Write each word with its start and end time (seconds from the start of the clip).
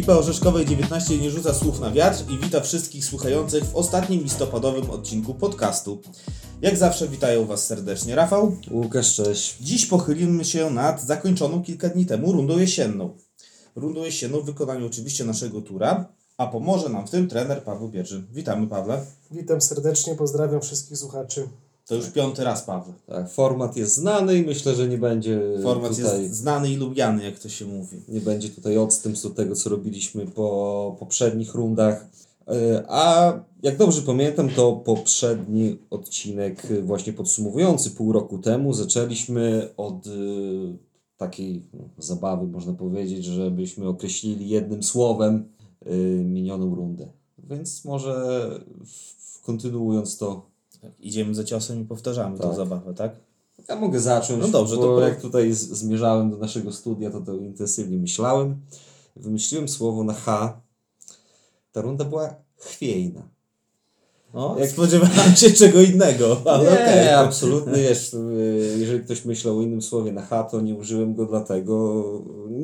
Ekipa 0.00 0.16
Orzeszkowej 0.18 0.66
19 0.66 1.18
nie 1.18 1.30
rzuca 1.30 1.54
słów 1.54 1.80
na 1.80 1.90
wiatr 1.90 2.24
i 2.30 2.38
wita 2.38 2.60
wszystkich 2.60 3.04
słuchających 3.04 3.64
w 3.64 3.76
ostatnim 3.76 4.22
listopadowym 4.22 4.90
odcinku 4.90 5.34
podcastu. 5.34 6.00
Jak 6.62 6.76
zawsze 6.76 7.08
witają 7.08 7.46
Was 7.46 7.66
serdecznie 7.66 8.14
Rafał. 8.14 8.56
Łukasz, 8.70 9.14
cześć. 9.14 9.56
Dziś 9.60 9.86
pochylimy 9.86 10.44
się 10.44 10.70
nad 10.70 11.02
zakończoną 11.02 11.62
kilka 11.62 11.88
dni 11.88 12.06
temu 12.06 12.32
rundą 12.32 12.58
jesienną. 12.58 13.16
Rundą 13.76 14.04
jesienną 14.04 14.40
w 14.40 14.44
wykonaniu 14.44 14.86
oczywiście 14.86 15.24
naszego 15.24 15.60
tura, 15.60 16.12
a 16.36 16.46
pomoże 16.46 16.88
nam 16.88 17.06
w 17.06 17.10
tym 17.10 17.28
trener 17.28 17.64
Paweł 17.64 17.88
Bierzyn. 17.88 18.26
Witamy 18.32 18.66
Pawle. 18.66 19.06
Witam 19.30 19.60
serdecznie, 19.60 20.14
pozdrawiam 20.14 20.60
wszystkich 20.60 20.98
słuchaczy. 20.98 21.48
To 21.90 21.96
już 21.96 22.10
piąty 22.10 22.44
raz 22.44 22.62
Paweł. 22.62 22.94
Tak, 23.06 23.30
format 23.30 23.76
jest 23.76 23.94
znany 23.94 24.38
i 24.38 24.46
myślę, 24.46 24.74
że 24.74 24.88
nie 24.88 24.98
będzie 24.98 25.40
Format 25.62 25.96
tutaj, 25.96 26.22
jest 26.22 26.34
znany 26.34 26.72
i 26.72 26.76
lubiany, 26.76 27.24
jak 27.24 27.38
to 27.38 27.48
się 27.48 27.66
mówi. 27.66 27.96
nie 28.08 28.20
będzie 28.20 28.48
tutaj 28.48 28.78
odstępstw 28.78 29.28
do 29.28 29.34
tego, 29.34 29.54
co 29.54 29.70
robiliśmy 29.70 30.26
po 30.26 30.96
poprzednich 30.98 31.54
rundach. 31.54 32.06
E, 32.48 32.84
A 32.88 33.32
jak 33.62 33.76
dobrze 33.76 34.02
pamiętam, 34.02 34.48
to 34.48 34.72
poprzedni 34.72 35.78
odcinek 35.90 36.66
e, 36.70 36.82
właśnie 36.82 37.12
podsumowujący 37.12 37.90
pół 37.90 38.12
roku 38.12 38.38
temu 38.38 38.72
zaczęliśmy 38.72 39.68
od 39.76 40.06
e, 40.06 40.10
takiej 41.16 41.62
no, 41.72 41.88
zabawy, 41.98 42.46
można 42.46 42.72
powiedzieć, 42.72 43.24
żebyśmy 43.24 43.88
określili 43.88 44.48
jednym 44.48 44.82
słowem 44.82 45.48
minioną 46.24 46.74
rundę. 46.74 47.08
Więc 47.38 47.84
może 47.84 48.50
kontynuując 49.42 50.18
to, 50.18 50.49
Tak, 50.82 50.90
idziemy 51.00 51.34
za 51.34 51.44
ciosem 51.44 51.80
i 51.82 51.84
powtarzamy 51.84 52.38
Tak. 52.38 52.54
zabawę, 52.54 52.94
tak? 52.94 53.12
Ja 53.68 53.76
mogę 53.76 54.00
zacząć. 54.00 54.40
No 54.42 54.48
dobrze, 54.48 54.76
bo 54.76 54.82
to 54.82 55.00
jak 55.00 55.20
tutaj 55.20 55.52
zmierzałem 55.52 56.30
do 56.30 56.36
naszego 56.36 56.72
studia, 56.72 57.10
to 57.10 57.20
to 57.20 57.34
intensywnie 57.36 57.98
myślałem. 57.98 58.60
Wymyśliłem 59.16 59.68
słowo 59.68 60.04
na 60.04 60.12
H. 60.14 60.60
Ta 61.72 61.80
runda 61.80 62.04
była 62.04 62.34
chwiejna. 62.56 63.22
No, 64.34 64.56
Jak- 64.58 64.70
spodziewałem 64.70 65.36
się 65.36 65.50
czego 65.50 65.80
innego, 65.80 66.36
ale 66.52 66.64
nie, 66.64 66.70
okej. 66.70 67.08
absolutnie. 67.14 67.72
Wiesz, 67.72 68.14
y, 68.14 68.76
jeżeli 68.78 69.04
ktoś 69.04 69.24
myślał 69.24 69.58
o 69.58 69.62
innym 69.62 69.82
słowie 69.82 70.12
na 70.12 70.22
H, 70.22 70.44
to 70.44 70.60
nie 70.60 70.74
użyłem 70.74 71.14
go 71.14 71.26
dlatego, 71.26 72.04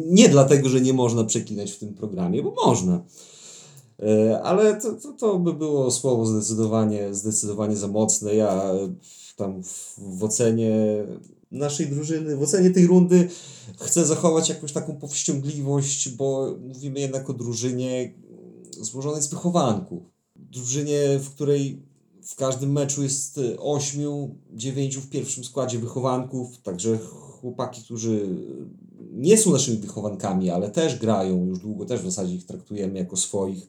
nie 0.06 0.28
dlatego, 0.28 0.68
że 0.68 0.80
nie 0.80 0.92
można 0.92 1.24
przeklinać 1.24 1.72
w 1.72 1.78
tym 1.78 1.94
programie, 1.94 2.42
bo 2.42 2.54
można. 2.66 3.00
Y, 4.02 4.42
Ale 4.42 4.80
to, 4.80 4.92
to, 4.92 5.12
to 5.12 5.38
by 5.38 5.54
było 5.54 5.90
słowo 5.90 6.26
zdecydowanie, 6.26 7.14
zdecydowanie 7.14 7.76
za 7.76 7.88
mocne. 7.88 8.34
Ja 8.34 8.74
y, 8.74 8.94
tam 9.36 9.62
w, 9.62 9.98
w 9.98 10.24
ocenie 10.24 11.04
naszej 11.50 11.86
drużyny, 11.86 12.36
w 12.36 12.42
ocenie 12.42 12.70
tej 12.70 12.86
rundy 12.86 13.28
chcę 13.80 14.06
zachować 14.06 14.48
jakąś 14.48 14.72
taką 14.72 14.96
powściągliwość, 14.96 16.08
bo 16.08 16.56
mówimy 16.68 17.00
jednak 17.00 17.30
o 17.30 17.32
drużynie 17.32 18.14
złożonej 18.80 19.22
z 19.22 19.28
wychowanków. 19.28 20.02
Drużynie, 20.36 21.18
w 21.18 21.30
której 21.30 21.82
w 22.22 22.34
każdym 22.34 22.72
meczu 22.72 23.02
jest 23.02 23.38
y, 23.38 23.60
ośmiu, 23.60 24.34
dziewięciu 24.54 25.00
w 25.00 25.08
pierwszym 25.08 25.44
składzie 25.44 25.78
wychowanków, 25.78 26.58
także 26.62 26.98
chłopaki, 26.98 27.82
którzy 27.82 28.28
nie 29.16 29.38
są 29.38 29.52
naszymi 29.52 29.78
wychowankami, 29.78 30.50
ale 30.50 30.70
też 30.70 30.98
grają 30.98 31.46
już 31.46 31.58
długo, 31.58 31.84
też 31.84 32.00
w 32.00 32.04
zasadzie 32.04 32.34
ich 32.34 32.46
traktujemy 32.46 32.98
jako 32.98 33.16
swoich. 33.16 33.68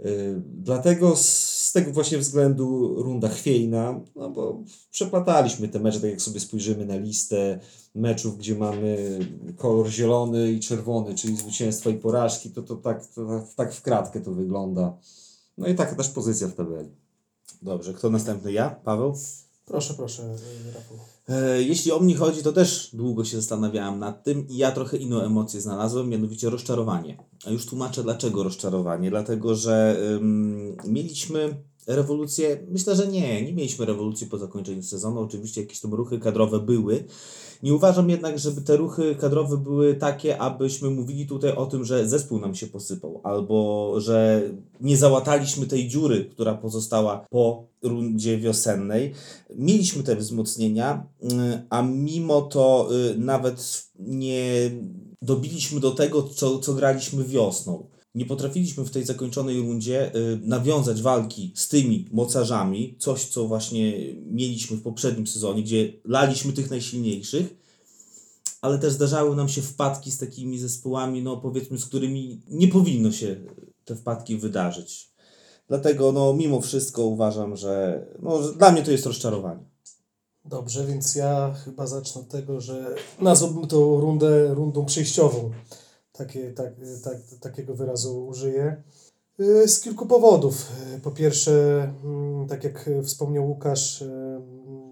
Y, 0.00 0.42
Dlatego 0.46 1.16
z 1.16 1.72
tego 1.72 1.92
właśnie 1.92 2.18
względu 2.18 2.94
runda 3.02 3.28
chwiejna, 3.28 4.00
no 4.16 4.30
bo 4.30 4.62
przeplataliśmy 4.90 5.68
te 5.68 5.80
mecze, 5.80 6.00
tak 6.00 6.10
jak 6.10 6.22
sobie 6.22 6.40
spojrzymy 6.40 6.86
na 6.86 6.96
listę 6.96 7.60
meczów, 7.94 8.38
gdzie 8.38 8.54
mamy 8.54 9.18
kolor 9.56 9.88
zielony 9.88 10.52
i 10.52 10.60
czerwony, 10.60 11.14
czyli 11.14 11.36
zwycięstwa 11.36 11.90
i 11.90 11.94
porażki, 11.94 12.50
to, 12.50 12.62
to, 12.62 12.76
tak, 12.76 13.06
to 13.06 13.46
tak 13.56 13.74
w 13.74 13.82
kratkę 13.82 14.20
to 14.20 14.32
wygląda. 14.32 14.98
No 15.58 15.66
i 15.66 15.74
taka 15.74 15.94
też 15.94 16.08
pozycja 16.08 16.48
w 16.48 16.54
tabeli. 16.54 16.90
Dobrze, 17.62 17.94
kto 17.94 18.10
następny? 18.10 18.52
Ja? 18.52 18.70
Paweł? 18.70 19.14
Proszę, 19.68 19.94
proszę, 19.94 20.22
y, 20.22 20.72
Rafał. 20.74 20.98
E, 21.28 21.62
jeśli 21.62 21.92
o 21.92 22.00
mnie 22.00 22.16
chodzi, 22.16 22.42
to 22.42 22.52
też 22.52 22.90
długo 22.92 23.24
się 23.24 23.36
zastanawiałem 23.36 23.98
nad 23.98 24.24
tym 24.24 24.48
i 24.48 24.56
ja 24.56 24.72
trochę 24.72 24.96
inną 24.96 25.20
emocję 25.20 25.60
znalazłem, 25.60 26.08
mianowicie 26.08 26.50
rozczarowanie. 26.50 27.16
A 27.46 27.50
już 27.50 27.66
tłumaczę 27.66 28.02
dlaczego 28.02 28.42
rozczarowanie. 28.42 29.10
Dlatego, 29.10 29.54
że 29.54 30.00
ym, 30.16 30.76
mieliśmy 30.86 31.62
rewolucję, 31.88 32.66
myślę, 32.70 32.96
że 32.96 33.06
nie, 33.06 33.42
nie 33.42 33.52
mieliśmy 33.52 33.86
rewolucji 33.86 34.26
po 34.26 34.38
zakończeniu 34.38 34.82
sezonu. 34.82 35.20
Oczywiście 35.20 35.60
jakieś 35.60 35.80
tam 35.80 35.94
ruchy 35.94 36.18
kadrowe 36.18 36.60
były. 36.60 37.04
Nie 37.62 37.74
uważam 37.74 38.10
jednak, 38.10 38.38
żeby 38.38 38.60
te 38.60 38.76
ruchy 38.76 39.14
kadrowe 39.14 39.56
były 39.56 39.94
takie, 39.94 40.38
abyśmy 40.38 40.90
mówili 40.90 41.26
tutaj 41.26 41.52
o 41.52 41.66
tym, 41.66 41.84
że 41.84 42.08
zespół 42.08 42.40
nam 42.40 42.54
się 42.54 42.66
posypał, 42.66 43.20
albo 43.24 43.94
że 44.00 44.42
nie 44.80 44.96
załataliśmy 44.96 45.66
tej 45.66 45.88
dziury, 45.88 46.24
która 46.24 46.54
pozostała 46.54 47.26
po 47.30 47.66
rundzie 47.82 48.38
wiosennej. 48.38 49.14
Mieliśmy 49.54 50.02
te 50.02 50.16
wzmocnienia, 50.16 51.06
y, 51.22 51.26
a 51.70 51.82
mimo 51.82 52.42
to 52.42 52.88
y, 53.12 53.18
nawet 53.18 53.88
nie 53.98 54.70
dobiliśmy 55.22 55.80
do 55.80 55.90
tego, 55.90 56.22
co, 56.22 56.58
co 56.58 56.74
graliśmy 56.74 57.24
wiosną. 57.24 57.86
Nie 58.18 58.26
potrafiliśmy 58.26 58.84
w 58.84 58.90
tej 58.90 59.04
zakończonej 59.04 59.58
rundzie 59.58 60.14
y, 60.14 60.40
nawiązać 60.42 61.02
walki 61.02 61.52
z 61.54 61.68
tymi 61.68 62.08
mocarzami, 62.12 62.96
coś 62.98 63.24
co 63.24 63.48
właśnie 63.48 64.14
mieliśmy 64.26 64.76
w 64.76 64.82
poprzednim 64.82 65.26
sezonie, 65.26 65.62
gdzie 65.62 65.92
laliśmy 66.04 66.52
tych 66.52 66.70
najsilniejszych, 66.70 67.56
ale 68.60 68.78
też 68.78 68.92
zdarzały 68.92 69.36
nam 69.36 69.48
się 69.48 69.62
wpadki 69.62 70.10
z 70.10 70.18
takimi 70.18 70.58
zespołami, 70.58 71.22
no 71.22 71.36
powiedzmy, 71.36 71.78
z 71.78 71.84
którymi 71.84 72.40
nie 72.48 72.68
powinno 72.68 73.12
się 73.12 73.36
te 73.84 73.96
wpadki 73.96 74.36
wydarzyć. 74.36 75.10
Dlatego 75.68 76.12
no 76.12 76.34
mimo 76.34 76.60
wszystko 76.60 77.04
uważam, 77.04 77.56
że, 77.56 78.06
no, 78.22 78.38
dla 78.38 78.72
mnie 78.72 78.82
to 78.82 78.90
jest 78.90 79.06
rozczarowanie. 79.06 79.64
Dobrze, 80.44 80.86
więc 80.86 81.14
ja 81.14 81.54
chyba 81.64 81.86
zacznę 81.86 82.20
od 82.20 82.28
tego, 82.28 82.60
że 82.60 82.94
nazwałbym 83.20 83.66
tą 83.66 84.00
rundę 84.00 84.54
rundą 84.54 84.84
przejściową. 84.84 85.50
Takie, 86.18 86.52
tak, 86.52 86.72
tak, 87.04 87.16
takiego 87.40 87.74
wyrazu 87.74 88.26
użyję. 88.26 88.82
Y, 89.40 89.68
Z 89.68 89.80
kilku 89.80 90.06
powodów. 90.06 90.72
Y, 90.96 91.00
Po 91.00 91.10
pierwsze, 91.10 91.82
mm, 92.04 92.48
tak 92.48 92.64
jak 92.64 92.90
wspomniał 93.04 93.48
Łukasz, 93.48 94.02
y, 94.02 94.04
mm, 94.04 94.88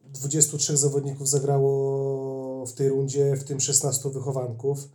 23 0.00 0.76
zawodników 0.76 1.28
zagrało 1.28 2.66
w 2.66 2.72
tej 2.72 2.88
rundzie, 2.88 3.36
w 3.36 3.44
tym 3.44 3.60
16 3.60 4.10
wychowanków. 4.10 4.88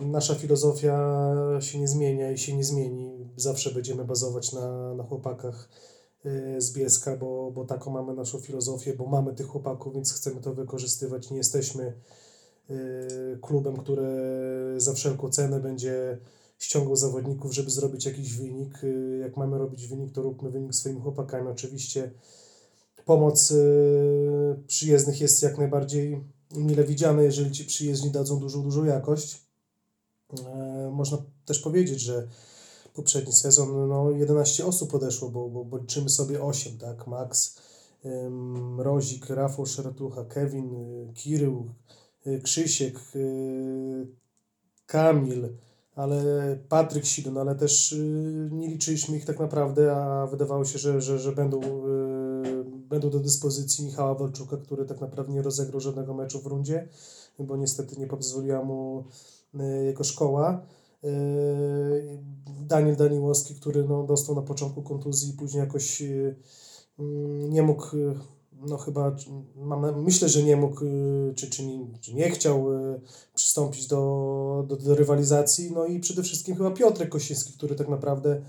Nasza 0.00 0.34
filozofia 0.34 1.34
się 1.60 1.78
nie 1.78 1.88
zmienia 1.88 2.32
i 2.32 2.38
się 2.38 2.56
nie 2.56 2.64
zmieni. 2.64 3.30
Zawsze 3.36 3.70
będziemy 3.70 4.04
bazować 4.04 4.52
na, 4.52 4.94
na 4.94 5.04
chłopakach 5.04 5.68
z 6.58 6.72
Bielska, 6.72 7.16
bo, 7.16 7.50
bo 7.50 7.64
taką 7.64 7.90
mamy 7.90 8.14
naszą 8.14 8.40
filozofię, 8.40 8.94
bo 8.94 9.06
mamy 9.06 9.34
tych 9.34 9.46
chłopaków, 9.46 9.94
więc 9.94 10.12
chcemy 10.12 10.40
to 10.40 10.54
wykorzystywać. 10.54 11.30
Nie 11.30 11.36
jesteśmy 11.36 11.92
klubem, 13.42 13.76
który 13.76 14.06
za 14.76 14.92
wszelką 14.92 15.28
cenę 15.28 15.60
będzie 15.60 16.18
ściągał 16.58 16.96
zawodników, 16.96 17.54
żeby 17.54 17.70
zrobić 17.70 18.06
jakiś 18.06 18.34
wynik. 18.34 18.84
Y, 18.84 19.18
Jak 19.22 19.36
mamy 19.36 19.58
robić 19.58 19.86
wynik, 19.86 20.12
to 20.12 20.22
róbmy 20.22 20.50
wynik 20.50 20.74
swoimi 20.74 21.00
chłopakami. 21.00 21.48
Oczywiście 21.48 22.10
pomoc 23.04 23.50
y, 23.50 24.62
przyjezdnych 24.66 25.20
jest 25.20 25.42
jak 25.42 25.58
najbardziej 25.58 26.24
mile 26.56 26.84
widziana, 26.84 27.22
jeżeli 27.22 27.50
ci 27.50 27.64
przyjezdni 27.64 28.10
dadzą 28.10 28.40
dużą, 28.40 28.62
dużą 28.62 28.84
jakość. 28.84 29.48
Można 30.92 31.18
też 31.44 31.58
powiedzieć, 31.58 32.00
że 32.00 32.28
poprzedni 32.94 33.32
sezon 33.32 33.88
no, 33.88 34.10
11 34.10 34.66
osób 34.66 34.94
odeszło, 34.94 35.28
bo, 35.28 35.48
bo, 35.48 35.64
bo 35.64 35.78
liczymy 35.78 36.08
sobie 36.08 36.42
8, 36.42 36.78
tak? 36.78 37.06
Max, 37.06 37.58
Rozik, 38.78 39.30
Rafał 39.30 39.66
Szeratucha, 39.66 40.24
Kevin, 40.24 40.74
y, 40.74 41.12
Kirył, 41.14 41.70
y, 41.70 42.07
Krzysiek, 42.42 43.00
y, 43.16 44.06
Kamil, 44.86 45.48
ale 45.94 46.22
Patryk 46.68 47.06
Sidon, 47.06 47.38
ale 47.38 47.54
też 47.54 47.92
y, 47.92 48.48
nie 48.52 48.68
liczyliśmy 48.68 49.16
ich 49.16 49.24
tak 49.24 49.38
naprawdę, 49.40 49.96
a 49.96 50.26
wydawało 50.26 50.64
się, 50.64 50.78
że, 50.78 51.00
że, 51.00 51.18
że 51.18 51.32
będą, 51.32 51.60
y, 51.60 52.64
będą 52.64 53.10
do 53.10 53.20
dyspozycji 53.20 53.84
Michała 53.84 54.14
Walczuka, 54.14 54.56
który 54.56 54.84
tak 54.84 55.00
naprawdę 55.00 55.32
nie 55.32 55.42
rozegrał 55.42 55.80
żadnego 55.80 56.14
meczu 56.14 56.40
w 56.40 56.46
rundzie, 56.46 56.88
bo 57.38 57.56
niestety 57.56 57.96
nie 57.96 58.06
pozwoliła 58.06 58.62
mu 58.62 59.04
y, 59.54 59.84
jego 59.84 60.04
szkoła. 60.04 60.66
Y, 61.04 62.18
Daniel 62.60 62.96
Daniłowski, 62.96 63.54
który 63.54 63.84
no, 63.84 64.02
dostał 64.02 64.34
na 64.34 64.42
początku 64.42 64.82
kontuzji 64.82 65.30
i 65.30 65.36
później 65.36 65.60
jakoś 65.60 66.02
y, 66.02 66.36
mm, 66.98 67.52
nie 67.52 67.62
mógł, 67.62 67.96
y, 67.96 68.14
no 68.66 68.76
chyba, 68.76 69.16
mam, 69.56 70.02
myślę, 70.02 70.28
że 70.28 70.42
nie 70.42 70.56
mógł, 70.56 70.84
y, 70.84 71.32
czy, 71.36 71.50
czy, 71.50 71.66
nie, 71.66 71.86
czy 72.00 72.14
nie 72.14 72.30
chciał 72.30 72.72
y, 72.72 73.00
przystąpić 73.34 73.86
do, 73.86 74.64
do, 74.68 74.76
do 74.76 74.94
rywalizacji. 74.94 75.72
No 75.72 75.86
i 75.86 76.00
przede 76.00 76.22
wszystkim 76.22 76.56
chyba 76.56 76.70
Piotrek 76.70 77.08
Kosiński, 77.08 77.52
który 77.52 77.74
tak 77.74 77.88
naprawdę 77.88 78.42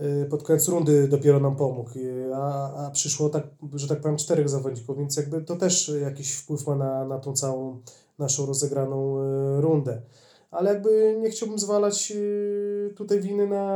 y, 0.00 0.26
pod 0.30 0.42
koniec 0.42 0.68
rundy 0.68 1.08
dopiero 1.08 1.40
nam 1.40 1.56
pomógł, 1.56 1.90
a, 2.34 2.74
a 2.86 2.90
przyszło 2.90 3.28
tak, 3.28 3.46
że 3.74 3.88
tak 3.88 4.00
powiem, 4.00 4.16
czterech 4.16 4.48
zawodników, 4.48 4.98
więc 4.98 5.16
jakby 5.16 5.40
to 5.40 5.56
też 5.56 5.92
jakiś 6.02 6.32
wpływ 6.32 6.66
ma 6.66 6.76
na, 6.76 7.04
na 7.04 7.18
tą 7.18 7.32
całą 7.32 7.80
naszą 8.18 8.46
rozegraną 8.46 9.16
rundę. 9.60 10.02
ale 10.50 10.74
jakby 10.74 11.16
nie 11.20 11.30
chciałbym 11.30 11.58
zwalać 11.58 12.12
tutaj 12.96 13.20
winy 13.20 13.46
na, 13.46 13.66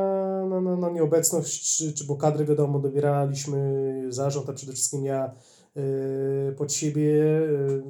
na, 0.47 0.61
na, 0.61 0.77
na 0.77 0.91
nieobecność, 0.91 1.77
czy, 1.77 1.93
czy 1.93 2.05
bo 2.05 2.17
kadry 2.17 2.45
wiadomo 2.45 2.79
dobieraliśmy, 2.79 4.07
zarząd, 4.09 4.49
a 4.49 4.53
przede 4.53 4.73
wszystkim 4.73 5.05
ja 5.05 5.35
y, 5.77 6.55
pod 6.57 6.73
siebie. 6.73 7.11
y, 7.41 7.83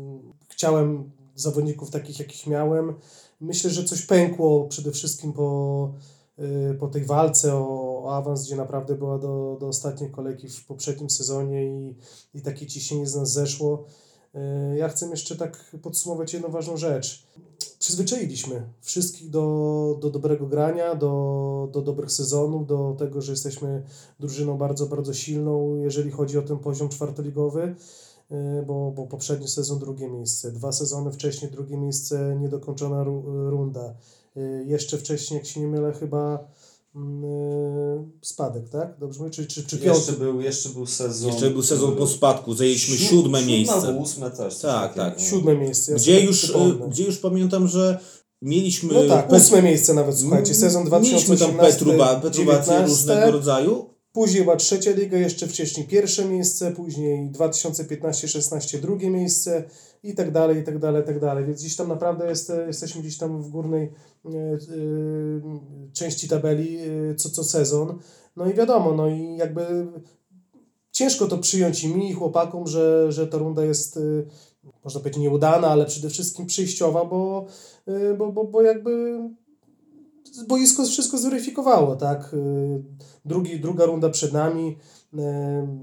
Chciałem 0.49 1.11
zawodników 1.35 1.91
takich, 1.91 2.19
jakich 2.19 2.47
miałem. 2.47 2.95
Myślę, 3.41 3.71
że 3.71 3.85
coś 3.85 4.03
pękło 4.07 4.65
przede 4.69 4.91
wszystkim 4.93 5.33
po, 5.33 5.93
y, 6.39 6.75
po 6.75 6.89
tej 6.89 7.05
walce 7.05 7.55
o, 7.55 8.03
o 8.05 8.17
awans, 8.17 8.47
gdzie 8.47 8.57
naprawdę 8.57 8.95
była 8.95 9.19
do, 9.19 9.57
do 9.61 9.69
ostatniej 9.69 10.11
kolejki 10.11 10.49
w 10.49 10.67
poprzednim 10.67 11.11
sezonie 11.11 11.67
i, 11.67 11.95
i 12.35 12.43
takie 12.43 12.67
ciśnienie 12.67 13.07
z 13.07 13.17
nas 13.17 13.33
zeszło. 13.33 13.85
Y, 14.35 14.77
Ja 14.77 14.89
chcę 14.89 15.09
jeszcze 15.09 15.37
tak 15.37 15.77
podsumować 15.83 16.33
jedną 16.33 16.49
ważną 16.49 16.77
rzecz. 16.77 17.27
Przyzwyczailiśmy 17.89 18.63
wszystkich 18.81 19.31
do, 19.31 19.99
do 20.01 20.11
dobrego 20.11 20.47
grania, 20.47 20.95
do, 20.95 21.69
do 21.73 21.83
dobrych 21.83 22.13
sezonów, 22.13 22.67
do 22.67 22.97
tego, 22.99 23.21
że 23.21 23.33
jesteśmy 23.33 23.83
drużyną 24.21 24.59
bardzo, 24.59 24.87
bardzo 24.87 25.15
silną, 25.15 25.77
jeżeli 25.77 26.11
chodzi 26.11 26.39
o 26.39 26.43
ten 26.43 26.59
poziom 26.59 26.89
czwartoligowy, 26.89 27.75
y, 28.33 28.63
bo, 28.67 28.91
bo 28.97 29.07
poprzedni 29.07 29.49
sezon 29.49 29.79
drugie 29.79 30.09
miejsce, 30.09 30.53
dwa 30.53 30.73
sezony 30.73 31.13
wcześniej 31.13 31.51
drugie 31.51 31.77
miejsce, 31.77 32.37
niedokończona 32.41 33.05
ru- 33.05 33.51
runda. 33.51 33.95
Y, 34.37 34.65
Jeszcze 34.67 34.99
wcześniej, 34.99 35.39
jak 35.39 35.47
się 35.47 35.61
nie 35.61 35.67
mylę, 35.69 35.93
chyba 35.93 36.49
spadek, 38.23 38.69
tak? 38.69 38.99
Dobrze 38.99 39.19
mówię? 39.19 39.31
Czy, 39.31 39.47
czy, 39.47 39.65
czy 39.65 39.79
piąty? 39.79 39.99
Jeszcze 39.99 40.13
był, 40.13 40.41
jeszcze 40.41 40.69
był 40.69 40.87
sezon... 40.87 41.31
Jeszcze 41.31 41.51
był 41.51 41.63
sezon 41.63 41.97
po 41.97 42.07
spadku, 42.07 42.55
zajęliśmy 42.55 42.97
Siód- 42.97 43.09
siódme 43.09 43.39
siódme 43.39 43.53
miejsce. 43.53 43.93
ósme 43.93 44.31
też. 44.31 44.59
Tak, 44.59 44.95
tak. 44.95 45.21
Siódme 45.21 45.57
miejsce. 45.57 45.93
ja 45.93 45.99
Gdzie 45.99 46.21
już, 46.21 46.39
przypomnę. 46.39 46.87
y, 46.87 46.89
gdzie 46.89 47.05
już 47.05 47.19
pamiętam, 47.19 47.69
że 47.69 47.99
mieliśmy... 48.43 48.95
No 48.95 49.15
tak, 49.15 49.33
ósme 49.33 49.63
miejsce 49.63 49.95
nawet, 49.95 50.19
słuchajcie, 50.19 50.55
sezon 50.55 50.85
2018 50.85 51.33
Mieliśmy 51.33 51.57
tam 51.59 51.67
petruba, 51.67 52.21
petrubacje 52.21 52.73
19, 52.73 52.87
różnego 52.87 53.31
rodzaju. 53.31 53.94
Później 54.15 54.43
była 54.43 54.57
trzecia 54.57 54.91
liga, 54.91 55.19
jeszcze 55.19 55.47
wcześniej 55.47 55.87
pierwsze 55.87 56.25
miejsce, 56.25 56.73
później 56.73 57.31
2015-16 57.31 58.81
drugie 58.81 59.11
miejsce 59.11 59.65
i 60.03 60.15
tak 60.15 60.31
dalej, 60.31 60.59
i 60.59 60.65
tak 60.65 60.79
dalej, 60.79 61.03
i 61.03 61.07
tak 61.07 61.21
dalej. 61.21 61.45
Więc 61.45 61.61
gdzieś 61.61 61.77
tam 61.77 61.89
naprawdę 61.89 62.29
jest, 62.29 62.53
jesteśmy 62.67 63.01
gdzieś 63.03 63.19
tam 63.19 63.43
w 63.43 63.49
górnej 63.49 63.83
e, 63.85 64.29
e, 64.29 64.59
części 65.93 66.29
tabeli 66.29 66.79
e, 66.79 67.15
co, 67.15 67.31
co 67.31 67.45
sezon. 67.45 67.99
No 68.37 68.51
i 68.51 68.55
wiadomo, 68.55 68.93
no 68.93 69.09
i 69.09 69.37
jakby 69.37 69.87
ciężko 70.93 71.27
to 71.27 71.39
przyjąć 71.39 71.85
i 71.85 71.89
mi, 71.89 72.11
i 72.11 72.13
chłopakom, 72.13 72.67
że, 72.67 73.13
że 73.13 73.27
ta 73.27 73.39
runda 73.39 73.65
jest, 73.65 73.97
e, 73.97 74.01
można 74.85 75.01
powiedzieć, 75.01 75.23
nieudana, 75.23 75.69
ale 75.69 75.87
przede 75.87 76.11
wszystkim 76.11 76.47
przyjściowa, 76.47 77.05
bo, 77.05 77.47
e, 77.87 78.15
bo, 78.15 78.33
bo, 78.33 78.45
bo 78.45 78.63
jakby 78.63 79.21
boisko 80.49 80.85
wszystko 80.85 81.19
zweryfikowało, 81.19 81.97
tak? 81.97 82.35
Y, 82.35 82.83
Drugi, 83.25 83.61
druga 83.61 83.85
runda 83.85 84.11
przed 84.11 84.33
nami. 84.33 84.79
Y, 85.15 85.19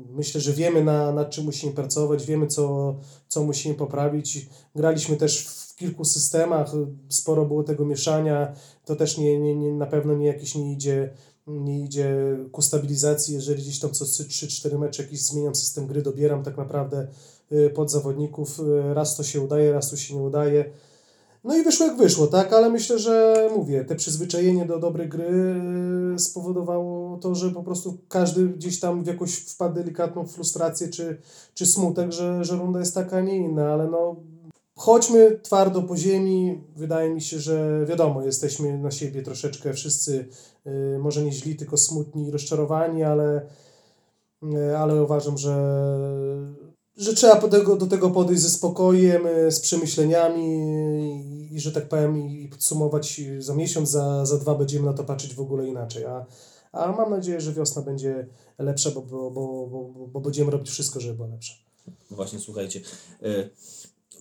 Myślę, 0.10 0.42
że 0.42 0.54
wiemy 0.54 0.84
na, 0.84 1.12
nad 1.12 1.30
czym 1.30 1.46
musimy 1.46 1.74
pracować, 1.74 2.26
wiemy 2.26 2.48
co, 2.48 2.96
co 3.28 3.44
musimy 3.44 3.76
poprawić. 3.76 4.50
Graliśmy 4.76 5.18
też 5.18 5.48
w 5.48 5.76
kilku 5.76 6.06
systemach, 6.06 6.72
sporo 7.10 7.46
było 7.46 7.64
tego 7.64 7.86
mieszania. 7.86 8.54
To 8.86 8.96
też 8.96 9.18
nie, 9.18 9.40
nie, 9.40 9.56
nie, 9.56 9.74
na 9.74 9.86
pewno 9.86 10.14
nie 10.14 10.28
jakieś 10.28 10.56
nie 10.56 10.74
idzie, 10.74 11.14
nie 11.48 11.80
idzie 11.84 12.38
ku 12.52 12.62
stabilizacji, 12.62 13.34
jeżeli 13.34 13.62
gdzieś 13.62 13.80
tam 13.80 13.92
co 13.92 14.06
3-4 14.06 14.80
mecze 14.80 15.04
jakiś 15.04 15.22
zmieniam 15.22 15.56
system 15.56 15.88
gry, 15.88 16.02
dobieram 16.02 16.44
tak 16.44 16.58
naprawdę 16.58 17.08
y, 17.52 17.70
pod 17.70 17.92
zawodników. 17.92 18.60
Raz 18.94 19.16
to 19.16 19.24
się 19.24 19.42
udaje, 19.42 19.74
raz 19.74 19.90
to 19.90 19.98
się 19.98 20.16
nie 20.16 20.22
udaje. 20.22 20.66
No 21.44 21.58
i 21.58 21.64
wyszło 21.64 21.86
jak 21.86 21.98
wyszło, 21.98 22.28
tak? 22.28 22.54
Ale 22.54 22.70
myślę, 22.70 23.00
że 23.00 23.50
mówię, 23.56 23.86
te 23.86 23.96
przyzwyczajenie 23.96 24.66
do 24.66 24.80
dobrej 24.80 25.10
gry 25.10 25.56
yy, 26.12 26.20
spowodowało 26.20 27.18
to, 27.18 27.36
że 27.36 27.52
po 27.52 27.64
prostu 27.64 27.98
każdy 28.08 28.48
gdzieś 28.48 28.80
tam 28.80 29.04
w 29.04 29.08
jakąś 29.08 29.36
wpadł 29.36 29.76
delikatną 29.76 30.28
frustrację 30.28 30.90
czy, 30.90 31.18
czy 31.54 31.66
smutek, 31.66 32.12
że, 32.12 32.46
że 32.46 32.56
runda 32.56 32.80
jest 32.80 32.96
taka, 32.96 33.18
a 33.18 33.22
nie 33.22 33.38
inna, 33.38 33.74
ale 33.74 33.88
no 33.88 34.16
chodźmy 34.76 35.40
twardo 35.44 35.82
po 35.82 35.98
ziemi. 35.98 36.64
Wydaje 36.76 37.14
mi 37.14 37.22
się, 37.22 37.40
że 37.40 37.86
wiadomo, 37.86 38.22
jesteśmy 38.22 38.78
na 38.78 38.92
siebie 38.92 39.22
troszeczkę 39.22 39.74
wszyscy, 39.74 40.28
yy, 40.66 41.00
może 41.00 41.24
nie 41.24 41.32
źli, 41.32 41.56
tylko 41.56 41.78
smutni 41.78 42.28
i 42.28 42.32
rozczarowani, 42.32 43.04
ale, 43.04 43.42
yy, 44.42 44.78
ale 44.78 45.04
uważam, 45.04 45.38
że 45.38 45.56
że 47.02 47.14
trzeba 47.14 47.42
do 47.42 47.48
tego, 47.48 47.76
do 47.76 47.88
tego 47.88 48.10
podejść 48.10 48.42
ze 48.42 48.50
spokojem, 48.50 49.26
y, 49.26 49.52
z 49.52 49.60
przemyśleniami 49.60 50.46
i, 51.50 51.56
i 51.56 51.60
że 51.60 51.72
tak 51.72 51.90
powiem, 51.90 52.18
i 52.18 52.48
podsumować 52.48 53.20
y, 53.20 53.42
za 53.42 53.56
miesiąc, 53.56 53.90
za, 53.90 54.26
za 54.26 54.38
dwa 54.38 54.56
będziemy 54.56 54.86
na 54.86 54.94
to 54.94 55.04
patrzeć 55.04 55.34
w 55.34 55.40
ogóle 55.40 55.68
inaczej. 55.68 56.06
A, 56.06 56.26
a 56.72 56.92
mam 56.92 57.10
nadzieję, 57.10 57.42
że 57.42 57.54
wiosna 57.54 57.82
będzie 57.82 58.28
lepsza, 58.60 58.92
bo, 58.92 59.02
bo, 59.02 59.32
bo, 59.32 59.68
bo, 59.68 60.08
bo 60.08 60.22
będziemy 60.22 60.52
robić 60.52 60.70
wszystko, 60.70 61.00
żeby 61.00 61.16
była 61.16 61.28
lepsza. 61.28 61.54
Właśnie, 62.12 62.40
słuchajcie, 62.40 62.82
y, 63.24 63.50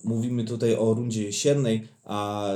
mówimy 0.03 0.43
tutaj 0.43 0.75
o 0.75 0.93
rundzie 0.93 1.23
jesiennej, 1.23 1.87
a 2.03 2.49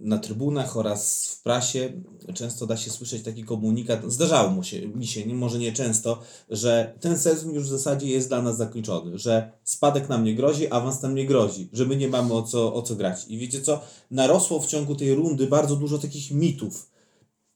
na 0.00 0.18
trybunach 0.18 0.76
oraz 0.76 1.26
w 1.26 1.42
prasie 1.42 1.92
często 2.34 2.66
da 2.66 2.76
się 2.76 2.90
słyszeć 2.90 3.22
taki 3.22 3.44
komunikat, 3.44 4.12
zdarzało 4.12 4.50
mu 4.50 4.62
się, 4.62 4.88
mi 4.88 5.06
się, 5.06 5.34
może 5.34 5.58
nie 5.58 5.72
często, 5.72 6.20
że 6.50 6.94
ten 7.00 7.18
sezon 7.18 7.54
już 7.54 7.64
w 7.64 7.70
zasadzie 7.70 8.06
jest 8.06 8.28
dla 8.28 8.42
nas 8.42 8.56
zakończony, 8.56 9.18
że 9.18 9.52
spadek 9.64 10.08
nam 10.08 10.24
nie 10.24 10.34
grozi, 10.34 10.70
awans 10.70 11.02
nam 11.02 11.14
nie 11.14 11.26
grozi, 11.26 11.68
że 11.72 11.86
my 11.86 11.96
nie 11.96 12.08
mamy 12.08 12.34
o 12.34 12.42
co, 12.42 12.74
o 12.74 12.82
co 12.82 12.96
grać. 12.96 13.24
I 13.28 13.38
wiecie 13.38 13.60
co, 13.60 13.80
narosło 14.10 14.60
w 14.60 14.66
ciągu 14.66 14.94
tej 14.94 15.14
rundy 15.14 15.46
bardzo 15.46 15.76
dużo 15.76 15.98
takich 15.98 16.30
mitów, 16.30 16.90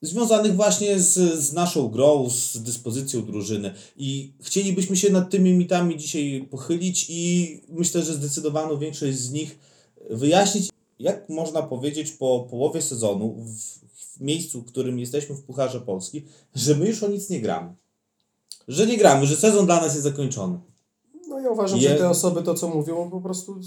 związanych 0.07 0.57
właśnie 0.57 1.01
z, 1.01 1.13
z 1.41 1.53
naszą 1.53 1.89
grą, 1.89 2.31
z 2.31 2.63
dyspozycją 2.63 3.25
drużyny. 3.25 3.75
I 3.97 4.33
chcielibyśmy 4.41 4.97
się 4.97 5.11
nad 5.13 5.31
tymi 5.31 5.53
mitami 5.55 5.97
dzisiaj 5.97 6.49
pochylić 6.51 7.07
i 7.09 7.61
myślę, 7.69 8.03
że 8.03 8.15
zdecydowaną 8.15 8.79
większość 8.79 9.19
z 9.19 9.33
nich 9.33 9.59
wyjaśnić, 10.11 10.69
jak 10.99 11.29
można 11.29 11.63
powiedzieć 11.63 12.11
po 12.13 12.47
połowie 12.51 12.83
sezonu, 12.83 13.35
w, 13.39 13.85
w 14.17 14.21
miejscu, 14.21 14.61
w 14.61 14.65
którym 14.65 14.99
jesteśmy 14.99 15.35
w 15.35 15.43
Pucharze 15.43 15.81
Polski, 15.81 16.25
że 16.55 16.75
my 16.75 16.87
już 16.87 17.03
o 17.03 17.09
nic 17.09 17.31
nie 17.31 17.41
gramy. 17.41 17.75
Że 18.69 18.87
nie 18.87 18.97
gramy, 18.99 19.27
że 19.27 19.37
sezon 19.37 19.67
dla 19.67 19.77
nas 19.81 19.93
jest 19.93 20.05
zakończony. 20.05 20.59
No 21.29 21.41
ja 21.41 21.51
uważam, 21.51 21.79
Je- 21.79 21.89
że 21.89 21.95
te 21.95 22.11
osoby 22.11 22.43
to, 22.43 22.55
co 22.55 22.69
mówią, 22.69 23.11
po 23.11 23.21
prostu 23.21 23.61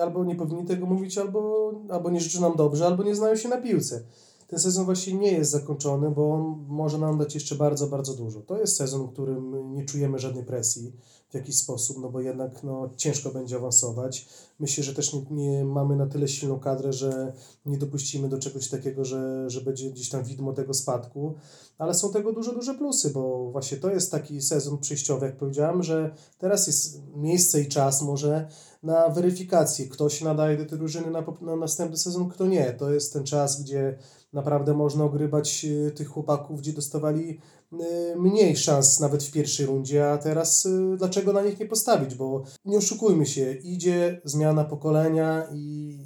albo 0.00 0.24
nie 0.24 0.34
powinni 0.36 0.64
tego 0.66 0.86
mówić, 0.86 1.18
albo, 1.18 1.72
albo 1.90 2.10
nie 2.10 2.20
życzą 2.20 2.40
nam 2.40 2.56
dobrze, 2.56 2.86
albo 2.86 3.02
nie 3.02 3.14
znają 3.14 3.36
się 3.36 3.48
na 3.48 3.56
piłce. 3.56 4.04
Ten 4.46 4.58
sezon 4.58 4.84
właśnie 4.84 5.14
nie 5.14 5.32
jest 5.32 5.50
zakończony, 5.50 6.10
bo 6.10 6.34
on 6.34 6.64
może 6.68 6.98
nam 6.98 7.18
dać 7.18 7.34
jeszcze 7.34 7.54
bardzo, 7.54 7.86
bardzo 7.86 8.14
dużo. 8.14 8.40
To 8.40 8.60
jest 8.60 8.76
sezon, 8.76 9.06
w 9.06 9.12
którym 9.12 9.74
nie 9.74 9.84
czujemy 9.84 10.18
żadnej 10.18 10.44
presji 10.44 10.92
w 11.30 11.34
jakiś 11.34 11.56
sposób, 11.56 11.98
no 12.00 12.10
bo 12.10 12.20
jednak 12.20 12.62
no, 12.62 12.90
ciężko 12.96 13.30
będzie 13.30 13.56
awansować. 13.56 14.28
Myślę, 14.58 14.84
że 14.84 14.94
też 14.94 15.12
nie, 15.12 15.22
nie 15.30 15.64
mamy 15.64 15.96
na 15.96 16.06
tyle 16.06 16.28
silną 16.28 16.60
kadrę, 16.60 16.92
że 16.92 17.32
nie 17.66 17.78
dopuścimy 17.78 18.28
do 18.28 18.38
czegoś 18.38 18.68
takiego, 18.68 19.04
że, 19.04 19.50
że 19.50 19.60
będzie 19.60 19.90
gdzieś 19.90 20.08
tam 20.08 20.24
widmo 20.24 20.52
tego 20.52 20.74
spadku, 20.74 21.34
ale 21.78 21.94
są 21.94 22.12
tego 22.12 22.32
duże, 22.32 22.54
duże 22.54 22.74
plusy, 22.74 23.10
bo 23.10 23.50
właśnie 23.50 23.78
to 23.78 23.90
jest 23.90 24.10
taki 24.10 24.42
sezon 24.42 24.78
przejściowy, 24.78 25.26
jak 25.26 25.36
powiedziałem, 25.36 25.82
że 25.82 26.14
teraz 26.38 26.66
jest 26.66 27.02
miejsce 27.16 27.60
i 27.60 27.68
czas 27.68 28.02
może 28.02 28.48
na 28.82 29.08
weryfikację, 29.08 29.88
kto 29.88 30.08
się 30.08 30.24
nadaje 30.24 30.56
do 30.56 30.66
tej 30.66 30.78
drużyny 30.78 31.10
na, 31.10 31.24
na 31.40 31.56
następny 31.56 31.96
sezon, 31.96 32.28
kto 32.28 32.46
nie. 32.46 32.72
To 32.72 32.90
jest 32.90 33.12
ten 33.12 33.24
czas, 33.24 33.62
gdzie 33.62 33.98
naprawdę 34.34 34.74
można 34.74 35.04
ogrywać 35.04 35.64
y, 35.64 35.90
tych 35.90 36.08
chłopaków, 36.08 36.60
gdzie 36.60 36.72
dostawali 36.72 37.38
y, 37.72 37.76
mniej 38.16 38.56
szans 38.56 39.00
nawet 39.00 39.22
w 39.22 39.30
pierwszej 39.32 39.66
rundzie, 39.66 40.10
a 40.10 40.18
teraz 40.18 40.66
y, 40.66 40.96
dlaczego 40.98 41.32
na 41.32 41.42
nich 41.42 41.60
nie 41.60 41.66
postawić, 41.66 42.14
bo 42.14 42.42
nie 42.64 42.78
oszukujmy 42.78 43.26
się, 43.26 43.52
idzie 43.52 44.20
zmiana 44.24 44.64
pokolenia 44.64 45.46
i 45.52 45.98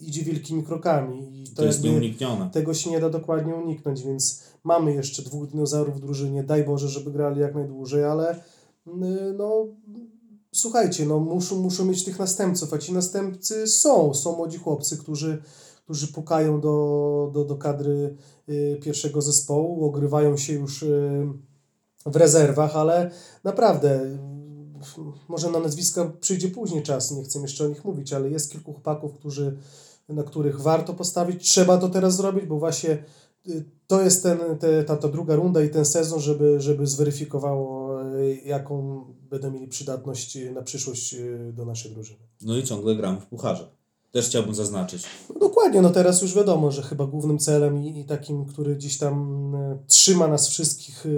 idzie 0.00 0.22
wielkimi 0.22 0.62
krokami 0.62 1.42
i 1.42 1.48
to, 1.48 1.56
To 1.56 1.64
jest 1.64 1.82
nieuniknione. 1.84 2.50
tego 2.50 2.74
się 2.74 2.90
nie 2.90 3.00
da 3.00 3.10
dokładnie 3.10 3.54
uniknąć, 3.54 4.02
więc 4.02 4.42
mamy 4.64 4.94
jeszcze 4.94 5.22
dwóch 5.22 5.46
dinozaurów 5.46 5.96
w 5.96 6.00
drużynie, 6.00 6.44
daj 6.44 6.64
Boże, 6.64 6.88
żeby 6.88 7.10
grali 7.10 7.40
jak 7.40 7.54
najdłużej, 7.54 8.04
ale 8.04 8.40
no 9.36 9.66
słuchajcie, 10.52 11.06
no 11.06 11.20
muszą, 11.20 11.60
muszą 11.60 11.84
mieć 11.84 12.04
tych 12.04 12.18
następców, 12.18 12.74
a 12.74 12.78
ci 12.78 12.92
następcy 12.92 13.66
są, 13.66 14.14
są 14.14 14.36
młodzi 14.36 14.58
chłopcy, 14.58 14.98
którzy, 14.98 15.42
którzy 15.84 16.08
pukają 16.08 16.60
do, 16.60 17.30
do, 17.34 17.44
do 17.44 17.56
kadry 17.56 18.16
y, 18.48 18.78
pierwszego 18.82 19.22
zespołu, 19.22 19.84
ogrywają 19.84 20.36
się 20.36 20.52
już 20.52 20.82
y, 20.82 21.26
w 22.06 22.16
rezerwach, 22.16 22.76
ale 22.76 23.10
naprawdę 23.44 24.04
y, 24.04 24.18
może 25.28 25.50
na 25.50 25.60
nazwiska 25.60 26.12
przyjdzie 26.20 26.48
później 26.48 26.82
czas, 26.82 27.10
nie 27.10 27.24
chcę 27.24 27.38
jeszcze 27.38 27.64
o 27.64 27.68
nich 27.68 27.84
mówić, 27.84 28.12
ale 28.12 28.30
jest 28.30 28.52
kilku 28.52 28.72
chłopaków, 28.72 29.14
którzy, 29.14 29.58
na 30.08 30.22
których 30.22 30.60
warto 30.60 30.94
postawić, 30.94 31.48
trzeba 31.48 31.78
to 31.78 31.88
teraz 31.88 32.16
zrobić, 32.16 32.46
bo 32.46 32.58
właśnie 32.58 33.04
to 33.86 34.02
jest 34.02 34.22
ten, 34.22 34.38
te, 34.60 34.84
ta, 34.84 34.96
ta 34.96 35.08
druga 35.08 35.36
runda 35.36 35.62
i 35.62 35.70
ten 35.70 35.84
sezon, 35.84 36.20
żeby, 36.20 36.60
żeby 36.60 36.86
zweryfikowało, 36.86 37.98
jaką 38.44 39.04
będą 39.30 39.50
mieli 39.50 39.68
przydatność 39.68 40.38
na 40.54 40.62
przyszłość 40.62 41.16
do 41.52 41.64
naszej 41.64 41.92
drużyny. 41.92 42.18
No 42.40 42.56
i 42.56 42.62
ciągle 42.62 42.96
gramy 42.96 43.20
w 43.20 43.26
Pucharze. 43.26 43.83
Też 44.14 44.26
chciałbym 44.26 44.54
zaznaczyć. 44.54 45.04
No 45.34 45.40
dokładnie, 45.40 45.82
no 45.82 45.90
teraz 45.90 46.22
już 46.22 46.34
wiadomo, 46.34 46.70
że 46.70 46.82
chyba 46.82 47.06
głównym 47.06 47.38
celem 47.38 47.84
i, 47.84 48.00
i 48.00 48.04
takim, 48.04 48.44
który 48.44 48.76
gdzieś 48.76 48.98
tam 48.98 49.54
e, 49.54 49.78
trzyma 49.86 50.28
nas 50.28 50.48
wszystkich 50.48 51.06
e, 51.06 51.08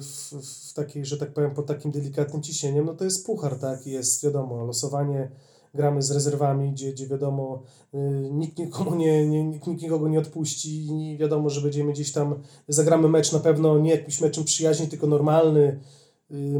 w, 0.00 0.32
w 0.70 0.74
takiej, 0.74 1.04
że 1.04 1.18
tak 1.18 1.32
powiem, 1.32 1.54
pod 1.54 1.66
takim 1.66 1.90
delikatnym 1.90 2.42
ciśnieniem, 2.42 2.86
no 2.86 2.94
to 2.94 3.04
jest 3.04 3.26
puchar, 3.26 3.58
tak? 3.58 3.86
Jest 3.86 4.24
wiadomo, 4.24 4.64
losowanie, 4.64 5.30
gramy 5.74 6.02
z 6.02 6.10
rezerwami, 6.10 6.72
gdzie, 6.72 6.92
gdzie 6.92 7.06
wiadomo, 7.06 7.62
e, 7.94 7.98
nikt 8.30 8.58
nikomu 8.58 8.94
nie, 8.94 9.28
nie, 9.28 9.44
nikt 9.44 9.66
nikogo 9.66 10.08
nie 10.08 10.18
odpuści 10.18 10.86
i 10.86 11.18
wiadomo, 11.18 11.50
że 11.50 11.60
będziemy 11.60 11.92
gdzieś 11.92 12.12
tam, 12.12 12.34
zagramy 12.68 13.08
mecz 13.08 13.32
na 13.32 13.40
pewno 13.40 13.78
nie 13.78 13.90
jakimś 13.90 14.20
meczem 14.20 14.44
przyjaźni, 14.44 14.88
tylko 14.88 15.06
normalny 15.06 15.80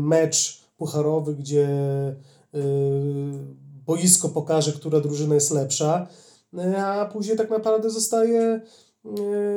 mecz 0.00 0.64
pucharowy, 0.76 1.35
gdzie 1.35 1.68
boisko 3.86 4.28
pokaże, 4.28 4.72
która 4.72 5.00
drużyna 5.00 5.34
jest 5.34 5.50
lepsza, 5.50 6.06
y, 6.54 6.78
a 6.78 7.06
później 7.06 7.36
tak 7.36 7.50
naprawdę 7.50 7.90
zostaje 7.90 8.60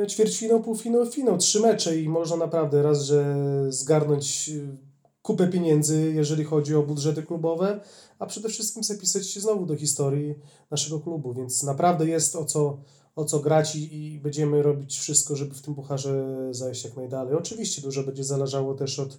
y, 0.02 0.06
ćwierćfinał, 0.06 0.62
półfinał, 0.62 1.06
finał, 1.06 1.38
trzy 1.38 1.60
mecze 1.60 1.96
i 1.96 2.08
można 2.08 2.36
naprawdę 2.36 2.82
raz, 2.82 3.02
że 3.02 3.36
zgarnąć 3.68 4.48
y, 4.48 4.76
kupę 5.22 5.48
pieniędzy, 5.48 6.12
jeżeli 6.14 6.44
chodzi 6.44 6.74
o 6.74 6.82
budżety 6.82 7.22
klubowe, 7.22 7.80
a 8.18 8.26
przede 8.26 8.48
wszystkim 8.48 8.84
zapisać 8.84 9.26
się 9.26 9.40
znowu 9.40 9.66
do 9.66 9.76
historii 9.76 10.34
naszego 10.70 11.00
klubu, 11.00 11.34
więc 11.34 11.62
naprawdę 11.62 12.06
jest 12.06 12.36
o 12.36 12.44
co, 12.44 12.78
o 13.16 13.24
co 13.24 13.38
grać 13.38 13.76
i, 13.76 14.14
i 14.14 14.20
będziemy 14.20 14.62
robić 14.62 14.98
wszystko, 14.98 15.36
żeby 15.36 15.54
w 15.54 15.62
tym 15.62 15.74
pucharze 15.74 16.38
zajść 16.50 16.84
jak 16.84 16.96
najdalej. 16.96 17.34
Oczywiście 17.34 17.82
dużo 17.82 18.02
będzie 18.02 18.24
zależało 18.24 18.74
też 18.74 18.98
od 18.98 19.18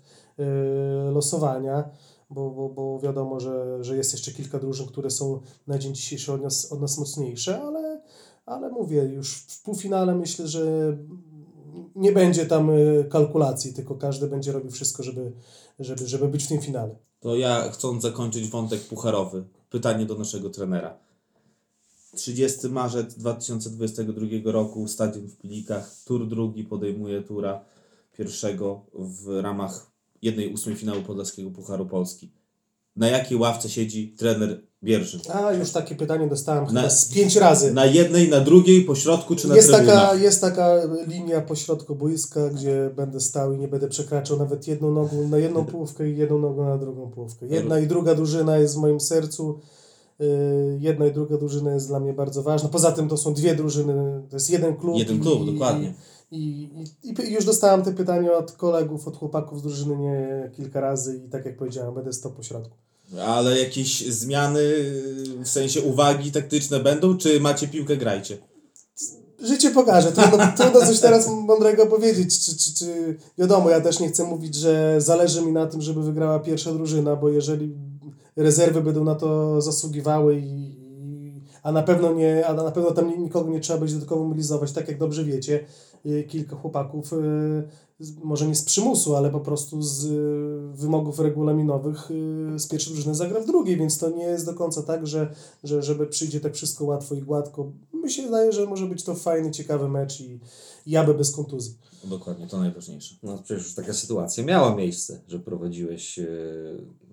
losowania, 1.12 1.90
bo, 2.30 2.50
bo, 2.50 2.70
bo 2.70 3.00
wiadomo, 3.00 3.40
że, 3.40 3.84
że 3.84 3.98
jest 3.98 4.14
jeszcze 4.14 4.32
kilka 4.32 4.60
drużyn, 4.60 4.88
które 4.88 5.12
są 5.12 5.42
na 5.68 5.78
dzień 5.78 5.96
dzisiejszy 5.96 6.34
od 6.34 6.42
nas, 6.42 6.72
od 6.72 6.82
nas 6.82 6.98
mocniejsze, 6.98 7.62
ale, 7.62 8.02
ale 8.46 8.70
mówię, 8.70 9.04
już 9.04 9.34
w 9.34 9.62
półfinale 9.64 10.16
myślę, 10.16 10.48
że 10.48 10.98
nie 11.96 12.12
będzie 12.12 12.46
tam 12.46 12.70
y, 12.70 13.06
kalkulacji, 13.10 13.74
tylko 13.74 13.96
każdy 13.96 14.28
będzie 14.28 14.52
robił 14.52 14.72
wszystko, 14.72 15.04
żeby, 15.04 15.32
żeby, 15.80 16.08
żeby 16.08 16.28
być 16.28 16.44
w 16.44 16.48
tym 16.48 16.62
finale. 16.62 16.96
To 17.20 17.36
ja 17.36 17.72
chcąc 17.72 18.02
zakończyć 18.02 18.50
wątek 18.50 18.82
pucharowy, 18.82 19.44
pytanie 19.70 20.06
do 20.06 20.16
naszego 20.16 20.50
trenera. 20.50 20.98
30 22.16 22.70
marzec 22.70 23.16
2022 23.16 24.52
roku, 24.52 24.88
stadion 24.88 25.28
w 25.28 25.38
Pilikach, 25.38 25.96
tur 26.06 26.28
drugi 26.28 26.64
podejmuje 26.64 27.22
tura 27.22 27.66
pierwszego 28.18 28.82
w 28.94 29.40
ramach 29.42 29.92
jednej 30.22 30.54
ósmej 30.54 30.76
finału 30.76 31.02
Podlaskiego 31.02 31.52
Pucharu 31.52 31.86
Polski. 31.86 32.32
Na 32.96 33.08
jakiej 33.08 33.38
ławce 33.38 33.70
siedzi 33.70 34.16
trener 34.18 34.62
Bierzyn? 34.84 35.20
A 35.34 35.54
już 35.54 35.72
takie 35.72 35.96
pytanie 35.96 36.28
dostałem 36.28 36.66
chyba 36.68 36.82
Na- 36.82 36.90
z 36.90 37.06
pięć 37.14 37.36
razy. 37.36 37.74
Na 37.74 37.86
jednej, 37.86 38.30
na 38.30 38.40
drugiej, 38.40 38.82
po 38.82 38.96
środku 38.96 39.36
czy 39.36 39.48
na 39.48 39.56
Jest 39.56 39.68
trybunach? 39.74 39.96
taka, 39.96 40.16
jest 40.16 40.42
taka 40.42 40.76
linia 41.08 41.42
po 41.42 41.56
środku 41.56 41.96
boiska, 41.96 42.50
gdzie 42.50 42.90
będę 42.96 43.20
stał 43.20 43.54
i 43.54 43.58
nie 43.58 43.68
będę 43.68 43.88
przekraczał 43.88 44.38
nawet 44.40 44.68
jedną 44.68 44.92
nogą 44.92 45.28
na 45.28 45.38
jedną 45.38 45.66
połówkę 45.66 46.10
i 46.10 46.18
jedną 46.18 46.40
nogą 46.40 46.66
na 46.66 46.78
drugą 46.78 47.10
połówkę. 47.12 47.46
Jedna 47.48 47.80
i 47.80 47.88
druga 47.88 48.16
drużyna 48.16 48.58
jest 48.58 48.76
w 48.76 48.78
moim 48.78 49.00
sercu. 49.00 49.60
Yy, 50.20 50.26
Jedna 50.80 51.06
i 51.08 51.12
druga 51.12 51.38
drużyna 51.38 51.74
jest 51.74 51.88
dla 51.88 52.00
mnie 52.00 52.14
bardzo 52.14 52.44
ważna. 52.44 52.70
Poza 52.70 52.92
tym 52.92 53.08
to 53.10 53.18
są 53.18 53.34
dwie 53.34 53.56
drużyny, 53.56 53.94
to 54.30 54.36
jest 54.36 54.50
jeden 54.50 54.76
klub. 54.76 54.98
Jeden 54.98 55.20
klub, 55.20 55.46
dokładnie. 55.52 55.94
I, 56.32 56.70
i, 57.04 57.28
I 57.28 57.34
już 57.34 57.46
dostałem 57.46 57.82
te 57.82 57.92
pytania 57.92 58.34
od 58.34 58.52
kolegów, 58.52 59.08
od 59.08 59.18
chłopaków 59.18 59.60
z 59.60 59.62
drużyny 59.62 59.98
nie 59.98 60.50
kilka 60.56 60.82
razy 60.82 61.22
i 61.26 61.30
tak 61.30 61.46
jak 61.46 61.58
powiedziałem, 61.58 61.94
będę 61.94 62.14
stał 62.14 62.32
po 62.32 62.44
środku. 62.44 62.78
Ale 63.26 63.60
jakieś 63.60 64.06
zmiany, 64.06 64.62
w 65.44 65.48
sensie 65.48 65.82
uwagi 65.82 66.32
taktyczne 66.32 66.80
będą, 66.80 67.18
czy 67.18 67.40
macie 67.40 67.68
piłkę, 67.68 67.98
grajcie? 67.98 68.38
Życie 69.44 69.72
pokaże. 69.72 70.12
Trudno, 70.12 70.38
trudno 70.58 70.80
coś 70.80 71.00
teraz 71.00 71.28
mądrego 71.28 71.86
powiedzieć. 71.86 72.46
Czy, 72.46 72.58
czy, 72.58 72.74
czy, 72.74 73.18
wiadomo, 73.38 73.70
ja 73.70 73.82
też 73.82 74.00
nie 74.00 74.10
chcę 74.10 74.24
mówić, 74.24 74.56
że 74.56 74.96
zależy 74.98 75.42
mi 75.42 75.52
na 75.52 75.68
tym, 75.68 75.82
żeby 75.82 76.04
wygrała 76.04 76.40
pierwsza 76.40 76.74
drużyna, 76.74 77.16
bo 77.16 77.30
jeżeli 77.30 77.76
rezerwy 78.36 78.82
będą 78.82 79.04
na 79.04 79.16
to 79.16 79.62
zasługiwały 79.62 80.42
i, 80.46 80.80
a 81.64 81.72
na 81.72 81.84
pewno 81.84 82.14
nie, 82.14 82.48
a 82.48 82.54
na 82.54 82.72
pewno 82.72 82.92
tam 82.92 83.24
nikogo 83.24 83.50
nie 83.52 83.60
trzeba 83.60 83.80
będzie 83.80 83.96
dodatkowo 83.96 84.24
mobilizować, 84.24 84.72
tak 84.72 84.88
jak 84.88 84.98
dobrze 84.98 85.24
wiecie, 85.24 85.66
kilka 86.28 86.56
chłopaków, 86.56 87.14
y, 87.14 87.64
może 88.24 88.48
nie 88.48 88.56
z 88.56 88.64
przymusu, 88.64 89.16
ale 89.16 89.30
po 89.30 89.40
prostu 89.40 89.82
z 89.82 90.06
y, 90.06 90.78
wymogów 90.78 91.20
regulaminowych 91.20 92.12
y, 92.12 92.60
z 92.60 92.68
pierwszej 92.68 92.94
drużyny 92.94 93.16
zagra 93.16 93.40
w 93.40 93.46
drugiej, 93.46 93.78
więc 93.78 93.98
to 93.98 94.10
nie 94.10 94.24
jest 94.24 94.46
do 94.46 94.54
końca 94.54 94.84
tak, 94.84 95.08
że, 95.08 95.34
że 95.64 95.84
żeby 95.84 96.08
przyjdzie 96.08 96.40
tak 96.40 96.56
wszystko 96.56 96.86
łatwo 96.86 97.16
i 97.16 97.22
gładko. 97.22 97.72
Mi 97.94 98.12
się 98.12 98.24
wydaje, 98.24 98.52
że 98.52 98.66
może 98.66 98.86
być 98.86 99.04
to 99.04 99.16
fajny, 99.16 99.52
ciekawy 99.52 99.90
mecz 99.90 100.22
i, 100.22 100.40
i 100.86 100.98
aby 100.98 101.14
bez 101.14 101.32
kontuzji. 101.32 101.78
Dokładnie, 102.04 102.48
to 102.48 102.58
najważniejsze. 102.58 103.16
No 103.24 103.38
przecież 103.44 103.64
już 103.64 103.76
taka 103.76 103.94
sytuacja 103.94 104.44
miała 104.44 104.76
miejsce, 104.76 105.22
że 105.28 105.40
prowadziłeś, 105.40 106.20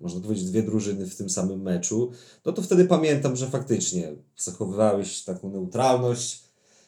można 0.01 0.21
powiedzieć, 0.21 0.45
dwie 0.45 0.63
drużyny 0.63 1.07
w 1.07 1.15
tym 1.15 1.29
samym 1.29 1.61
meczu. 1.61 2.11
No 2.45 2.51
to 2.51 2.61
wtedy 2.61 2.85
pamiętam, 2.85 3.35
że 3.35 3.47
faktycznie 3.47 4.15
zachowywałeś 4.37 5.23
taką 5.23 5.49
neutralność. 5.49 6.46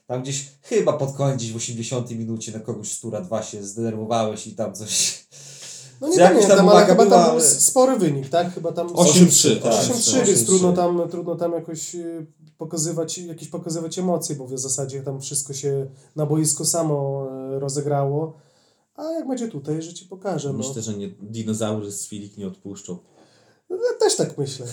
Tam 0.10 0.22
gdzieś 0.22 0.52
chyba 0.62 0.94
pod 0.94 1.14
koniec, 1.14 1.38
gdzieś 1.38 1.52
w 1.52 1.56
80 1.56 2.12
minucie 2.12 2.52
na 2.52 2.60
kogoś 2.60 2.92
z 2.92 3.00
tura 3.00 3.22
2 3.22 3.44
się 3.44 3.64
zdenerwowałeś 3.64 4.48
i 4.48 4.56
tam 4.56 4.76
coś... 4.76 5.24
No 6.02 6.08
nie 6.08 6.18
jakaś 6.18 6.48
tam 6.48 6.50
pamiętam, 6.50 6.70
ale 6.70 6.86
chyba 6.86 7.06
była, 7.06 7.26
tam 7.26 7.32
był 7.32 7.42
spory 7.46 7.98
wynik, 7.98 8.30
tak? 8.30 8.54
Chyba 8.54 8.72
tam 8.72 8.88
8-3, 8.88 9.62
tak. 9.62 9.74
8-3, 9.74 10.26
więc 10.26 10.42
8-3. 10.42 10.46
trudno 10.46 10.74
tam, 10.74 11.10
trudno 11.10 11.36
tam 11.36 11.52
jakoś 11.52 11.96
y, 11.96 12.26
pokazywać, 12.58 13.18
jakieś 13.18 13.48
pokazywać 13.48 14.00
emocje, 14.00 14.36
bo 14.36 14.48
w 14.48 14.60
zasadzie 14.60 15.02
tam 15.02 15.22
wszystko 15.22 15.54
się 15.54 15.90
na 16.16 16.26
boisku 16.26 16.66
samo 16.66 17.28
e, 17.32 17.60
rozegrało. 17.60 18.38
A 18.96 19.04
jak 19.04 19.28
będzie 19.28 19.48
tutaj, 19.48 19.82
życie 19.82 20.06
pokaże. 20.10 20.54
No. 20.54 20.58
Myślę, 20.58 20.82
że 20.82 20.94
nie, 20.94 21.10
dinozaury 21.22 21.92
z 21.92 22.08
Filik 22.08 22.38
nie 22.38 22.48
odpuszczą. 22.48 22.98
Ja 23.70 24.00
też 24.00 24.16
tak 24.16 24.38
myślę. 24.38 24.66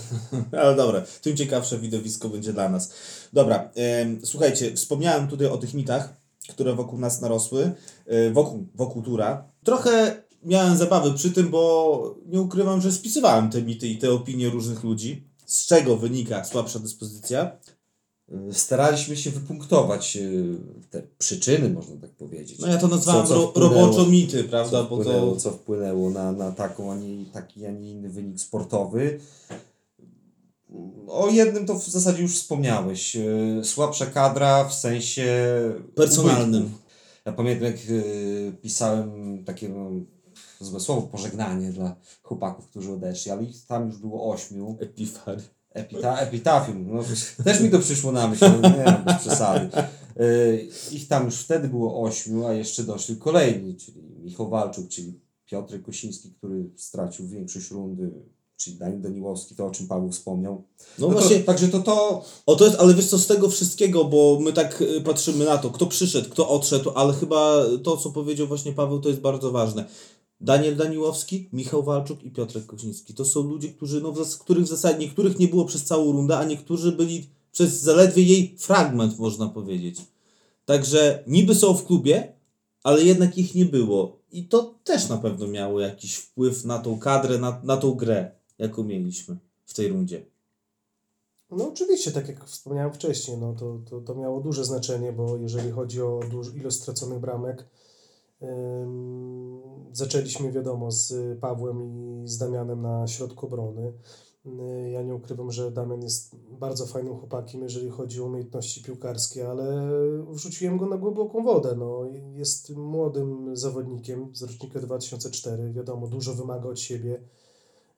Ale 0.63 0.77
dobra, 0.77 1.03
tym 1.23 1.37
ciekawsze 1.37 1.79
widowisko 1.79 2.29
będzie 2.29 2.53
dla 2.53 2.69
nas. 2.69 2.93
Dobra, 3.33 3.71
em, 3.75 4.21
słuchajcie, 4.25 4.77
wspomniałem 4.77 5.29
tutaj 5.29 5.47
o 5.47 5.59
tych 5.59 5.75
mitach, 5.75 6.17
które 6.49 6.75
wokół 6.75 6.99
nas 6.99 7.21
narosły, 7.21 7.73
e, 8.07 8.31
wokół, 8.31 8.67
wokół 8.75 9.03
tura. 9.03 9.49
Trochę 9.65 10.23
miałem 10.43 10.77
zabawy 10.77 11.13
przy 11.13 11.31
tym, 11.31 11.49
bo 11.49 12.15
nie 12.27 12.41
ukrywam, 12.41 12.81
że 12.81 12.93
spisywałem 12.93 13.51
te 13.51 13.63
mity 13.63 13.89
i 13.89 13.99
te 13.99 14.13
opinie 14.13 14.49
różnych 14.49 14.85
ludzi. 14.85 15.29
Z 15.47 15.67
czego 15.67 15.97
wynika 15.97 16.45
słabsza 16.45 16.79
dyspozycja? 16.79 17.59
Staraliśmy 18.53 19.17
się 19.17 19.31
wypunktować 19.31 20.17
e, 20.17 20.21
te 20.91 21.03
przyczyny, 21.19 21.69
można 21.71 21.97
tak 21.97 22.11
powiedzieć. 22.11 22.59
No 22.59 22.67
ja 22.67 22.79
to 22.79 22.89
nazwałem 22.89 23.27
Co- 23.27 23.29
co 23.29 23.35
ro, 23.41 23.47
wpłynęło- 23.47 23.81
roboczo 23.81 24.07
mity, 24.07 24.45
prawda? 24.45 24.71
co 24.71 24.85
Bo 24.85 24.97
wpłynęło, 25.03 25.33
to 25.35 25.41
co 25.41 25.51
wpłynęło 25.51 26.11
na, 26.11 26.33
na 26.33 26.53
taką, 26.53 26.93
a 26.93 26.97
nie, 26.97 27.25
taki, 27.33 27.67
a 27.67 27.71
nie 27.71 27.91
inny 27.91 28.09
wynik 28.09 28.41
sportowy. 28.41 29.21
O 31.09 31.29
jednym 31.31 31.67
to 31.67 31.75
w 31.79 31.89
zasadzie 31.89 32.23
już 32.23 32.35
wspomniałeś. 32.35 33.17
E, 33.17 33.25
Słabsza 33.65 34.07
kadra 34.07 34.65
w 34.69 34.75
sensie 34.75 35.27
personalnym. 35.95 36.63
ubytków. 36.63 36.83
Ja 37.25 37.33
pamiętam, 37.33 37.65
jak 37.67 37.77
e, 37.77 38.53
pisałem 38.53 39.45
takie 39.45 39.69
no, 39.69 39.91
złe 40.61 40.81
słowo, 40.81 41.03
pożegnanie 41.03 41.73
dla 41.73 41.97
chłopaków, 42.23 42.67
którzy 42.67 42.93
odeszli, 42.93 43.31
ale 43.31 43.43
ich 43.45 43.67
tam 43.67 43.87
już 43.87 43.97
było 43.99 44.33
ośmiu. 44.33 44.77
Epifary. 44.81 45.43
Epita, 45.77 46.19
epitafium. 46.19 46.87
No, 46.95 47.03
też 47.45 47.61
mi 47.61 47.71
to 47.71 47.79
przyszło 47.79 48.13
na 48.13 48.29
myśl, 48.29 48.45
ale 48.45 48.61
nie, 48.71 49.03
bez 49.05 49.17
przesady. 49.21 49.69
E, 49.77 50.57
Ich 50.93 51.09
tam 51.09 51.25
już 51.25 51.35
wtedy 51.35 51.69
było 51.69 52.03
ośmiu, 52.03 52.47
a 52.47 52.53
jeszcze 52.53 52.83
doszli 52.85 53.17
kolejni, 53.17 53.77
czyli 53.77 54.03
Michał 54.23 54.49
Walczuk, 54.49 54.89
czyli 54.89 55.21
Piotr 55.47 55.83
Kosiński, 55.83 56.31
który 56.39 56.71
stracił 56.77 57.29
większość 57.29 57.71
rundy, 57.71 58.11
czyli 58.57 58.77
Daniel 58.77 59.01
Daniłowski, 59.01 59.55
to 59.57 59.67
o 59.67 59.71
czym 59.71 59.87
Paweł 59.87 60.11
wspomniał. 60.11 60.65
No, 60.99 61.07
No 61.09 61.15
to, 61.15 61.21
właśnie, 61.21 61.41
także 61.41 61.69
to 61.69 61.79
to, 61.81 62.25
O 62.47 62.57
to 62.57 62.65
jest, 62.65 62.77
ale 62.81 62.95
wiesz 62.95 63.07
co, 63.09 63.19
z 63.19 63.27
tego 63.27 63.49
wszystkiego, 63.49 64.05
bo 64.05 64.39
my 64.41 64.53
tak 64.53 64.83
y, 64.83 65.01
patrzymy 65.01 65.45
na 65.45 65.59
to, 65.59 65.71
kto 65.71 65.87
przyszedł, 65.87 66.31
kto 66.31 66.49
odszedł, 66.49 66.91
ale 66.95 67.15
chyba 67.15 67.57
to, 67.83 67.97
co 67.97 68.11
powiedział 68.11 68.47
właśnie 68.47 68.73
Paweł, 68.73 69.01
to 69.01 69.09
jest 69.09 69.21
bardzo 69.21 69.51
ważne. 69.51 69.85
Daniel 70.41 70.77
Daniłowski, 70.77 71.49
Michał 71.53 71.83
Walczuk 71.83 72.23
i 72.23 72.31
Piotrek 72.31 72.67
Koziński. 72.67 73.15
To 73.15 73.25
są 73.25 73.43
ludzie, 73.43 73.69
którzy, 73.69 74.01
no, 74.01 74.13
w 74.13 74.39
których 74.39 74.65
w 74.65 74.69
zasadzie 74.69 74.99
niektórych 74.99 75.39
nie 75.39 75.49
było 75.49 75.65
przez 75.65 75.85
całą 75.85 76.13
rundę, 76.13 76.39
a 76.39 76.45
niektórzy 76.45 76.93
byli 76.93 77.27
przez 77.53 77.81
zaledwie 77.81 78.23
jej 78.23 78.57
fragment, 78.59 79.19
można 79.19 79.49
powiedzieć. 79.49 80.01
Także 80.65 81.25
niby 81.27 81.55
są 81.55 81.75
w 81.75 81.87
klubie, 81.87 82.33
ale 82.83 83.03
jednak 83.03 83.39
ich 83.39 83.55
nie 83.55 83.65
było. 83.65 84.19
I 84.33 84.45
to 84.45 84.75
też 84.85 85.09
na 85.09 85.19
pewno 85.19 85.47
miało 85.47 85.81
jakiś 85.81 86.15
wpływ 86.15 86.65
na 86.65 86.79
tą 86.79 86.99
kadrę, 86.99 87.39
na, 87.39 87.61
na 87.65 87.77
tą 87.77 87.95
grę, 87.95 88.31
jaką 88.59 88.85
mieliśmy 88.85 89.37
w 89.65 89.75
tej 89.75 89.89
rundzie. 89.89 90.27
No 91.51 91.69
oczywiście, 91.69 92.13
tak 92.13 92.29
jak 92.29 92.45
wspomniałem 92.45 92.93
wcześniej, 92.93 93.39
no 93.39 93.55
to, 93.55 93.79
to, 93.91 94.01
to 94.01 94.15
miało 94.15 94.41
duże 94.41 94.65
znaczenie, 94.65 95.13
bo 95.13 95.37
jeżeli 95.37 95.71
chodzi 95.71 96.03
o 96.03 96.21
ilość 96.57 96.77
straconych 96.77 97.19
bramek, 97.19 97.65
zaczęliśmy 99.93 100.53
wiadomo 100.53 100.91
z 100.91 101.39
Pawłem 101.41 101.83
i 101.83 102.23
z 102.25 102.39
Damianem 102.39 102.83
na 102.83 103.07
środku 103.07 103.47
obrony. 103.47 103.93
Ja 104.93 105.03
nie 105.03 105.15
ukrywam, 105.15 105.51
że 105.53 105.71
Damian 105.71 106.03
jest 106.03 106.37
bardzo 106.37 106.87
fajnym 106.87 107.17
chłopakiem, 107.17 107.63
jeżeli 107.63 107.91
chodzi 107.91 108.21
o 108.21 108.25
umiejętności 108.25 108.83
piłkarskie, 108.83 109.49
ale 109.49 109.91
wrzuciłem 110.31 110.79
go 110.79 110.87
na 110.87 110.97
głęboką 110.97 111.45
wodę. 111.45 111.77
No. 111.79 112.05
Jest 112.35 112.77
młodym 112.77 113.57
zawodnikiem 113.57 114.31
z 114.33 114.43
rocznika 114.43 114.81
2004. 114.81 115.73
Wiadomo, 115.73 116.07
dużo 116.07 116.35
wymaga 116.35 116.69
od 116.69 116.81
siebie. 116.81 117.21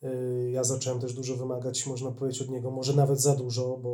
Y, 0.02 0.50
Ja 0.50 0.64
zacząłem 0.64 1.00
też 1.00 1.14
dużo 1.14 1.36
wymagać, 1.36 1.86
można 1.86 2.10
powiedzieć, 2.10 2.42
od 2.42 2.50
niego, 2.50 2.70
może 2.70 2.92
nawet 2.92 3.20
za 3.20 3.34
dużo, 3.36 3.78
bo 3.82 3.88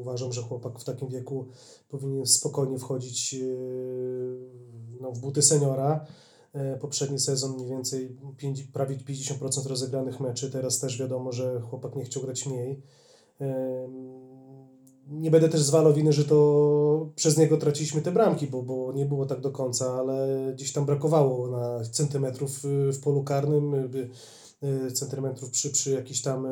uważam, 0.00 0.32
że 0.32 0.42
chłopak 0.42 0.78
w 0.78 0.84
takim 0.84 1.08
wieku 1.08 1.46
powinien 1.88 2.26
spokojnie 2.26 2.78
wchodzić 2.78 3.34
y, 3.34 4.61
no, 5.02 5.12
w 5.12 5.18
buty 5.20 5.42
seniora. 5.42 6.06
E, 6.52 6.76
Poprzedni 6.78 7.18
sezon 7.18 7.54
mniej 7.54 7.68
więcej 7.68 8.16
pięć, 8.36 8.62
prawie 8.62 8.96
50% 8.96 9.66
rozegranych 9.66 10.20
meczy, 10.20 10.50
teraz 10.50 10.78
też 10.78 10.98
wiadomo, 10.98 11.32
że 11.32 11.60
chłopak 11.60 11.96
nie 11.96 12.04
chciał 12.04 12.22
grać 12.22 12.46
mniej. 12.46 12.82
Em, 13.40 14.22
Nie 15.08 15.30
będę 15.30 15.48
też 15.48 15.62
zwalał 15.62 15.94
winy, 15.94 16.12
że 16.12 16.24
to 16.24 17.10
przez 17.14 17.38
niego 17.38 17.56
traciliśmy 17.56 18.02
te 18.02 18.12
bramki, 18.12 18.46
bo, 18.46 18.62
bo 18.62 18.92
nie 18.92 19.06
było 19.06 19.26
tak 19.26 19.40
do 19.40 19.50
końca, 19.50 19.92
ale 19.92 20.52
gdzieś 20.54 20.72
tam 20.72 20.86
brakowało 20.86 21.48
na 21.48 21.84
centymetrów 21.84 22.64
y, 22.64 22.92
w 22.92 23.00
polu 23.00 23.24
karnym, 23.24 23.74
y, 23.74 24.08
y, 24.86 24.92
centymetrów 24.92 25.50
przy, 25.50 25.70
przy 25.70 25.90
jakichś 25.90 26.22
tam 26.22 26.46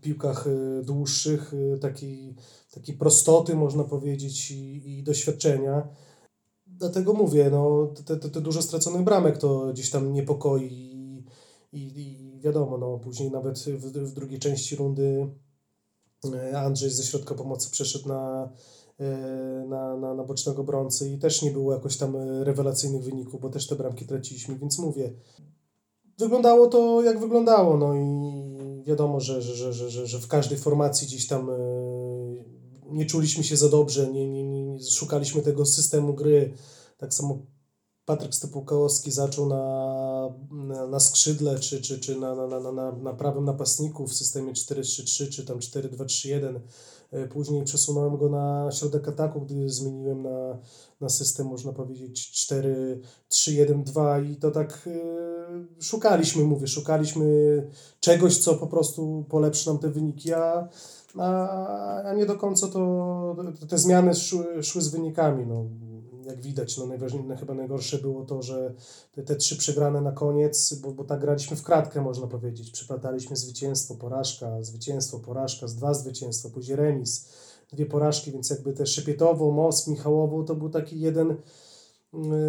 piłkach 0.00 0.44
dłuższych, 0.82 1.52
takiej, 1.80 2.34
takiej 2.74 2.96
prostoty 2.96 3.54
można 3.54 3.84
powiedzieć 3.84 4.50
i, 4.50 4.98
i 4.98 5.02
doświadczenia. 5.02 5.88
Dlatego 6.78 7.12
mówię, 7.12 7.50
no, 7.50 7.86
te, 8.04 8.16
te, 8.16 8.30
te 8.30 8.40
dużo 8.40 8.62
straconych 8.62 9.02
bramek 9.02 9.38
to 9.38 9.66
gdzieś 9.72 9.90
tam 9.90 10.12
niepokoi 10.12 10.98
i, 11.72 11.78
i, 11.78 12.40
wiadomo, 12.40 12.78
no, 12.78 12.98
później 12.98 13.30
nawet 13.30 13.58
w, 13.58 13.92
w 13.92 14.12
drugiej 14.12 14.38
części 14.38 14.76
rundy 14.76 15.28
e, 16.34 16.60
Andrzej 16.60 16.90
ze 16.90 17.02
środka 17.02 17.34
pomocy 17.34 17.70
przeszedł 17.70 18.08
na, 18.08 18.52
e, 18.98 19.06
na, 19.68 19.96
na, 19.96 20.14
na 20.14 20.24
bocznego 20.24 20.62
obrońcę 20.62 21.08
i 21.08 21.18
też 21.18 21.42
nie 21.42 21.50
było 21.50 21.72
jakoś 21.72 21.96
tam 21.96 22.16
e, 22.16 22.44
rewelacyjnych 22.44 23.04
wyników, 23.04 23.40
bo 23.40 23.50
też 23.50 23.66
te 23.66 23.76
bramki 23.76 24.06
traciliśmy, 24.06 24.58
więc 24.58 24.78
mówię, 24.78 25.12
wyglądało 26.18 26.66
to 26.66 27.02
jak 27.02 27.20
wyglądało, 27.20 27.76
no 27.76 27.94
i 27.94 28.82
wiadomo, 28.84 29.20
że, 29.20 29.42
że, 29.42 29.72
że, 29.72 29.90
że, 29.90 30.06
że, 30.06 30.18
w 30.18 30.28
każdej 30.28 30.58
formacji 30.58 31.06
gdzieś 31.06 31.26
tam 31.26 31.50
nie 32.88 33.06
czuliśmy 33.06 33.44
się 33.44 33.56
za 33.56 33.68
dobrze, 33.68 34.12
nie, 34.12 34.30
nie, 34.30 34.44
nie, 34.44 34.82
szukaliśmy 34.82 35.42
tego 35.42 35.66
systemu 35.66 36.14
gry. 36.14 36.54
Tak 36.98 37.14
samo 37.14 37.38
Patryk 38.08 38.34
Stypułkowski 38.34 39.12
zaczął 39.12 39.48
na, 39.48 40.34
na, 40.50 40.86
na 40.86 41.00
skrzydle, 41.00 41.58
czy, 41.58 41.80
czy, 41.82 41.98
czy 41.98 42.16
na, 42.16 42.34
na, 42.34 42.46
na, 42.46 42.72
na, 42.72 42.92
na 42.92 43.12
prawym 43.12 43.44
napastniku 43.44 44.06
w 44.06 44.14
systemie 44.14 44.52
4-3-3, 44.52 45.28
czy 45.28 45.44
tam 45.44 45.58
4-2-3-1. 45.58 46.60
E, 47.10 47.28
Później 47.28 47.64
przesunąłem 47.64 48.16
go 48.16 48.28
na 48.28 48.72
środek 48.72 49.08
ataku, 49.08 49.40
gdy 49.40 49.70
zmieniłem 49.70 50.22
na, 50.22 50.58
na 51.00 51.08
system, 51.08 51.46
można 51.46 51.72
powiedzieć, 51.72 52.48
4-3-1-2 53.32 54.30
i 54.32 54.36
to 54.36 54.50
tak 54.50 54.86
e, 54.86 55.82
szukaliśmy, 55.82 56.44
mówię, 56.44 56.66
szukaliśmy 56.66 57.26
czegoś, 58.00 58.38
co 58.38 58.54
po 58.54 58.66
prostu 58.66 59.24
polepszy 59.28 59.66
nam 59.66 59.78
te 59.78 59.90
wyniki, 59.90 60.32
a, 60.32 60.68
a, 61.18 62.12
nie 62.16 62.26
do 62.26 62.36
końca 62.36 62.68
to 62.68 63.36
te 63.68 63.78
zmiany 63.78 64.14
szły, 64.14 64.62
szły 64.62 64.82
z 64.82 64.88
wynikami. 64.88 65.46
No, 65.46 65.64
jak 66.26 66.40
widać, 66.40 66.78
no 66.78 66.86
najważniejsze, 66.86 67.36
chyba 67.36 67.54
najgorsze 67.54 67.98
było 67.98 68.24
to, 68.24 68.42
że 68.42 68.74
te, 69.12 69.22
te 69.22 69.36
trzy 69.36 69.56
przegrane 69.56 70.00
na 70.00 70.12
koniec, 70.12 70.74
bo, 70.74 70.92
bo 70.92 71.04
tak 71.04 71.20
graliśmy 71.20 71.56
w 71.56 71.62
kratkę, 71.62 72.02
można 72.02 72.26
powiedzieć. 72.26 72.70
Przyplataliśmy 72.70 73.36
zwycięstwo, 73.36 73.94
porażka, 73.94 74.62
zwycięstwo, 74.62 75.18
porażka, 75.18 75.68
z 75.68 75.74
dwa 75.74 75.94
zwycięstwa, 75.94 76.48
później 76.48 76.76
remis, 76.76 77.28
dwie 77.72 77.86
porażki, 77.86 78.32
więc 78.32 78.50
jakby 78.50 78.72
te 78.72 78.86
Szypietowo, 78.86 79.50
Most, 79.50 79.88
Michałowo 79.88 80.44
to 80.44 80.54
był 80.54 80.70
taki 80.70 81.00
jeden 81.00 81.36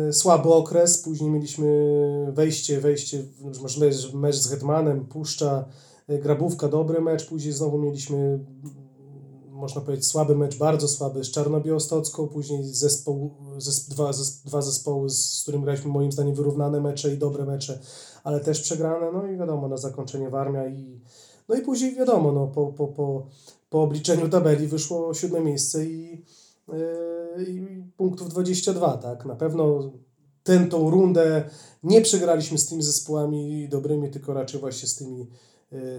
y, 0.09 0.13
słaby 0.13 0.53
okres. 0.53 1.01
Później 1.01 1.29
mieliśmy 1.31 1.67
wejście, 2.33 2.81
wejście, 2.81 3.23
w- 3.23 3.61
można 3.61 3.79
powiedzieć, 3.79 4.01
że 4.01 4.17
mecz 4.17 4.35
z 4.35 4.49
Hetmanem, 4.49 5.05
Puszcza, 5.05 5.65
Grabówka, 6.17 6.67
dobry 6.67 7.01
mecz. 7.01 7.29
Później 7.29 7.53
znowu 7.53 7.77
mieliśmy, 7.77 8.39
można 9.49 9.81
powiedzieć, 9.81 10.07
słaby 10.07 10.35
mecz, 10.35 10.57
bardzo 10.57 10.87
słaby 10.87 11.23
z 11.23 11.31
Czarnobiałostocką. 11.31 12.27
Później 12.27 12.63
zespół, 12.63 13.35
zes, 13.57 13.89
dwa, 13.89 14.13
zes, 14.13 14.41
dwa 14.43 14.61
zespoły, 14.61 15.09
z, 15.09 15.37
z 15.37 15.41
którym 15.41 15.61
graliśmy 15.61 15.91
moim 15.91 16.11
zdaniem 16.11 16.35
wyrównane 16.35 16.81
mecze 16.81 17.13
i 17.13 17.17
dobre 17.17 17.45
mecze, 17.45 17.79
ale 18.23 18.39
też 18.39 18.61
przegrane. 18.61 19.11
No 19.11 19.27
i 19.27 19.37
wiadomo, 19.37 19.67
na 19.67 19.77
zakończenie 19.77 20.29
Warmia 20.29 20.67
i 20.67 21.01
no 21.49 21.55
i 21.55 21.61
później 21.61 21.95
wiadomo, 21.95 22.31
no, 22.31 22.47
po, 22.47 22.67
po, 22.67 22.87
po, 22.87 23.27
po 23.69 23.83
obliczeniu 23.83 24.29
tabeli 24.29 24.67
wyszło 24.67 25.13
siódme 25.13 25.41
miejsce 25.41 25.85
i, 25.85 26.25
yy, 26.67 27.45
i 27.47 27.83
punktów 27.97 28.29
22, 28.29 28.97
tak? 28.97 29.25
Na 29.25 29.35
pewno 29.35 29.91
tę 30.43 30.59
tą 30.59 30.89
rundę 30.89 31.49
nie 31.83 32.01
przegraliśmy 32.01 32.57
z 32.57 32.65
tymi 32.65 32.83
zespołami 32.83 33.69
dobrymi, 33.69 34.09
tylko 34.09 34.33
raczej 34.33 34.59
właśnie 34.59 34.87
z 34.87 34.95
tymi 34.95 35.27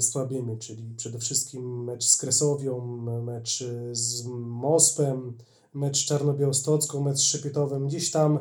słabymi, 0.00 0.58
czyli 0.58 0.94
przede 0.96 1.18
wszystkim 1.18 1.84
mecz 1.84 2.04
z 2.04 2.16
Kresowią, 2.16 2.96
mecz 3.22 3.64
z 3.92 4.24
Mospem, 4.36 5.36
mecz 5.74 5.98
z 5.98 6.04
Czarnobiałostocką, 6.04 7.00
mecz 7.00 7.18
z 7.18 7.22
Szepietowem. 7.22 7.88
Gdzieś 7.88 8.10
tam 8.10 8.38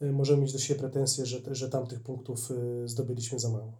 yy, 0.00 0.12
możemy 0.12 0.42
mieć 0.42 0.52
do 0.52 0.58
siebie 0.58 0.80
pretensje, 0.80 1.26
że, 1.26 1.40
że 1.50 1.68
tam 1.68 1.86
tych 1.86 2.00
punktów 2.00 2.50
yy, 2.50 2.88
zdobyliśmy 2.88 3.38
za 3.38 3.48
mało. 3.48 3.72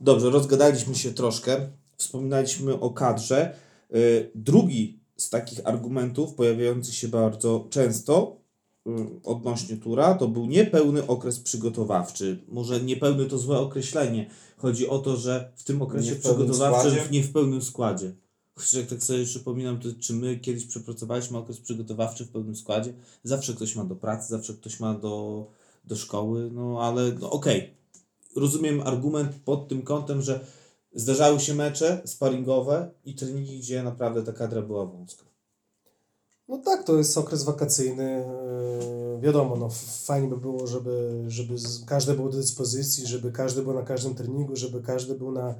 Dobrze, 0.00 0.30
rozgadaliśmy 0.30 0.94
się 0.94 1.12
troszkę, 1.12 1.68
wspominaliśmy 1.96 2.80
o 2.80 2.90
kadrze. 2.90 3.54
Drugi 4.34 5.00
z 5.16 5.30
takich 5.30 5.66
argumentów, 5.66 6.34
pojawiający 6.34 6.92
się 6.92 7.08
bardzo 7.08 7.66
często 7.70 8.39
odnośnie 9.24 9.76
Tura, 9.76 10.14
to 10.14 10.28
był 10.28 10.46
niepełny 10.46 11.06
okres 11.06 11.40
przygotowawczy. 11.40 12.38
Może 12.48 12.80
niepełny 12.80 13.26
to 13.26 13.38
złe 13.38 13.58
określenie. 13.58 14.30
Chodzi 14.56 14.88
o 14.88 14.98
to, 14.98 15.16
że 15.16 15.52
w 15.56 15.64
tym 15.64 15.82
okresie 15.82 16.10
Nie 16.10 16.14
w 16.16 16.20
przygotowawczym 16.20 16.90
składzie? 16.90 17.10
nie 17.10 17.22
w 17.22 17.32
pełnym 17.32 17.62
składzie. 17.62 18.12
Chociaż 18.54 18.72
jak 18.72 18.86
tak 18.86 19.02
sobie 19.02 19.24
przypominam, 19.24 19.80
to 19.80 19.88
czy 20.00 20.12
my 20.12 20.36
kiedyś 20.38 20.66
przepracowaliśmy 20.66 21.38
okres 21.38 21.60
przygotowawczy 21.60 22.24
w 22.24 22.28
pełnym 22.28 22.56
składzie? 22.56 22.92
Zawsze 23.24 23.54
ktoś 23.54 23.76
ma 23.76 23.84
do 23.84 23.96
pracy, 23.96 24.28
zawsze 24.28 24.54
ktoś 24.54 24.80
ma 24.80 24.94
do, 24.94 25.46
do 25.84 25.96
szkoły, 25.96 26.50
no 26.52 26.78
ale 26.82 27.12
no, 27.12 27.30
okej. 27.30 27.74
Rozumiem 28.36 28.80
argument 28.80 29.34
pod 29.44 29.68
tym 29.68 29.82
kątem, 29.82 30.22
że 30.22 30.40
zdarzały 30.94 31.40
się 31.40 31.54
mecze 31.54 32.02
sparingowe 32.04 32.90
i 33.04 33.14
treningi, 33.14 33.58
gdzie 33.58 33.82
naprawdę 33.82 34.22
ta 34.22 34.32
kadra 34.32 34.62
była 34.62 34.86
wąska. 34.86 35.29
No 36.50 36.58
tak, 36.58 36.84
to 36.84 36.96
jest 36.96 37.18
okres 37.18 37.44
wakacyjny. 37.44 38.24
Yy, 39.14 39.20
Wiadomo, 39.20 39.56
no, 39.56 39.68
fajnie 40.04 40.28
by 40.28 40.36
było, 40.36 40.66
żeby, 40.66 41.24
żeby 41.28 41.54
każdy 41.86 42.14
był 42.14 42.28
do 42.28 42.36
dyspozycji, 42.36 43.06
żeby 43.06 43.32
każdy 43.32 43.62
był 43.62 43.74
na 43.74 43.82
każdym 43.82 44.14
treningu, 44.14 44.56
żeby 44.56 44.82
każdy 44.82 45.14
był 45.14 45.32
na, 45.32 45.54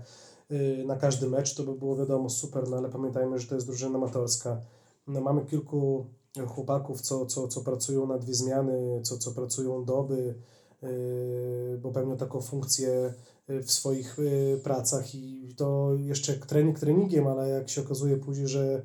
yy, 0.50 0.84
na 0.86 0.96
każdy 0.96 1.28
mecz, 1.28 1.54
to 1.54 1.62
by 1.62 1.74
było 1.74 1.96
wiadomo 1.96 2.30
super, 2.30 2.68
no 2.68 2.76
ale 2.76 2.88
pamiętajmy, 2.88 3.38
że 3.38 3.46
to 3.46 3.54
jest 3.54 3.66
drużyna 3.66 3.98
amatorska. 3.98 4.60
No, 5.06 5.20
mamy 5.20 5.44
kilku 5.44 6.06
chłopaków, 6.48 7.00
co, 7.00 7.26
co, 7.26 7.48
co 7.48 7.60
pracują 7.60 8.06
na 8.06 8.18
dwie 8.18 8.34
zmiany, 8.34 9.00
co, 9.02 9.18
co 9.18 9.30
pracują 9.30 9.84
doby, 9.84 10.34
yy, 10.82 11.78
bo 11.82 11.92
pełnią 11.92 12.16
taką 12.16 12.40
funkcję 12.40 13.14
w 13.48 13.72
swoich 13.72 14.16
pracach 14.62 15.14
i 15.14 15.54
to 15.56 15.94
jeszcze 15.94 16.34
trening 16.34 16.78
treningiem, 16.78 17.26
ale 17.26 17.48
jak 17.48 17.68
się 17.68 17.80
okazuje 17.80 18.16
później, 18.16 18.48
że 18.48 18.82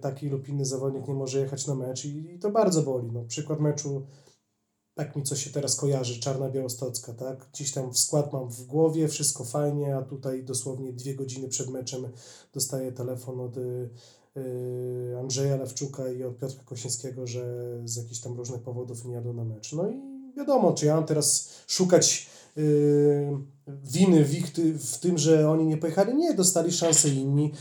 taki 0.00 0.28
lub 0.28 0.48
inny 0.48 0.64
zawodnik 0.64 1.08
nie 1.08 1.14
może 1.14 1.40
jechać 1.40 1.66
na 1.66 1.74
mecz 1.74 2.04
i, 2.04 2.34
i 2.34 2.38
to 2.38 2.50
bardzo 2.50 2.82
boli. 2.82 3.12
No, 3.12 3.24
przykład 3.24 3.60
meczu, 3.60 4.06
tak 4.96 5.16
mi 5.16 5.22
co 5.22 5.36
się 5.36 5.50
teraz 5.50 5.76
kojarzy, 5.76 6.20
Czarna 6.20 6.50
Białostocka, 6.50 7.12
tak? 7.12 7.48
Gdzieś 7.52 7.72
tam 7.72 7.92
w 7.92 7.98
skład 7.98 8.32
mam 8.32 8.48
w 8.50 8.66
głowie, 8.66 9.08
wszystko 9.08 9.44
fajnie, 9.44 9.96
a 9.96 10.02
tutaj 10.02 10.44
dosłownie 10.44 10.92
dwie 10.92 11.14
godziny 11.14 11.48
przed 11.48 11.70
meczem 11.70 12.08
dostaję 12.52 12.92
telefon 12.92 13.40
od 13.40 13.56
y, 13.56 13.90
y, 14.36 15.16
Andrzeja 15.20 15.56
Lewczuka 15.56 16.08
i 16.08 16.22
od 16.22 16.38
Piotra 16.38 16.64
Kosińskiego, 16.64 17.26
że 17.26 17.64
z 17.84 17.96
jakichś 17.96 18.20
tam 18.20 18.36
różnych 18.36 18.62
powodów 18.62 19.04
nie 19.04 19.14
jadą 19.14 19.32
na 19.32 19.44
mecz. 19.44 19.72
No 19.72 19.90
i 19.90 20.00
wiadomo, 20.36 20.72
czy 20.72 20.86
ja 20.86 20.94
mam 20.94 21.06
teraz 21.06 21.50
szukać 21.66 22.30
y, 22.58 23.28
winy 23.66 24.24
w, 24.24 24.34
ich, 24.34 24.46
w 24.78 24.98
tym, 24.98 25.18
że 25.18 25.50
oni 25.50 25.66
nie 25.66 25.76
pojechali? 25.76 26.16
Nie, 26.16 26.34
dostali 26.34 26.72
szansę 26.72 27.08
inni. 27.08 27.52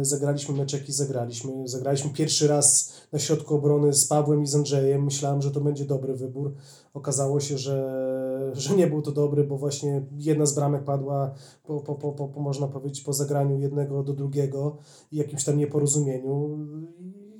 Y, 0.00 0.04
Zagraliśmy 0.04 0.54
mecz, 0.54 0.72
jaki 0.72 0.92
zagraliśmy. 0.92 1.68
Zagraliśmy 1.68 2.10
pierwszy 2.10 2.48
raz 2.48 2.92
na 3.12 3.18
środku 3.18 3.54
obrony 3.54 3.92
z 3.92 4.06
Pawłem 4.06 4.42
i 4.42 4.46
z 4.46 4.54
Andrzejem. 4.54 5.04
Myślałem, 5.04 5.42
że 5.42 5.50
to 5.50 5.60
będzie 5.60 5.84
dobry 5.84 6.14
wybór. 6.14 6.54
Okazało 6.94 7.40
się, 7.40 7.58
że, 7.58 8.50
że 8.54 8.76
nie 8.76 8.86
był 8.86 9.02
to 9.02 9.12
dobry, 9.12 9.44
bo 9.44 9.58
właśnie 9.58 10.06
jedna 10.18 10.46
z 10.46 10.54
bramek 10.54 10.84
padła, 10.84 11.34
po, 11.64 11.80
po, 11.80 11.94
po, 11.94 12.12
po, 12.12 12.40
można 12.40 12.68
powiedzieć, 12.68 13.00
po 13.00 13.12
zagraniu 13.12 13.58
jednego 13.58 14.02
do 14.02 14.12
drugiego 14.12 14.76
i 15.12 15.16
jakimś 15.16 15.44
tam 15.44 15.58
nieporozumieniu. 15.58 16.58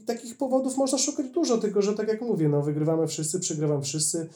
Takich 0.06 0.38
powodów 0.38 0.76
można 0.76 0.98
szukać 0.98 1.26
dużo, 1.30 1.58
tylko 1.58 1.82
że 1.82 1.94
tak 1.94 2.08
jak 2.08 2.20
mówię, 2.20 2.48
no, 2.48 2.62
wygrywamy 2.62 3.06
wszyscy, 3.06 3.40
przegrywam 3.40 3.82
wszyscy. 3.82 4.28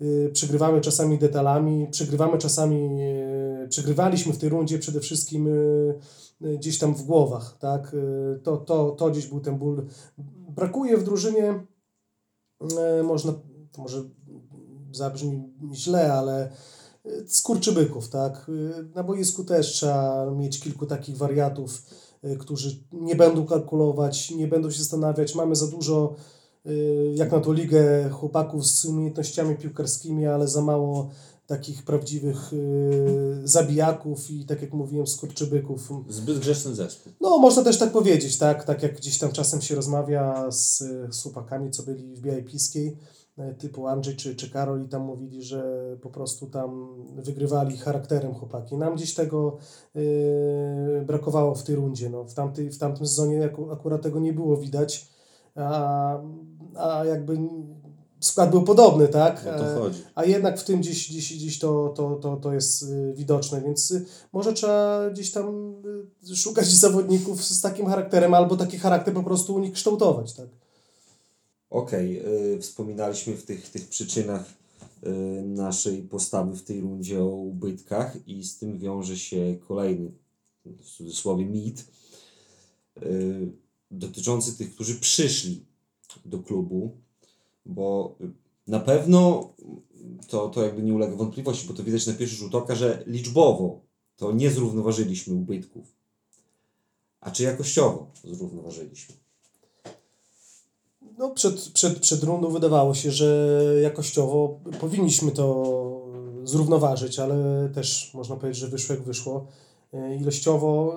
Yy, 0.00 0.30
Przegrywamy 0.32 0.80
czasami 0.80 1.18
detalami, 1.18 1.88
przegrywamy 1.90 2.38
czasami 2.38 3.02
y, 3.64 3.68
przegrywaliśmy 3.68 4.32
w 4.32 4.38
tej 4.38 4.48
rundzie 4.48 4.78
przede 4.78 5.00
wszystkim 5.00 5.46
y, 5.46 5.94
y, 6.44 6.58
gdzieś 6.58 6.78
tam 6.78 6.94
w 6.94 7.02
głowach, 7.02 7.56
tak? 7.58 7.94
Y, 7.94 8.40
To, 8.42 8.56
to, 8.56 8.90
to 8.90 9.10
gdzieś 9.10 9.26
był 9.26 9.40
ten 9.40 9.58
ból. 9.58 9.86
Brakuje 10.48 10.96
w 10.96 11.04
drużynie, 11.04 11.66
y, 13.00 13.02
można, 13.02 13.32
to 13.72 13.82
może 13.82 14.02
zabrzmi 14.92 15.42
źle, 15.74 16.12
ale 16.12 16.50
y, 17.06 17.24
skurczybyków, 17.28 18.08
tak? 18.08 18.46
Y, 18.48 18.88
Na 18.94 19.02
boisku 19.04 19.44
też 19.44 19.66
trzeba 19.72 20.30
mieć 20.30 20.60
kilku 20.60 20.86
takich 20.86 21.16
wariatów, 21.16 21.82
y, 22.24 22.36
którzy 22.36 22.84
nie 22.92 23.16
będą 23.16 23.46
kalkulować, 23.46 24.30
nie 24.30 24.48
będą 24.48 24.70
się 24.70 24.78
zastanawiać. 24.78 25.34
Mamy 25.34 25.56
za 25.56 25.66
dużo, 25.66 26.14
y, 26.14 26.39
jak 27.14 27.32
na 27.32 27.40
tą 27.40 27.52
ligę, 27.52 28.10
chłopaków 28.10 28.66
z 28.66 28.84
umiejętnościami 28.84 29.56
piłkarskimi, 29.56 30.26
ale 30.26 30.48
za 30.48 30.62
mało 30.62 31.10
takich 31.46 31.82
prawdziwych 31.82 32.52
y, 32.52 33.40
zabijaków 33.44 34.30
i 34.30 34.44
tak 34.46 34.62
jak 34.62 34.72
mówiłem, 34.72 35.06
skurczybyków. 35.06 35.92
Zbyt 36.08 36.38
grzeczny 36.38 36.74
zespół. 36.74 37.12
No, 37.20 37.38
można 37.38 37.62
też 37.62 37.78
tak 37.78 37.92
powiedzieć, 37.92 38.38
tak? 38.38 38.64
Tak 38.64 38.82
jak 38.82 38.96
gdzieś 38.96 39.18
tam 39.18 39.32
czasem 39.32 39.60
się 39.60 39.74
rozmawia 39.74 40.50
z, 40.50 40.78
z 41.10 41.22
chłopakami, 41.22 41.70
co 41.70 41.82
byli 41.82 42.14
w 42.14 42.20
Białej 42.20 42.44
Piskiej, 42.44 42.96
e, 43.38 43.54
typu 43.54 43.86
Andrzej 43.86 44.16
czy, 44.16 44.36
czy 44.36 44.50
Karol 44.50 44.84
i 44.84 44.88
tam 44.88 45.02
mówili, 45.02 45.42
że 45.42 45.62
po 46.02 46.10
prostu 46.10 46.46
tam 46.46 46.88
wygrywali 47.16 47.76
charakterem 47.76 48.34
chłopaki. 48.34 48.76
Nam 48.76 48.94
gdzieś 48.94 49.14
tego 49.14 49.56
e, 49.96 50.00
brakowało 51.04 51.54
w 51.54 51.62
tej 51.62 51.76
rundzie. 51.76 52.10
No, 52.10 52.24
w, 52.24 52.34
tamtej, 52.34 52.70
w 52.70 52.78
tamtym 52.78 53.06
sezonie 53.06 53.44
aku- 53.44 53.72
akurat 53.72 54.02
tego 54.02 54.20
nie 54.20 54.32
było 54.32 54.56
widać, 54.56 55.08
a, 55.54 56.18
a 56.76 57.04
jakby 57.04 57.38
skład 58.20 58.50
był 58.50 58.62
podobny, 58.62 59.08
tak? 59.08 59.40
O 59.40 59.58
to 59.58 59.72
E, 59.72 59.78
chodzi. 59.78 60.02
a 60.14 60.24
jednak 60.24 60.60
w 60.60 60.64
tym 60.64 60.80
gdzieś, 60.80 61.10
gdzieś, 61.10 61.36
gdzieś 61.36 61.58
to, 61.58 61.92
to, 61.96 62.16
to, 62.16 62.36
to 62.36 62.52
jest 62.52 62.82
y, 62.82 63.12
widoczne, 63.16 63.60
więc 63.60 63.90
y, 63.90 64.06
może 64.32 64.52
trzeba 64.52 65.10
gdzieś 65.10 65.32
tam 65.32 65.74
y, 66.30 66.36
szukać 66.36 66.66
zawodników 66.86 67.44
z 67.44 67.60
takim 67.60 67.86
charakterem, 67.86 68.34
albo 68.34 68.56
taki 68.56 68.78
charakter 68.78 69.14
po 69.14 69.22
prostu 69.22 69.54
u 69.54 69.58
nich 69.58 69.72
kształtować, 69.72 70.32
tak? 70.34 70.46
Okej, 71.70 72.22
y, 72.54 72.58
wspominaliśmy 72.60 73.36
w 73.36 73.44
tych, 73.44 73.70
tych 73.70 73.88
przyczynach 73.88 74.44
naszej 75.44 76.02
postawy 76.02 76.56
w 76.56 76.62
tej 76.62 76.80
rundzie 76.80 77.22
o 77.22 77.26
ubytkach 77.26 78.28
i 78.28 78.44
z 78.44 78.58
tym 78.58 78.78
wiąże 78.78 79.16
się 79.16 79.56
kolejny, 79.68 80.10
w 80.64 80.84
cudzysłowie, 80.84 81.44
mit 81.44 81.84
dotyczący 83.90 84.58
tych, 84.58 84.74
którzy 84.74 84.94
przyszli 84.94 85.64
do 86.24 86.38
klubu, 86.38 86.96
bo 87.66 88.16
na 88.66 88.80
pewno 88.80 89.52
to, 90.28 90.48
to 90.48 90.64
jakby 90.64 90.82
nie 90.82 90.94
ulega 90.94 91.16
wątpliwości, 91.16 91.68
bo 91.68 91.74
to 91.74 91.84
widać 91.84 92.06
na 92.06 92.12
pierwszy 92.12 92.36
rzut 92.36 92.54
oka, 92.54 92.74
że 92.74 93.04
liczbowo 93.06 93.80
to 94.16 94.32
nie 94.32 94.50
zrównoważyliśmy 94.50 95.34
ubytków. 95.34 95.94
A 97.20 97.30
czy 97.30 97.42
jakościowo 97.42 98.10
zrównoważyliśmy? 98.24 99.14
No, 101.18 101.30
przed, 101.30 101.68
przed, 101.72 101.98
przed 101.98 102.22
rundą 102.22 102.50
wydawało 102.50 102.94
się, 102.94 103.10
że 103.10 103.56
jakościowo 103.82 104.60
powinniśmy 104.80 105.32
to 105.32 106.06
zrównoważyć, 106.44 107.18
ale 107.18 107.68
też 107.74 108.10
można 108.14 108.36
powiedzieć, 108.36 108.60
że 108.60 108.68
wyszło 108.68 108.94
jak 108.94 109.04
wyszło. 109.04 109.46
Y, 109.94 110.16
Ilościowo 110.20 110.96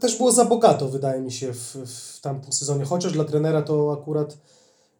też 0.00 0.16
było 0.16 0.32
za 0.32 0.44
bogato, 0.44 0.88
wydaje 0.88 1.22
mi 1.22 1.32
się, 1.32 1.52
w, 1.52 1.76
w 1.86 2.20
tamtym 2.20 2.52
sezonie. 2.52 2.84
Chociaż 2.84 3.12
dla 3.12 3.24
trenera 3.24 3.62
to 3.62 3.92
akurat 3.92 4.38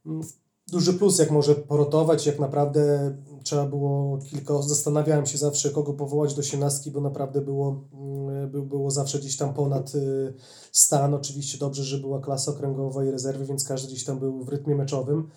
mm, 0.06 0.22
duży 0.68 0.94
plus, 0.94 1.18
jak 1.18 1.30
może 1.30 1.54
porotować, 1.54 2.26
jak 2.26 2.38
naprawdę 2.38 3.14
trzeba 3.42 3.66
było 3.66 4.18
kilka, 4.18 4.62
zastanawiałem 4.62 5.26
się 5.26 5.38
zawsze, 5.38 5.70
kogo 5.70 5.92
powołać 5.92 6.34
do 6.34 6.42
siedemnastki, 6.42 6.90
bo 6.90 7.00
naprawdę 7.00 7.40
było, 7.40 7.84
mm, 7.92 8.50
by- 8.50 8.62
było 8.62 8.90
zawsze 8.90 9.18
gdzieś 9.18 9.36
tam 9.36 9.54
ponad 9.54 9.94
y, 9.94 10.34
stan. 10.72 11.14
Oczywiście 11.14 11.58
dobrze, 11.58 11.84
że 11.84 11.98
była 11.98 12.20
klasa 12.20 12.50
okręgowa 12.50 13.04
i 13.04 13.10
rezerwy, 13.10 13.44
więc 13.44 13.64
każdy 13.64 13.88
gdzieś 13.88 14.04
tam 14.04 14.18
był 14.18 14.44
w 14.44 14.48
rytmie 14.48 14.74
meczowym. 14.74 15.30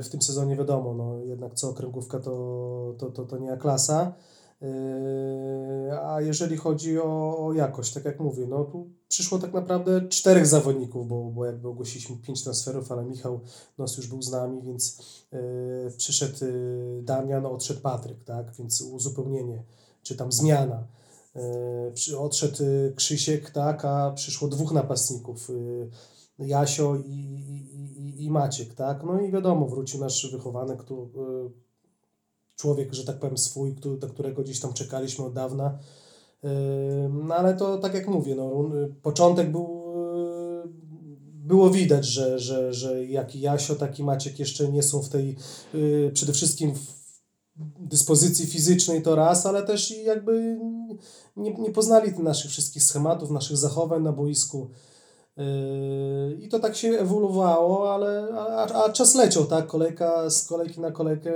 Y, 0.00 0.02
W 0.02 0.08
tym 0.10 0.22
sezonie 0.22 0.56
wiadomo, 0.56 0.94
no 0.94 1.18
jednak 1.24 1.54
co 1.54 1.70
okręgówka 1.70 2.20
to, 2.20 2.94
to, 2.98 3.10
to, 3.10 3.24
to 3.24 3.38
nie 3.38 3.56
klasa. 3.56 4.12
Y, 4.12 4.35
A 6.06 6.20
jeżeli 6.20 6.56
chodzi 6.56 6.98
o, 6.98 7.52
jakość, 7.54 7.92
tak 7.92 8.04
jak 8.04 8.20
mówię, 8.20 8.46
no 8.46 8.64
tu 8.64 8.90
przyszło 9.08 9.38
tak 9.38 9.52
naprawdę 9.52 10.08
czterech 10.08 10.46
zawodników, 10.46 11.08
bo, 11.08 11.24
bo 11.24 11.44
jakby 11.44 11.68
ogłosiliśmy 11.68 12.16
pięć 12.16 12.42
transferów, 12.42 12.92
ale 12.92 13.04
Michał 13.04 13.40
Nos 13.78 13.96
już 13.96 14.06
był 14.06 14.22
z 14.22 14.30
nami, 14.30 14.62
więc 14.62 15.00
y, 15.32 15.96
przyszedł 15.96 16.44
y, 16.44 17.02
Damian, 17.02 17.46
odszedł 17.46 17.80
Patryk, 17.80 18.24
tak, 18.24 18.54
więc 18.58 18.80
uzupełnienie, 18.80 19.62
czy 20.02 20.16
tam 20.16 20.32
zmiana. 20.32 20.86
Y, 21.36 21.92
przy, 21.92 22.18
odszedł 22.18 22.64
y, 22.64 22.92
Krzysiek, 22.96 23.50
tak, 23.50 23.84
a 23.84 24.12
przyszło 24.12 24.48
dwóch 24.48 24.72
napastników, 24.72 25.50
y, 25.50 25.90
Jasio 26.38 26.96
i, 26.96 27.10
i, 27.10 28.00
i, 28.00 28.24
i 28.24 28.30
Maciek, 28.30 28.74
tak, 28.74 29.02
no 29.04 29.20
i 29.20 29.32
wiadomo, 29.32 29.66
wrócił 29.66 30.00
nasz 30.00 30.32
wychowanek, 30.32 30.84
człowiek, 32.56 32.94
że 32.94 33.04
tak 33.04 33.18
powiem, 33.18 33.38
swój, 33.38 33.74
który, 33.74 33.98
do 33.98 34.08
którego 34.08 34.42
gdzieś 34.42 34.60
tam 34.60 34.72
czekaliśmy 34.72 35.24
od 35.24 35.32
dawna. 35.32 35.78
No 37.10 37.34
ale 37.34 37.56
to 37.56 37.78
tak 37.78 37.94
jak 37.94 38.08
mówię, 38.08 38.34
no, 38.34 38.50
run- 38.50 38.94
początek 39.02 39.52
był, 39.52 39.82
yy, 40.64 40.70
było 41.34 41.70
widać, 41.70 42.06
że, 42.06 42.38
że, 42.38 42.74
że 42.74 43.06
jak 43.06 43.36
Jasio, 43.36 43.74
tak 43.74 43.98
i 43.98 44.04
Maciek 44.04 44.38
jeszcze 44.38 44.68
nie 44.68 44.82
są 44.82 45.02
w 45.02 45.08
tej, 45.08 45.36
yy, 45.74 46.10
przede 46.14 46.32
wszystkim 46.32 46.74
w 46.74 46.96
dyspozycji 47.80 48.46
fizycznej 48.46 49.02
to 49.02 49.14
raz, 49.14 49.46
ale 49.46 49.62
też 49.62 49.90
jakby 49.90 50.58
nie, 51.36 51.54
nie 51.54 51.70
poznali 51.70 52.12
naszych 52.18 52.50
wszystkich 52.50 52.82
schematów, 52.82 53.30
naszych 53.30 53.56
zachowań 53.56 54.02
na 54.02 54.12
boisku. 54.12 54.70
Yy, 55.36 56.34
I 56.40 56.48
to 56.48 56.58
tak 56.58 56.76
się 56.76 56.88
ewoluowało, 56.88 57.94
ale 57.94 58.28
a, 58.34 58.84
a 58.84 58.92
czas 58.92 59.14
leciał, 59.14 59.44
tak? 59.44 59.66
Kolejka 59.66 60.30
z 60.30 60.46
kolejki 60.46 60.80
na 60.80 60.90
kolejkę 60.92 61.32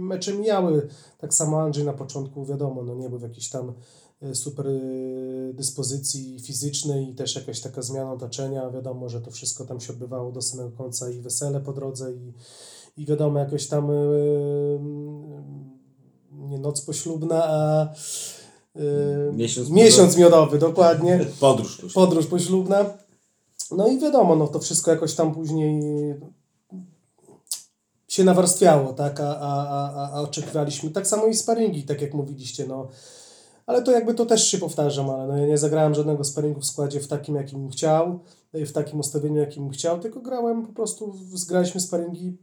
mecze 0.00 0.32
mijały. 0.34 0.88
Tak 1.18 1.34
samo 1.34 1.60
Andrzej 1.62 1.84
na 1.84 1.92
początku, 1.92 2.44
wiadomo, 2.44 2.82
no 2.82 2.94
nie 2.94 3.08
był 3.10 3.18
w 3.18 3.22
jakiejś 3.22 3.48
tam 3.50 3.72
y, 4.22 4.34
super 4.34 4.66
y, 4.66 5.52
dyspozycji 5.54 6.40
fizycznej 6.40 7.10
i 7.10 7.14
też 7.14 7.36
jakaś 7.36 7.60
taka 7.60 7.82
zmiana 7.82 8.12
otoczenia. 8.12 8.70
Wiadomo, 8.70 9.08
że 9.08 9.20
to 9.20 9.30
wszystko 9.30 9.64
tam 9.64 9.80
się 9.80 9.92
odbywało 9.92 10.32
do 10.32 10.42
samego 10.42 10.70
końca 10.70 11.10
i 11.10 11.20
wesele 11.20 11.60
po 11.60 11.72
drodze 11.72 12.12
i, 12.12 12.32
i 12.96 13.06
wiadomo, 13.06 13.38
jakoś 13.38 13.66
tam 13.66 13.90
y, 13.90 14.78
nie 16.32 16.58
noc 16.58 16.80
poślubna, 16.80 17.44
a 17.44 17.88
Miesiąc 19.32 19.70
miesiąc 19.70 20.16
miodowy, 20.16 20.58
dokładnie 20.58 21.26
Podróż 21.40 21.76
się. 21.80 21.88
podróż 21.94 22.26
poślubna. 22.26 22.84
No 23.76 23.88
i 23.88 23.98
wiadomo, 23.98 24.36
no 24.36 24.46
to 24.46 24.58
wszystko 24.58 24.90
jakoś 24.90 25.14
tam 25.14 25.34
później 25.34 25.82
się 28.08 28.24
nawarstwiało, 28.24 28.92
tak, 28.92 29.20
a, 29.20 29.36
a, 29.38 29.90
a, 29.94 30.10
a 30.12 30.20
oczekiwaliśmy. 30.20 30.90
Tak 30.90 31.06
samo 31.06 31.26
i 31.26 31.34
sparingi, 31.34 31.82
tak 31.82 32.02
jak 32.02 32.14
mówiliście, 32.14 32.66
no. 32.66 32.88
Ale 33.66 33.82
to 33.82 33.92
jakby 33.92 34.14
to 34.14 34.26
też 34.26 34.48
się 34.48 34.58
powtarzam, 34.58 35.10
ale 35.10 35.26
no 35.26 35.36
ja 35.36 35.46
nie 35.46 35.58
zagrałem 35.58 35.94
żadnego 35.94 36.24
sparingu 36.24 36.60
w 36.60 36.66
składzie 36.66 37.00
w 37.00 37.08
takim, 37.08 37.34
jakim 37.34 37.70
chciał, 37.70 38.20
w 38.52 38.72
takim 38.72 39.00
ustawieniu, 39.00 39.40
jakim 39.40 39.70
chciał, 39.70 40.00
tylko 40.00 40.20
grałem 40.20 40.66
po 40.66 40.72
prostu, 40.72 41.14
zgraliśmy 41.34 41.80
sparingi 41.80 42.36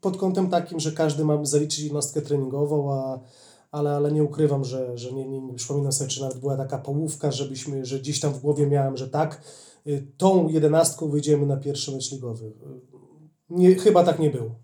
pod 0.00 0.16
kątem 0.16 0.50
takim, 0.50 0.80
że 0.80 0.92
każdy 0.92 1.24
ma 1.24 1.44
zaliczyć 1.44 1.84
jednostkę 1.84 2.22
treningową, 2.22 2.92
a, 2.92 3.20
ale, 3.72 3.96
ale 3.96 4.12
nie 4.12 4.24
ukrywam, 4.24 4.64
że, 4.64 4.98
że 4.98 5.12
nie, 5.12 5.28
nie, 5.28 5.40
nie 5.40 5.54
przypominam 5.54 5.92
sobie, 5.92 6.10
czy 6.10 6.20
nawet 6.22 6.38
była 6.38 6.56
taka 6.56 6.78
połówka, 6.78 7.32
żebyśmy, 7.32 7.84
że 7.84 7.98
gdzieś 7.98 8.20
tam 8.20 8.32
w 8.32 8.40
głowie 8.40 8.66
miałem, 8.66 8.96
że 8.96 9.08
tak, 9.08 9.40
tą 10.16 10.48
jedenastką 10.48 11.08
wyjdziemy 11.08 11.46
na 11.46 11.56
pierwszy 11.56 11.92
mecz 11.92 12.12
ligowy. 12.12 12.46
Y, 12.46 12.52
Nie, 13.50 13.74
chyba 13.74 14.04
tak 14.04 14.18
nie 14.18 14.30
było. 14.30 14.54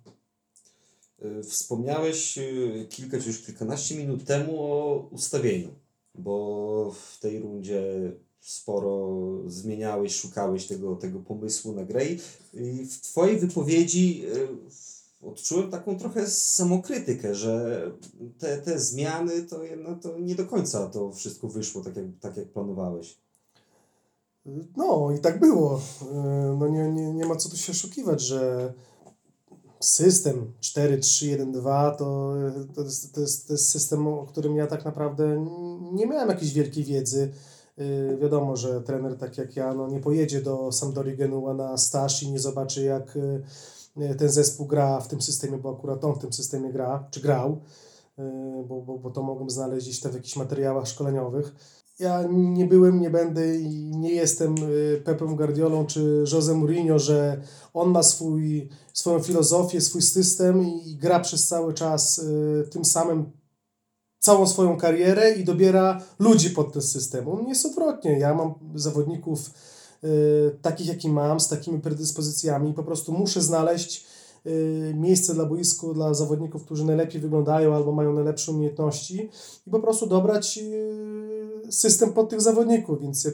Y, 1.25 1.43
Wspomniałeś 1.43 2.39
y, 2.39 2.87
kilka 2.91 3.21
czy 3.21 3.29
już 3.29 3.43
kilkanaście 3.43 3.95
minut 3.95 4.25
temu 4.25 4.63
o 4.63 5.09
ustawieniu, 5.11 5.69
bo 6.15 6.95
w 7.13 7.19
tej 7.21 7.39
rundzie 7.39 8.13
sporo 8.41 9.19
zmieniałeś, 9.47 10.15
szukałeś 10.17 10.67
tego, 10.67 10.97
tego 10.97 11.19
pomysłu 11.19 11.73
na 11.73 11.85
grę 11.85 12.07
i 12.55 12.87
w 12.87 13.01
Twojej 13.01 13.39
wypowiedzi 13.39 14.23
y, 14.27 14.49
odczułem 15.27 15.71
taką 15.71 15.99
trochę 15.99 16.27
samokrytykę, 16.27 17.35
że 17.35 17.83
te, 18.39 18.59
te 18.59 18.79
zmiany 18.79 19.43
to, 19.43 19.63
jednak 19.63 20.03
to 20.03 20.19
nie 20.19 20.35
do 20.35 20.47
końca 20.47 20.87
to 20.87 21.13
wszystko 21.13 21.49
wyszło 21.49 21.83
tak 21.83 21.97
jak, 21.97 22.07
tak 22.21 22.37
jak 22.37 22.49
planowałeś. 22.49 23.19
No 24.77 25.11
i 25.11 25.19
tak 25.19 25.41
było. 25.41 25.81
Y, 26.03 26.57
No 26.59 26.69
nie, 26.69 26.93
nie, 26.93 27.13
nie 27.13 27.27
ma 27.27 27.37
co 27.37 27.49
tu 27.49 27.57
się 27.57 27.73
oszukiwać, 27.73 28.21
że 28.21 28.73
system 29.81 30.53
4-3-1-2 30.61 31.97
to, 31.97 32.35
to, 32.75 32.83
jest, 32.83 33.15
to, 33.15 33.21
jest, 33.21 33.47
to 33.47 33.53
jest 33.53 33.71
system, 33.71 34.07
o 34.07 34.27
którym 34.27 34.57
ja 34.57 34.67
tak 34.67 34.85
naprawdę 34.85 35.47
nie 35.93 36.07
miałem 36.07 36.29
jakiejś 36.29 36.53
wielkiej 36.53 36.85
wiedzy. 36.85 37.33
Y, 37.79 38.19
Wiadomo, 38.21 38.57
że 38.57 38.81
trener 38.81 39.19
tak 39.19 39.39
jak 39.39 39.57
ja 39.57 39.75
no, 39.75 39.89
nie 39.89 40.01
pojedzie 40.01 40.41
do 40.41 40.73
Sampdorii 40.73 41.17
Genua 41.17 41.55
na 41.55 41.77
staż 41.77 42.23
i 42.23 42.33
nie 42.33 42.39
zobaczy 42.39 42.83
jak 42.83 43.17
y, 43.17 43.43
ten 44.19 44.29
zespół 44.29 44.67
gra 44.67 45.01
w 45.01 45.09
tym 45.09 45.21
systemie, 45.21 45.59
bo 45.59 45.77
akurat 45.77 46.05
on 46.05 46.15
w 46.15 46.19
tym 46.19 46.33
systemie 46.33 46.73
gra, 46.73 47.09
czy 47.11 47.21
grał. 47.21 47.61
bo, 48.69 48.83
bo, 48.83 48.99
bo 48.99 49.11
to 49.11 49.23
mogłem 49.23 49.51
znaleźć 49.51 49.87
gdzieś 49.87 50.01
w 50.03 50.15
jakichś 50.15 50.37
materiałach 50.37 50.87
szkoleniowych. 50.87 51.55
Ja 52.01 52.25
nie 52.31 52.67
byłem, 52.67 53.01
nie 53.01 53.11
będę 53.11 53.57
i 53.57 53.97
nie 53.97 54.13
jestem 54.13 54.55
y, 54.55 55.03
Pepem 55.05 55.37
Guardiolą 55.37 55.87
czy 55.87 56.25
Jose 56.33 56.55
Mourinho, 56.55 56.99
że 56.99 57.41
on 57.75 57.91
ma 57.91 58.03
swój, 58.03 58.69
swoją 58.93 59.19
filozofię, 59.19 59.81
swój 59.81 60.03
system 60.03 60.67
i 60.69 60.97
gra 60.97 61.21
przez 61.21 61.47
cały 61.47 61.75
czas 61.75 62.19
y, 62.19 62.69
tym 62.71 62.85
samym 62.85 63.31
całą 64.19 64.47
swoją 64.47 64.77
karierę 64.77 65.33
i 65.33 65.45
dobiera 65.45 66.03
ludzi 66.19 66.51
pod 66.51 66.73
ten 66.73 66.83
system. 66.83 67.29
U 67.29 67.37
mnie 67.37 67.49
jest 67.49 67.67
odwrotnie. 67.67 68.19
Ja 68.19 68.35
mam 68.35 68.55
zawodników 68.75 69.51
y, 70.05 70.59
takich, 70.63 70.87
jaki 70.87 71.09
mam, 71.09 71.41
z 71.41 71.49
takimi 71.49 71.81
predyspozycjami. 71.81 72.75
Po 72.75 72.83
prostu 72.83 73.13
muszę 73.13 73.41
znaleźć 73.41 74.07
miejsce 74.95 75.35
dla 75.35 75.45
boisku, 75.45 75.95
dla 75.95 76.15
zawodników, 76.15 76.65
którzy 76.65 76.85
najlepiej 76.85 77.21
wyglądają 77.21 77.75
albo 77.75 77.93
mają 77.93 78.13
najlepsze 78.13 78.53
umiejętności 78.53 79.31
i 79.67 79.71
po 79.71 79.81
prostu 79.81 80.07
dobrać 80.07 80.59
system 81.71 82.13
pod 82.13 82.29
tych 82.29 82.41
zawodników, 82.41 83.01
więc 83.01 83.29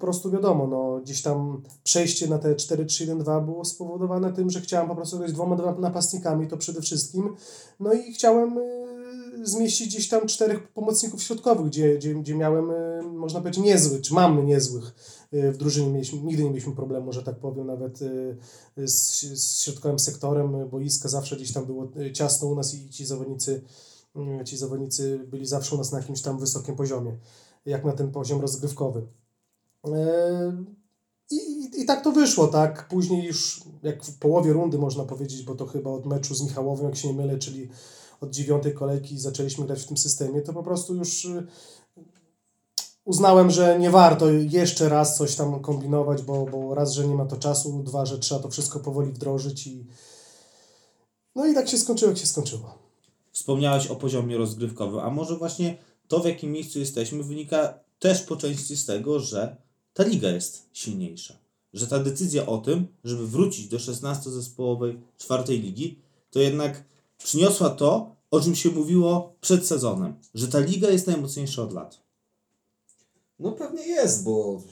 po 0.00 0.06
prostu 0.06 0.30
wiadomo, 0.30 0.66
no, 0.66 1.00
gdzieś 1.02 1.22
tam 1.22 1.62
przejście 1.84 2.26
na 2.26 2.38
te 2.38 2.54
4-3-1-2 2.54 3.44
było 3.44 3.64
spowodowane 3.64 4.32
tym, 4.32 4.50
że 4.50 4.60
chciałem 4.60 4.88
po 4.88 4.96
prostu 4.96 5.18
grać 5.18 5.32
dwoma 5.32 5.56
napastnikami, 5.78 6.48
to 6.48 6.56
przede 6.56 6.80
wszystkim, 6.80 7.36
no 7.80 7.92
i 7.92 8.12
chciałem 8.12 8.58
y, 8.58 9.46
zmieścić 9.46 9.88
gdzieś 9.88 10.08
tam 10.08 10.26
czterech 10.26 10.68
pomocników 10.68 11.22
środkowych, 11.22 11.66
gdzie, 11.66 11.98
gdzie, 11.98 12.14
gdzie 12.14 12.34
miałem, 12.34 12.70
y, 12.70 13.02
można 13.02 13.40
powiedzieć, 13.40 13.64
niezły, 13.64 14.00
czy 14.00 14.14
mamy 14.14 14.42
niezłych 14.42 14.94
y, 15.34 15.52
w 15.52 15.56
drużynie. 15.56 15.90
Mieliśmy, 15.90 16.22
nigdy 16.22 16.44
nie 16.44 16.50
mieliśmy 16.50 16.72
problemu, 16.72 17.12
że 17.12 17.22
tak 17.22 17.36
powiem, 17.36 17.66
nawet 17.66 17.98
z, 18.76 19.20
z 19.20 19.60
środkowym 19.60 19.98
sektorem 19.98 20.68
boiska 20.68 21.08
zawsze 21.08 21.36
gdzieś 21.36 21.52
tam 21.52 21.66
było 21.66 21.88
ciasno 22.12 22.48
u 22.48 22.54
nas 22.54 22.74
i 22.74 22.90
ci 22.90 23.06
zawodnicy, 23.06 23.62
ci 24.44 24.56
zawodnicy 24.56 25.18
byli 25.30 25.46
zawsze 25.46 25.74
u 25.74 25.78
nas 25.78 25.92
na 25.92 25.98
jakimś 25.98 26.22
tam 26.22 26.38
wysokim 26.38 26.76
poziomie, 26.76 27.16
jak 27.66 27.84
na 27.84 27.92
ten 27.92 28.12
poziom 28.12 28.40
rozgrywkowy. 28.40 29.06
E, 29.86 30.64
I, 31.30 31.36
i, 31.80 31.86
tak 31.86 32.04
to 32.04 32.12
wyszło, 32.12 32.46
tak? 32.46 32.88
Później 32.88 33.26
już 33.26 33.60
jak 33.82 34.04
w 34.04 34.18
połowie 34.18 34.52
rundy 34.52 34.78
można 34.78 35.04
powiedzieć, 35.04 35.42
bo 35.42 35.54
to 35.54 35.66
chyba 35.66 35.90
od 35.90 36.06
meczu 36.06 36.34
z 36.34 36.42
Michałowem, 36.42 36.86
jak 36.86 36.96
się 36.96 37.08
nie 37.08 37.14
mylę, 37.14 37.38
czyli 37.38 37.68
od 38.20 38.30
dziewiątej 38.30 38.74
kolejki 38.74 39.18
zaczęliśmy 39.18 39.66
grać 39.66 39.82
w 39.82 39.86
tym 39.86 39.96
systemie, 39.96 40.40
to 40.40 40.52
po 40.52 40.62
prostu 40.62 40.94
już 40.94 41.24
y, 41.24 41.46
uznałem, 43.04 43.50
że 43.50 43.78
nie 43.78 43.90
warto 43.90 44.30
jeszcze 44.30 44.88
raz 44.88 45.16
coś 45.16 45.36
tam 45.36 45.60
kombinować, 45.60 46.22
bo, 46.22 46.46
bo 46.46 46.74
raz, 46.74 46.92
że 46.92 47.08
nie 47.08 47.14
ma 47.14 47.24
to 47.24 47.36
czasu, 47.36 47.82
dwa, 47.82 48.06
że 48.06 48.18
trzeba 48.18 48.40
to 48.40 48.48
wszystko 48.48 48.80
powoli 48.80 49.12
wdrożyć 49.12 49.66
i 49.66 49.86
no 51.34 51.46
i 51.46 51.54
tak 51.54 51.68
się 51.68 51.78
skończyło, 51.78 52.10
jak 52.10 52.18
się 52.18 52.26
skończyło. 52.26 52.78
Wspomniałeś 53.32 53.86
o 53.86 53.96
poziomie 53.96 54.36
rozgrywkowym, 54.36 55.00
a 55.00 55.10
może 55.10 55.36
właśnie 55.36 55.76
to, 56.10 56.20
w 56.20 56.24
jakim 56.24 56.52
miejscu 56.52 56.78
jesteśmy, 56.78 57.22
wynika 57.22 57.78
też 57.98 58.22
po 58.22 58.36
części 58.36 58.76
z 58.76 58.86
tego, 58.86 59.20
że 59.20 59.56
ta 59.94 60.04
liga 60.04 60.30
jest 60.30 60.68
silniejsza. 60.72 61.34
Że 61.72 61.86
ta 61.86 61.98
decyzja 61.98 62.46
o 62.46 62.58
tym, 62.58 62.86
żeby 63.04 63.26
wrócić 63.26 63.68
do 63.68 63.76
16-zespołowej 63.76 64.98
czwartej 65.18 65.60
ligi, 65.60 65.98
to 66.30 66.40
jednak 66.40 66.84
przyniosła 67.18 67.70
to, 67.70 68.16
o 68.30 68.40
czym 68.40 68.54
się 68.54 68.70
mówiło 68.70 69.36
przed 69.40 69.66
sezonem, 69.66 70.14
że 70.34 70.48
ta 70.48 70.58
liga 70.58 70.90
jest 70.90 71.06
najmocniejsza 71.06 71.62
od 71.62 71.72
lat. 71.72 72.00
No 73.38 73.52
pewnie 73.52 73.86
jest, 73.86 74.24
bo 74.24 74.62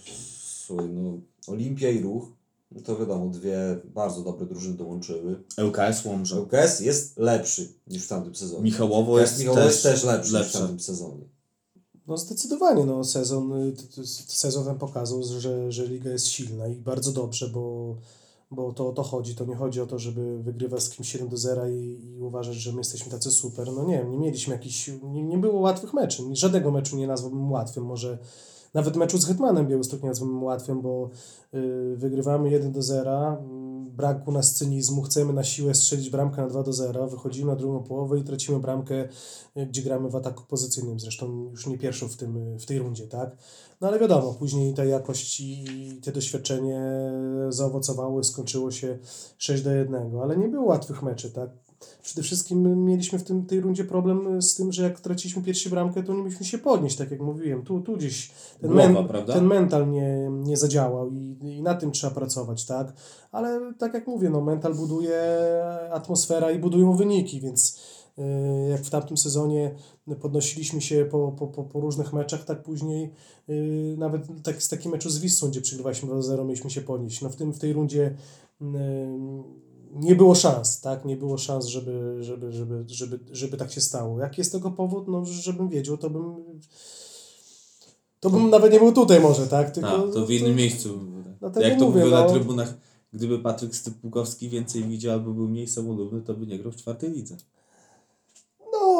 słuchaj, 0.41 0.89
no, 0.89 1.21
Olimpia 1.47 1.91
i 1.91 2.01
Ruch, 2.01 2.33
no 2.71 2.81
to 2.81 2.97
wiadomo, 2.97 3.27
dwie 3.27 3.59
bardzo 3.85 4.23
dobre 4.23 4.47
drużyny 4.47 4.77
dołączyły. 4.77 5.45
ŁKS 5.67 6.05
Łomża. 6.05 6.37
ŁKS 6.41 6.81
jest 6.81 7.19
lepszy 7.19 7.73
niż 7.87 8.05
w 8.05 8.09
tamtym 8.09 8.35
sezonie. 8.35 8.63
Michałowo 8.63 9.21
jest, 9.21 9.39
Michałowo 9.39 9.63
też, 9.63 9.73
jest 9.73 9.83
też 9.83 10.05
lepszy, 10.05 10.35
niż 10.35 10.49
w 10.49 10.53
tamtym 10.53 10.81
sezonie. 10.81 11.25
No 12.07 12.17
zdecydowanie, 12.17 12.85
no 12.85 13.05
sezon, 13.05 13.53
y, 13.53 13.73
sezon 14.27 14.65
ten 14.65 14.79
pokazał, 14.79 15.23
że, 15.23 15.73
że 15.73 15.87
liga 15.87 16.11
jest 16.11 16.27
silna 16.27 16.69
i 16.69 16.75
bardzo 16.75 17.13
dobrze, 17.13 17.49
bo, 17.49 17.97
bo 18.51 18.73
to 18.73 18.89
o 18.89 18.93
to 18.93 19.03
chodzi. 19.03 19.35
To 19.35 19.45
nie 19.45 19.57
chodzi 19.57 19.81
o 19.81 19.87
to, 19.87 19.99
żeby 19.99 20.43
wygrywać 20.43 20.83
z 20.83 20.91
kimś 20.91 21.09
7 21.09 21.29
do 21.29 21.37
0 21.37 21.69
i, 21.69 22.01
i 22.05 22.21
uważać, 22.21 22.57
że 22.57 22.73
my 22.73 22.79
jesteśmy 22.79 23.11
tacy 23.11 23.31
super. 23.31 23.73
No 23.73 23.85
nie, 23.85 24.05
nie 24.05 24.19
mieliśmy 24.19 24.55
jakichś, 24.55 24.91
nie, 25.03 25.23
nie 25.23 25.39
było 25.39 25.61
łatwych 25.61 25.95
meczów. 25.95 26.27
Żadnego 26.33 26.71
meczu 26.71 26.97
nie 26.97 27.07
nazwałbym 27.07 27.53
łatwym. 27.53 27.85
Może 27.85 28.19
nawet 28.75 28.97
meczu 28.97 29.19
z 29.19 29.27
Hetmanem 29.27 29.67
Białystok 29.67 30.03
nie 30.03 30.09
nazwałbym 30.09 30.43
łatwym, 30.43 30.83
bo 30.83 31.11
y, 31.55 31.97
wygrywamy 31.97 32.51
1 32.51 32.73
do 32.73 32.83
0, 32.83 33.39
mm, 33.39 33.91
brak 33.91 34.29
u 34.29 34.33
nas 34.33 34.55
cynizmu, 34.55 35.03
chcemy 35.03 35.33
na 35.33 35.45
siłę 35.45 35.75
strzelić 35.75 36.11
bramkę 36.11 36.43
na 36.43 36.49
2 36.49 36.63
do 36.63 36.73
0, 36.73 37.09
wychodzimy 37.09 37.51
na 37.51 37.57
drugą 37.57 37.83
połowę 37.83 38.19
i 38.19 38.25
tracimy 38.25 38.61
bramkę 38.61 39.09
y, 39.57 39.67
gdzie 39.67 39.83
gramy 39.83 40.11
w 40.11 40.17
ataku 40.17 40.45
pozycyjnym, 40.49 41.01
zresztą 41.01 41.49
już 41.51 41.67
nie 41.67 41.79
pierwszą 41.79 42.09
w, 42.09 42.17
tym, 42.17 42.59
w 42.59 42.67
tej 42.67 42.79
rundzie, 42.79 43.07
tak? 43.07 43.37
No 43.81 43.89
ale 43.89 43.99
wiadomo, 43.99 44.35
później 44.35 44.75
ta 44.75 44.85
jakość 44.85 45.41
i 45.41 45.67
te 46.03 46.13
doświadczenie 46.13 46.81
zaowocowały, 47.49 48.25
skończyło 48.25 48.71
się 48.71 48.99
6 49.39 49.63
do 49.63 49.71
1, 49.71 50.17
ale 50.23 50.37
nie 50.37 50.49
było 50.49 50.65
łatwych 50.65 51.03
meczy, 51.03 51.31
tak? 51.31 51.51
Przede 52.03 52.23
wszystkim 52.23 52.85
mieliśmy 52.85 53.19
w 53.19 53.25
tym, 53.25 53.47
tej 53.47 53.61
rundzie 53.61 53.85
problem 53.85 54.43
z 54.43 54.55
tym, 54.55 54.73
że 54.73 54.83
jak 54.83 55.01
traciliśmy 55.01 55.43
pierwszą 55.43 55.71
bramkę, 55.71 56.03
to 56.03 56.13
nie 56.13 56.19
mogliśmy 56.19 56.47
się 56.47 56.59
podnieść, 56.59 56.97
tak 56.97 57.11
jak 57.11 57.21
mówiłem. 57.21 57.63
Tu, 57.63 57.81
tu 57.81 57.97
gdzieś 57.97 58.31
ten, 58.61 58.71
Głowa, 58.71 58.89
men, 58.89 59.27
ten 59.27 59.45
mental 59.45 59.91
nie, 59.91 60.31
nie 60.31 60.57
zadziałał 60.57 61.11
i, 61.11 61.37
i 61.43 61.63
na 61.63 61.75
tym 61.75 61.91
trzeba 61.91 62.15
pracować, 62.15 62.65
tak? 62.67 62.93
Ale 63.33 63.75
tak 63.79 63.95
jak 63.95 64.07
mówię, 64.07 64.31
no 64.31 64.41
mental 64.41 64.75
buduje 64.75 65.21
atmosfera 65.93 66.51
i 66.51 66.59
budują 66.59 66.97
wyniki, 66.97 67.41
więc 67.41 67.81
yy, 68.19 68.25
jak 68.71 68.83
w 68.83 68.91
tamtym 68.91 69.17
sezonie 69.17 69.75
podnosiliśmy 70.21 70.81
się 70.81 71.05
po, 71.11 71.33
po, 71.33 71.47
po, 71.47 71.65
po 71.65 71.81
różnych 71.81 72.13
meczach, 72.13 72.45
tak 72.45 72.63
później 72.63 73.13
yy, 73.49 73.97
nawet 73.99 74.23
tak, 74.43 74.63
z 74.63 74.69
takim 74.69 74.93
meczu 74.93 75.11
z 75.11 75.19
Wisłą, 75.19 75.49
gdzie 75.49 75.61
przegrywaliśmy 75.61 76.09
2-0, 76.09 76.45
mieliśmy 76.45 76.71
się 76.71 76.81
podnieść. 76.81 77.23
No 77.23 77.29
w, 77.29 77.37
tym, 77.37 77.53
w 77.53 77.59
tej 77.59 77.73
rundzie 77.73 78.17
yy, 78.61 78.69
nie 79.93 80.15
było 80.15 80.35
szans, 80.35 80.81
tak? 80.81 81.05
Nie 81.05 81.17
było 81.17 81.39
szans, 81.39 81.67
żeby, 81.67 82.17
żeby, 82.21 82.53
żeby, 82.53 82.85
żeby, 82.87 83.19
żeby 83.33 83.57
tak 83.57 83.73
się 83.73 83.81
stało. 83.81 84.21
Jaki 84.21 84.41
jest 84.41 84.53
tego 84.53 84.71
powód? 84.71 85.09
No, 85.09 85.25
żebym 85.25 85.69
wiedział, 85.69 85.97
to 85.97 86.11
bym 86.11 86.35
to 88.21 88.31
bym 88.31 88.51
nawet 88.51 88.73
nie 88.73 88.79
był 88.79 88.93
tutaj 88.93 89.21
może, 89.21 89.47
tak? 89.47 89.71
Tylko, 89.71 90.09
A, 90.09 90.13
to 90.13 90.27
w 90.27 90.31
innym 90.31 90.57
miejscu. 90.57 90.99
Dlatego 91.41 91.67
Jak 91.67 91.79
to 91.79 91.85
mówię, 91.85 92.01
mówią 92.01 92.17
na 92.17 92.25
no. 92.25 92.31
trybunach, 92.31 92.75
gdyby 93.13 93.39
Patryk 93.39 93.77
Stypukowski 93.77 94.49
więcej 94.49 94.85
widział 94.85 95.13
albo 95.13 95.31
był 95.31 95.49
mniej 95.49 95.67
samolubny, 95.67 96.23
to 96.23 96.35
by 96.35 96.47
nie 96.47 96.59
grał 96.59 96.73
w 96.73 96.77
czwartej 96.77 97.11
lidze. 97.11 97.37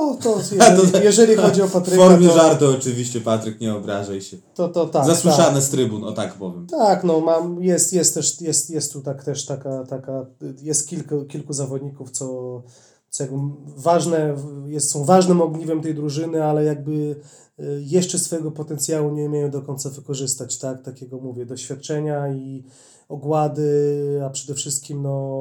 No, 0.09 0.15
to 0.23 0.39
jeżeli, 0.39 1.05
jeżeli 1.05 1.37
chodzi 1.37 1.63
o 1.63 1.69
W 1.69 1.73
Patryka, 1.73 2.03
formie 2.03 2.29
to, 2.29 2.35
żartu 2.35 2.67
oczywiście, 2.79 3.21
Patryk, 3.21 3.61
nie 3.61 3.75
obrażaj 3.75 4.21
się. 4.21 4.37
to, 4.55 4.69
to 4.69 4.87
tak. 4.87 5.07
Zasłyszane 5.07 5.55
tak. 5.55 5.63
z 5.63 5.69
trybun, 5.69 6.05
o 6.05 6.13
tak 6.13 6.35
powiem. 6.35 6.67
Tak, 6.67 7.05
no 7.05 7.21
mam, 7.21 7.63
jest, 7.63 7.93
jest 7.93 8.15
też, 8.15 8.41
jest, 8.41 8.71
jest 8.71 8.93
tu 8.93 9.01
tak 9.01 9.25
też 9.25 9.47
taka, 9.47 9.85
taka, 9.85 10.27
jest 10.63 10.89
kilku, 10.89 11.25
kilku 11.25 11.53
zawodników, 11.53 12.11
co, 12.11 12.63
co 13.11 13.25
jakby 13.25 13.39
ważne, 13.77 14.37
jest, 14.67 14.91
są 14.91 15.05
ważnym 15.05 15.41
ogniwem 15.41 15.81
tej 15.81 15.95
drużyny, 15.95 16.45
ale 16.45 16.65
jakby 16.65 16.93
y, 16.93 17.83
jeszcze 17.85 18.19
swojego 18.19 18.51
potencjału 18.51 19.11
nie 19.11 19.25
umieją 19.25 19.51
do 19.51 19.63
końca 19.63 19.91
wykorzystać, 19.91 20.59
tak, 20.59 20.83
takiego 20.83 21.19
mówię, 21.19 21.47
doświadczenia 21.47 22.29
i 22.29 22.65
ogłady, 23.09 24.21
a 24.27 24.31
przede 24.31 24.55
wszystkim 24.55 25.03
no 25.03 25.39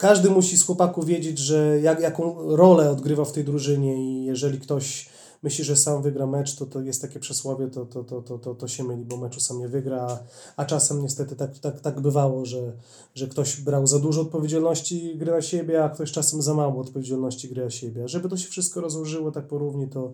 każdy 0.00 0.30
musi 0.30 0.58
z 0.58 0.64
chłopaków 0.64 1.06
wiedzieć, 1.06 1.38
że 1.38 1.80
jak, 1.80 2.00
jaką 2.00 2.56
rolę 2.56 2.90
odgrywa 2.90 3.24
w 3.24 3.32
tej 3.32 3.44
drużynie 3.44 4.04
i 4.04 4.24
jeżeli 4.24 4.60
ktoś 4.60 5.08
myśli, 5.42 5.64
że 5.64 5.76
sam 5.76 6.02
wygra 6.02 6.26
mecz, 6.26 6.54
to 6.54 6.66
to 6.66 6.80
jest 6.80 7.02
takie 7.02 7.20
przesłowie, 7.20 7.68
to, 7.68 7.86
to, 7.86 8.04
to, 8.04 8.22
to, 8.22 8.38
to, 8.38 8.54
to 8.54 8.68
się 8.68 8.84
myli, 8.84 9.04
bo 9.04 9.16
meczu 9.16 9.40
sam 9.40 9.58
nie 9.58 9.68
wygra, 9.68 10.18
a 10.56 10.64
czasem 10.64 11.02
niestety 11.02 11.36
tak, 11.36 11.58
tak, 11.58 11.80
tak 11.80 12.00
bywało, 12.00 12.44
że, 12.44 12.72
że 13.14 13.26
ktoś 13.26 13.60
brał 13.60 13.86
za 13.86 13.98
dużo 13.98 14.20
odpowiedzialności 14.20 15.16
gry 15.18 15.32
na 15.32 15.42
siebie, 15.42 15.84
a 15.84 15.88
ktoś 15.88 16.12
czasem 16.12 16.42
za 16.42 16.54
mało 16.54 16.80
odpowiedzialności 16.80 17.48
gry 17.48 17.64
na 17.64 17.70
siebie. 17.70 18.08
Żeby 18.08 18.28
to 18.28 18.36
się 18.36 18.48
wszystko 18.48 18.80
rozłożyło 18.80 19.32
tak 19.32 19.48
porównie, 19.48 19.86
to, 19.86 20.12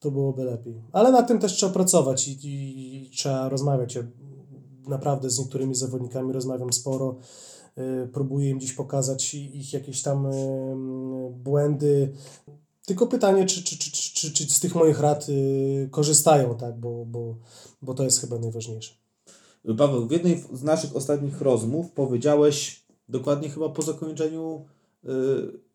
to 0.00 0.10
byłoby 0.10 0.44
lepiej. 0.44 0.82
Ale 0.92 1.12
na 1.12 1.22
tym 1.22 1.38
też 1.38 1.52
trzeba 1.52 1.72
pracować 1.72 2.28
i, 2.28 2.32
i, 2.32 3.06
i 3.06 3.10
trzeba 3.10 3.48
rozmawiać. 3.48 3.94
Ja 3.94 4.02
naprawdę 4.88 5.30
z 5.30 5.38
niektórymi 5.38 5.74
zawodnikami 5.74 6.32
rozmawiam 6.32 6.72
sporo. 6.72 7.16
Y, 7.78 8.08
Próbuję 8.12 8.50
im 8.50 8.60
dziś 8.60 8.72
pokazać 8.72 9.34
ich 9.34 9.72
jakieś 9.72 10.02
tam 10.02 10.26
y, 10.26 10.32
błędy. 11.30 12.12
Tylko 12.86 13.06
pytanie, 13.06 13.46
czy, 13.46 13.64
czy, 13.64 13.78
czy, 13.78 13.90
czy, 14.14 14.32
czy, 14.32 14.50
z 14.50 14.60
tych 14.60 14.74
moich 14.74 15.00
rad 15.00 15.28
y, 15.28 15.88
korzystają, 15.90 16.56
tak? 16.56 16.80
Bo, 16.80 17.04
bo, 17.06 17.36
bo 17.82 17.94
to 17.94 18.04
jest 18.04 18.20
chyba 18.20 18.38
najważniejsze. 18.38 18.94
Paweł, 19.78 20.06
w 20.06 20.10
jednej 20.10 20.44
z 20.52 20.62
naszych 20.62 20.96
ostatnich 20.96 21.40
rozmów 21.40 21.92
powiedziałeś, 21.92 22.84
dokładnie 23.08 23.48
chyba 23.48 23.68
po 23.68 23.82
zakończeniu 23.82 24.64
y, 25.04 25.08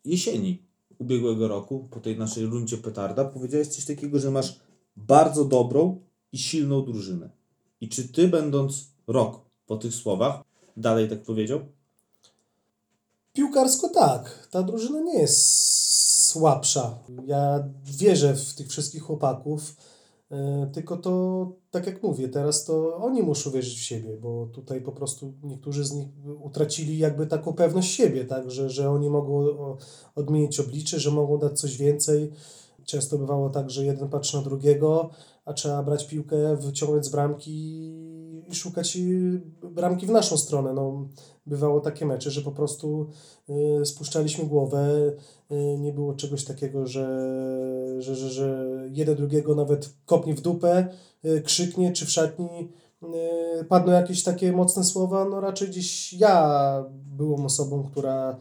jesieni 0.06 0.66
ubiegłego 1.00 1.48
roku, 1.48 1.88
po 1.92 2.00
tej 2.00 2.18
naszej 2.18 2.46
rundzie 2.46 2.78
petarda, 2.78 3.26
powiedziałeś 3.26 3.68
coś 3.68 3.86
takiego, 3.86 4.20
że 4.20 4.32
masz 4.32 4.60
bardzo 4.96 5.46
dobrą 5.46 6.02
i 6.32 6.38
silną 6.38 6.86
drużynę. 6.86 7.30
I 7.82 7.90
czy 7.90 8.08
ty, 8.08 8.28
będąc 8.28 8.92
rok 9.08 9.42
po 9.66 9.78
tych 9.78 9.94
słowach, 9.94 10.44
dalej 10.78 11.10
tak 11.10 11.24
powiedział? 11.24 11.60
Piłkarsko 13.36 13.90
tak. 13.90 14.48
Ta 14.52 14.64
drużyna 14.64 15.00
nie 15.00 15.20
jest 15.20 15.42
słabsza. 16.28 17.00
Ja 17.26 17.70
wierzę 17.84 18.36
w 18.36 18.54
tych 18.54 18.68
wszystkich 18.68 19.04
chłopaków, 19.04 19.76
e, 20.32 20.70
tylko 20.74 20.98
to, 20.98 21.52
tak 21.72 21.86
jak 21.86 22.04
mówię, 22.04 22.30
teraz 22.30 22.66
to 22.66 22.96
oni 22.98 23.22
muszą 23.22 23.52
wierzyć 23.52 23.78
w 23.78 23.84
siebie, 23.84 24.18
bo 24.18 24.48
tutaj 24.54 24.82
po 24.82 24.92
prostu 24.92 25.34
niektórzy 25.44 25.86
z 25.86 25.92
nich 25.92 26.08
utracili 26.42 26.98
jakby 26.98 27.28
taką 27.28 27.54
pewność 27.54 27.92
siebie, 27.92 28.26
tak, 28.26 28.52
że, 28.52 28.70
że 28.70 28.90
oni 28.90 29.10
mogą 29.10 29.46
odmienić 30.16 30.60
oblicze, 30.60 31.00
że 31.00 31.12
mogą 31.12 31.38
dać 31.38 31.60
coś 31.60 31.78
więcej. 31.78 32.32
Często 32.86 33.18
bywało 33.18 33.50
tak, 33.50 33.70
że 33.70 33.86
jeden 33.86 34.10
patrzy 34.10 34.38
na 34.38 34.44
drugiego, 34.44 35.10
a 35.46 35.54
trzeba 35.54 35.84
brać 35.84 36.08
piłkę, 36.08 36.56
wyciągnąć 36.56 37.06
z 37.06 37.10
bramki 37.10 37.92
i 38.48 38.56
szukać 38.56 38.98
y, 38.98 39.42
bramki 39.64 40.08
w 40.08 40.10
naszą 40.10 40.38
stronę. 40.38 40.74
No, 40.74 41.08
bywało 41.46 41.80
takie 41.80 42.06
mecze, 42.06 42.32
że 42.32 42.42
po 42.42 42.52
prostu 42.52 43.08
y, 43.82 43.86
spuszczaliśmy 43.86 44.46
głowę, 44.46 45.12
y, 45.52 45.78
nie 45.80 45.94
było 45.94 46.14
czegoś 46.14 46.46
takiego, 46.46 46.88
że, 46.88 47.08
że, 48.00 48.16
że, 48.16 48.30
że 48.30 48.68
jeden 48.92 49.16
drugiego 49.16 49.56
nawet 49.56 49.90
kopnie 50.06 50.36
w 50.36 50.42
dupę, 50.42 50.88
y, 51.26 51.42
krzyknie, 51.42 51.94
czy 51.94 52.06
w 52.06 52.12
szatni 52.12 52.72
y, 53.62 53.66
padną 53.66 53.94
jakieś 53.94 54.24
takie 54.24 54.52
mocne 54.52 54.84
słowa, 54.84 55.26
no 55.26 55.42
raczej 55.42 55.68
gdzieś 55.68 56.14
ja 56.14 56.84
byłem 57.18 57.46
osobą, 57.46 57.84
która 57.84 58.38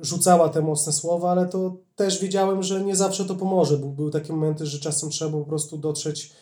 rzucała 0.00 0.48
te 0.48 0.62
mocne 0.62 0.92
słowa, 0.92 1.30
ale 1.30 1.46
to 1.46 1.76
też 1.96 2.20
wiedziałem, 2.20 2.62
że 2.62 2.84
nie 2.84 2.96
zawsze 2.96 3.24
to 3.24 3.34
pomoże. 3.34 3.76
Był, 3.76 3.90
były 3.90 4.10
takie 4.10 4.32
momenty, 4.32 4.66
że 4.66 4.78
czasem 4.78 5.10
trzeba 5.10 5.30
po 5.38 5.44
prostu 5.44 5.78
dotrzeć 5.78 6.32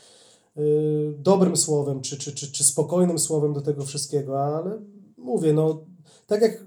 dobrym 1.19 1.57
słowem, 1.57 2.01
czy, 2.01 2.19
czy, 2.19 2.35
czy, 2.35 2.53
czy 2.53 2.65
spokojnym 2.65 3.19
słowem 3.19 3.53
do 3.53 3.61
tego 3.61 3.85
wszystkiego, 3.85 4.45
ale 4.45 4.79
mówię, 5.17 5.53
no 5.53 5.85
tak 6.27 6.43
jak 6.43 6.65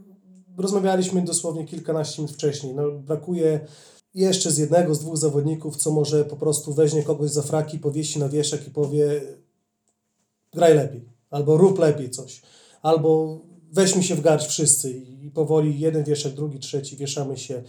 rozmawialiśmy 0.57 1.21
dosłownie 1.21 1.65
kilkanaście 1.65 2.21
minut 2.21 2.35
wcześniej, 2.35 2.75
no 2.75 2.91
brakuje 2.91 3.59
jeszcze 4.13 4.51
z 4.51 4.57
jednego, 4.57 4.95
z 4.95 4.99
dwóch 4.99 5.17
zawodników, 5.17 5.77
co 5.77 5.91
może 5.91 6.25
po 6.25 6.35
prostu 6.35 6.73
weźmie 6.73 7.03
kogoś 7.03 7.31
za 7.31 7.41
fraki, 7.41 7.79
powiesi 7.79 8.19
na 8.19 8.29
wieszak 8.29 8.67
i 8.67 8.71
powie 8.71 9.21
graj 10.53 10.75
lepiej, 10.75 11.09
albo 11.29 11.57
rób 11.57 11.79
lepiej 11.79 12.09
coś, 12.09 12.41
albo 12.81 13.39
weźmy 13.71 14.03
się 14.03 14.15
w 14.15 14.21
garść 14.21 14.47
wszyscy 14.47 14.91
i, 14.91 15.31
powoli 15.31 15.79
jeden 15.79 16.03
wieszak, 16.03 16.33
drugi, 16.33 16.59
trzeci, 16.59 16.97
wieszamy 16.97 17.37
się, 17.37 17.55
y, 17.55 17.63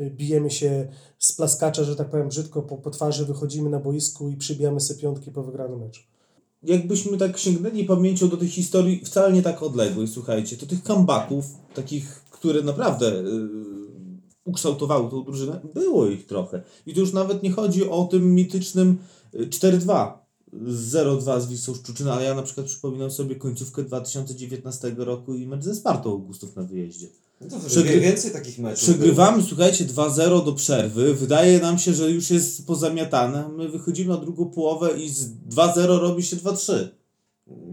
bijemy 0.00 0.50
się 0.50 0.88
z 1.18 1.32
plaskacza, 1.32 1.84
że 1.84 1.96
tak 1.96 2.10
powiem 2.10 2.28
brzydko, 2.28 2.62
po, 2.62 2.76
po 2.76 2.90
twarzy 2.90 3.24
wychodzimy 3.24 3.70
na 3.70 3.80
boisku 3.80 4.30
i 4.30 4.36
przybijamy 4.36 4.80
sobie 4.80 5.00
piątki 5.00 5.30
po 5.30 5.42
wygranym 5.42 5.80
meczu. 5.80 6.02
Jakbyśmy 6.62 7.18
tak 7.18 7.38
sięgnęli 7.38 7.84
pamięcią 7.84 8.28
do 8.28 8.36
tej 8.36 8.48
historii 8.48 9.04
wcale 9.04 9.32
nie 9.32 9.42
tak 9.42 9.62
odległej, 9.62 10.08
słuchajcie, 10.08 10.56
to 10.56 10.66
tych 10.66 10.82
comebacków, 10.82 11.46
takich, 11.74 12.24
które 12.30 12.62
naprawdę 12.62 13.06
yy, 13.06 13.74
ukształtowały 14.44 15.10
tą 15.10 15.24
drużynę, 15.24 15.60
było 15.74 16.06
ich 16.06 16.26
trochę. 16.26 16.62
I 16.86 16.94
tu 16.94 17.00
już 17.00 17.12
nawet 17.12 17.42
nie 17.42 17.50
chodzi 17.50 17.88
o 17.88 18.04
tym 18.04 18.34
mitycznym 18.34 18.98
y, 19.34 19.46
4-2, 19.46 20.12
0-2 20.62 21.40
z 21.40 21.46
Wisłą 21.46 21.74
Szczuczyna, 21.74 22.12
ale 22.12 22.24
ja 22.24 22.34
na 22.34 22.42
przykład 22.42 22.66
przypominam 22.66 23.10
sobie 23.10 23.36
końcówkę 23.36 23.82
2019 23.82 24.94
roku 24.98 25.34
i 25.34 25.46
mecz 25.46 25.64
ze 25.64 25.74
Spartą 25.74 26.10
Augustów 26.10 26.56
na 26.56 26.62
wyjeździe. 26.62 27.06
No 27.50 27.60
to 27.60 27.66
Przegry- 27.68 27.84
wie- 27.84 28.00
więcej 28.00 28.30
takich 28.30 28.58
meczów. 28.58 28.82
Przegrywamy, 28.82 29.42
słuchajcie, 29.42 29.84
2-0 29.84 30.44
do 30.44 30.52
przerwy. 30.52 31.14
Wydaje 31.14 31.60
nam 31.60 31.78
się, 31.78 31.94
że 31.94 32.10
już 32.10 32.30
jest 32.30 32.66
pozamiatane. 32.66 33.48
My 33.48 33.68
wychodzimy 33.68 34.14
na 34.14 34.20
drugą 34.20 34.46
połowę 34.46 34.98
i 35.00 35.08
z 35.08 35.28
2-0 35.48 35.98
robi 35.98 36.22
się 36.22 36.36
2-3. 36.36 36.88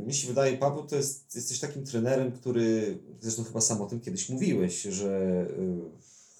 Mi 0.06 0.14
się 0.14 0.28
wydaje, 0.28 0.58
Paweł, 0.58 0.84
to 0.84 0.96
jest, 0.96 1.36
jesteś 1.36 1.60
takim 1.60 1.86
trenerem, 1.86 2.32
który, 2.32 2.98
zresztą 3.22 3.44
chyba 3.44 3.62
sam 3.62 3.82
o 3.82 3.86
tym 3.86 4.00
kiedyś 4.00 4.30
mówiłeś, 4.30 4.82
że 4.82 5.46
y, 5.60 5.80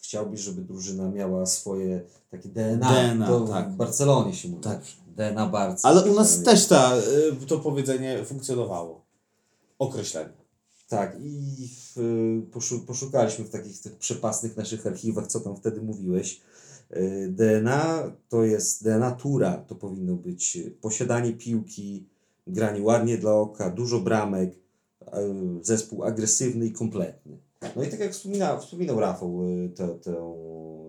chciałbyś, 0.02 0.40
żeby 0.42 0.62
drużyna 0.62 1.10
miała 1.10 1.46
swoje 1.46 2.02
takie 2.32 2.50
DNA. 2.50 2.94
DNA, 2.94 3.28
to 3.28 3.40
tak. 3.48 3.72
w 3.72 3.76
Barcelonie 3.76 4.36
się 4.36 4.48
mówi. 4.50 4.64
Tak. 4.64 4.82
DNA 5.16 5.46
Barca. 5.48 5.88
Ale 5.88 6.12
u 6.12 6.16
nas 6.16 6.44
też 6.44 6.66
ta, 6.66 6.98
y, 7.44 7.46
to 7.48 7.60
powiedzenie 7.60 8.26
funkcjonowało. 8.26 9.02
Określenie. 9.80 10.41
Tak, 10.92 11.18
i 11.24 11.70
y, 11.98 12.52
poszu, 12.52 12.80
poszukaliśmy 12.80 13.46
w 13.46 13.50
takich 13.50 13.82
tych 13.82 13.96
przepasnych 13.96 14.58
naszych 14.58 14.88
archiwach, 14.88 15.28
co 15.28 15.40
tam 15.40 15.56
wtedy 15.56 15.82
mówiłeś. 15.82 16.42
Y, 16.92 17.28
DNA 17.30 18.12
to 18.30 18.44
jest 18.44 18.84
DNA 18.84 19.12
tura, 19.12 19.58
to 19.68 19.76
powinno 19.76 20.16
być 20.16 20.58
posiadanie 20.82 21.34
piłki, 21.34 22.06
granie 22.48 22.82
ładnie 22.82 23.18
dla 23.18 23.34
oka, 23.34 23.70
dużo 23.70 24.00
bramek, 24.00 24.54
y, 24.54 24.58
zespół 25.62 26.04
agresywny 26.04 26.66
i 26.66 26.72
kompletny. 26.72 27.38
No 27.76 27.84
i 27.84 27.88
tak 27.88 28.00
jak 28.00 28.12
wspomina, 28.12 28.58
wspominał 28.58 29.00
Rafał, 29.00 29.48
y, 29.48 29.70
te, 29.70 29.88
te, 29.88 30.16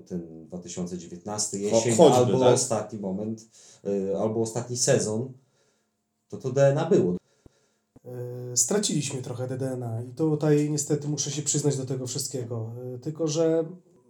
ten 0.06 0.46
2019 0.46 1.58
jesień, 1.58 1.96
choćby, 1.96 2.16
albo 2.16 2.40
tak? 2.40 2.54
ostatni 2.54 2.98
moment, 2.98 3.48
albo 4.18 4.40
ostatni 4.40 4.76
sezon, 4.76 5.32
to 6.28 6.36
to 6.36 6.50
DNA 6.50 6.90
było. 6.90 7.16
Straciliśmy 8.54 9.22
trochę 9.22 9.48
te 9.48 9.58
DNA 9.58 10.02
i 10.02 10.14
tutaj 10.14 10.70
niestety 10.70 11.08
muszę 11.08 11.30
się 11.30 11.42
przyznać 11.42 11.76
do 11.76 11.86
tego 11.86 12.06
wszystkiego. 12.06 12.72
E, 12.94 12.98
Tylko, 12.98 13.28
że 13.28 13.64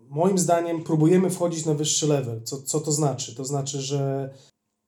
moim 0.09 0.38
zdaniem 0.38 0.83
próbujemy 0.83 1.31
wchodzić 1.31 1.66
na 1.66 1.74
wyższy 1.74 2.07
level. 2.07 2.42
Co, 2.42 2.62
co 2.62 2.81
to 2.81 2.92
znaczy? 2.92 3.35
To 3.35 3.44
znaczy, 3.44 3.81
że 3.81 4.31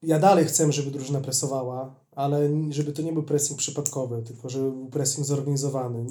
ja 0.03 0.19
dalej 0.19 0.45
chcę, 0.45 0.73
żeby 0.73 0.91
drużyna 0.91 1.21
presowała, 1.21 1.95
ale 2.13 2.51
żeby 2.71 2.93
to 2.93 3.03
nie 3.03 3.13
był 3.13 3.23
pressing 3.23 3.59
przypadkowy, 3.59 4.23
tylko 4.23 4.49
żeby 4.49 4.71
był 4.71 4.87
pressing 4.87 5.27
zorganizowany. 5.27 6.07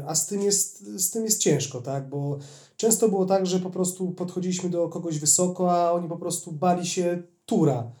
E, 0.00 0.04
A 0.06 0.14
z 0.14 0.26
tym 0.26 0.42
jest, 0.42 0.86
z 0.86 1.10
tym 1.10 1.24
jest 1.24 1.40
ciężko, 1.40 1.80
tak? 1.80 2.08
Bo 2.08 2.38
często 2.76 3.08
było 3.08 3.26
tak, 3.26 3.46
że 3.46 3.60
po 3.60 3.70
prostu 3.70 4.10
podchodziliśmy 4.10 4.70
do 4.70 4.88
kogoś 4.88 5.18
wysoko, 5.18 5.72
a 5.72 5.92
oni 5.92 6.08
po 6.08 6.16
prostu 6.16 6.52
bali 6.52 6.86
się 6.86 7.22
tura. 7.46 7.92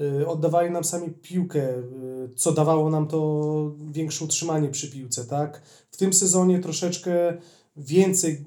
Y, 0.00 0.26
oddawali 0.26 0.70
nam 0.70 0.84
sami 0.84 1.10
piłkę, 1.10 1.68
y, 1.68 1.82
co 2.36 2.52
dawało 2.52 2.90
nam 2.90 3.06
to 3.06 3.72
większe 3.90 4.24
utrzymanie 4.24 4.68
przy 4.68 4.90
piłce, 4.90 5.24
tak? 5.24 5.62
W 5.90 5.96
tym 5.96 6.12
sezonie 6.12 6.58
troszeczkę 6.58 7.36
więcej 7.76 8.44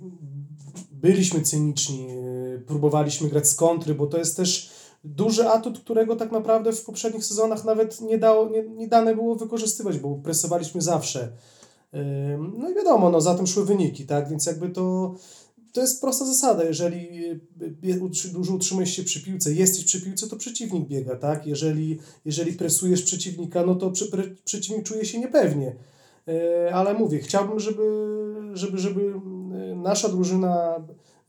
byliśmy 0.91 1.41
cyniczni, 1.41 2.07
y, 2.09 2.63
próbowaliśmy 2.67 3.29
grać 3.29 3.47
z 3.47 3.55
kontry, 3.55 3.95
bo 3.95 4.07
to 4.07 4.17
jest 4.17 4.38
też 4.38 4.71
duży 5.03 5.49
atut, 5.49 5.79
którego 5.79 6.15
tak 6.15 6.31
naprawdę 6.31 6.73
w 6.73 6.85
poprzednich 6.85 7.25
sezonach 7.25 7.65
nawet 7.65 8.01
nie, 8.01 8.17
dało, 8.17 8.49
nie, 8.49 8.63
nie 8.63 8.88
dane 8.88 9.15
było 9.15 9.35
wykorzystywać, 9.35 9.99
bo 9.99 10.15
presowaliśmy 10.15 10.81
zawsze. 10.81 11.31
No 12.57 12.69
i 12.69 12.75
wiadomo, 12.75 13.09
no 13.09 13.21
za 13.21 13.35
tym 13.35 13.47
szły 13.47 13.65
wyniki, 13.65 14.05
tak? 14.05 14.29
Więc 14.29 14.45
jakby 14.45 14.69
to, 14.69 15.15
to 15.73 15.82
jest 15.82 16.01
prosta 16.01 16.25
zasada. 16.25 16.63
Jeżeli 16.63 17.25
y, 17.86 17.99
utrzy- 17.99 18.32
dużo 18.32 18.53
utrzymujesz 18.55 18.93
się 18.95 19.03
przy 19.03 19.21
piłce, 19.23 19.53
jesteś 19.53 19.84
przy 19.86 20.01
piłce, 20.01 20.27
to 20.27 20.36
przeciwnik 20.36 20.88
biega, 20.88 21.15
tak? 21.15 21.47
Jeżeli, 21.47 21.99
jeżeli 22.25 22.53
presujesz 22.53 23.01
przeciwnika, 23.01 23.65
no 23.65 23.75
to 23.75 23.91
przy, 23.91 24.05
pre, 24.12 24.23
przeciwnik 24.45 24.86
czuje 24.86 25.05
się 25.05 25.19
niepewnie. 25.19 25.75
E, 26.27 26.73
Ale 26.75 26.93
mówię, 26.93 27.19
chciałbym, 27.19 27.60
żeby, 27.60 27.84
żeby, 28.53 28.77
żeby 28.77 29.01
y, 29.01 29.75
nasza 29.75 30.10
drużyna 30.10 30.75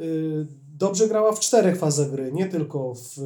y, 0.00 0.46
dobrze 0.80 1.08
grała 1.08 1.32
w 1.32 1.40
czterech 1.40 1.78
fazach 1.78 2.10
gry, 2.10 2.32
nie 2.32 2.46
tylko 2.46 2.94
w, 2.94 3.18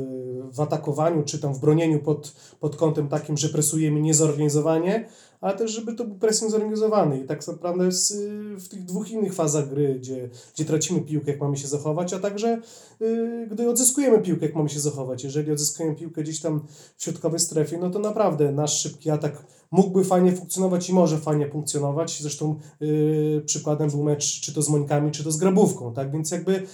w 0.53 0.61
atakowaniu 0.61 1.23
czy 1.23 1.39
tam 1.39 1.55
w 1.55 1.61
bronieniu 1.61 1.99
pod, 1.99 2.33
pod 2.61 2.77
kątem 2.77 3.09
takim, 3.09 3.37
że 3.37 3.49
presujemy 3.49 4.01
niezorganizowanie, 4.01 5.09
ale 5.41 5.57
też 5.57 5.71
żeby 5.71 5.95
to 5.95 6.05
był 6.05 6.15
pressing 6.15 6.51
zorganizowany 6.51 7.21
i 7.21 7.25
tak 7.25 7.47
naprawdę 7.49 7.89
w 8.59 8.69
tych 8.69 8.85
dwóch 8.85 9.11
innych 9.11 9.35
fazach 9.35 9.69
gry, 9.69 9.95
gdzie, 9.95 10.31
gdzie 10.55 10.65
tracimy 10.65 11.01
piłkę, 11.01 11.31
jak 11.31 11.41
mamy 11.41 11.57
się 11.57 11.69
zachować, 11.69 12.13
a 12.13 12.19
także 12.19 12.61
y, 13.03 13.49
gdy 13.51 13.69
odzyskujemy 13.71 14.19
piłkę, 14.19 14.47
jak 14.47 14.55
mamy 14.55 14.69
się 14.69 14.81
zachować. 14.81 15.25
Jeżeli 15.25 15.53
odzyskujemy 15.53 15.97
piłkę 15.97 16.23
gdzieś 16.23 16.41
tam 16.41 16.61
w 16.97 17.05
środkowej 17.05 17.41
strefie, 17.41 17.79
no 17.79 17.91
to 17.91 17.99
naprawdę 17.99 18.53
nasz 18.53 18.79
szybki 18.81 19.11
atak 19.11 19.45
mógłby 19.71 20.05
fajnie 20.05 20.33
funkcjonować 20.33 20.91
i 20.91 20.95
może 20.95 21.19
fajnie 21.19 21.51
funkcjonować. 21.51 22.23
Zresztą 22.23 22.59
y, 22.83 23.43
przykładem 23.47 23.91
był 23.91 24.03
mecz 24.03 24.41
czy 24.41 24.55
to 24.55 24.63
z 24.63 24.69
Mońkami, 24.69 25.11
czy 25.11 25.25
to 25.25 25.31
z 25.31 25.37
Grabówką, 25.37 25.95
tak? 25.95 26.13
Więc 26.13 26.31
jakby 26.31 26.67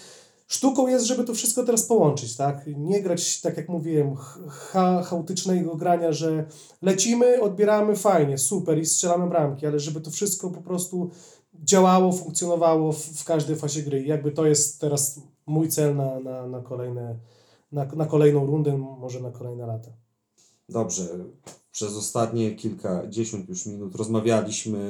Sztuką 0.50 0.88
jest, 0.88 1.04
żeby 1.04 1.24
to 1.24 1.34
wszystko 1.34 1.64
teraz 1.64 1.82
połączyć, 1.82 2.36
tak? 2.36 2.66
Nie 2.76 3.02
grać, 3.02 3.40
tak 3.40 3.56
jak 3.56 3.68
mówiłem, 3.68 4.16
cha, 4.48 5.02
chaotycznego 5.02 5.76
grania, 5.76 6.12
że 6.12 6.46
lecimy, 6.82 7.42
odbieramy 7.42 7.96
fajnie, 7.96 8.38
super 8.38 8.78
i 8.78 8.86
strzelamy 8.86 9.28
bramki, 9.28 9.66
ale 9.66 9.78
żeby 9.78 10.00
to 10.00 10.10
wszystko 10.10 10.50
po 10.50 10.60
prostu 10.60 11.10
działało, 11.54 12.12
funkcjonowało 12.12 12.92
w, 12.92 12.98
w 12.98 13.24
każdej 13.24 13.56
fazie 13.56 13.82
gry. 13.82 14.02
I 14.02 14.08
jakby 14.08 14.32
to 14.32 14.46
jest 14.46 14.80
teraz 14.80 15.20
mój 15.46 15.68
cel 15.68 15.96
na, 15.96 16.20
na, 16.20 16.46
na, 16.46 16.60
kolejne, 16.60 17.18
na, 17.72 17.84
na 17.84 18.06
kolejną 18.06 18.46
rundę, 18.46 18.78
może 18.78 19.20
na 19.20 19.30
kolejne 19.30 19.66
lata. 19.66 19.90
Dobrze, 20.68 21.08
przez 21.72 21.96
ostatnie 21.96 22.54
kilkadziesiąt 22.54 23.48
już 23.48 23.66
minut 23.66 23.94
rozmawialiśmy 23.94 24.80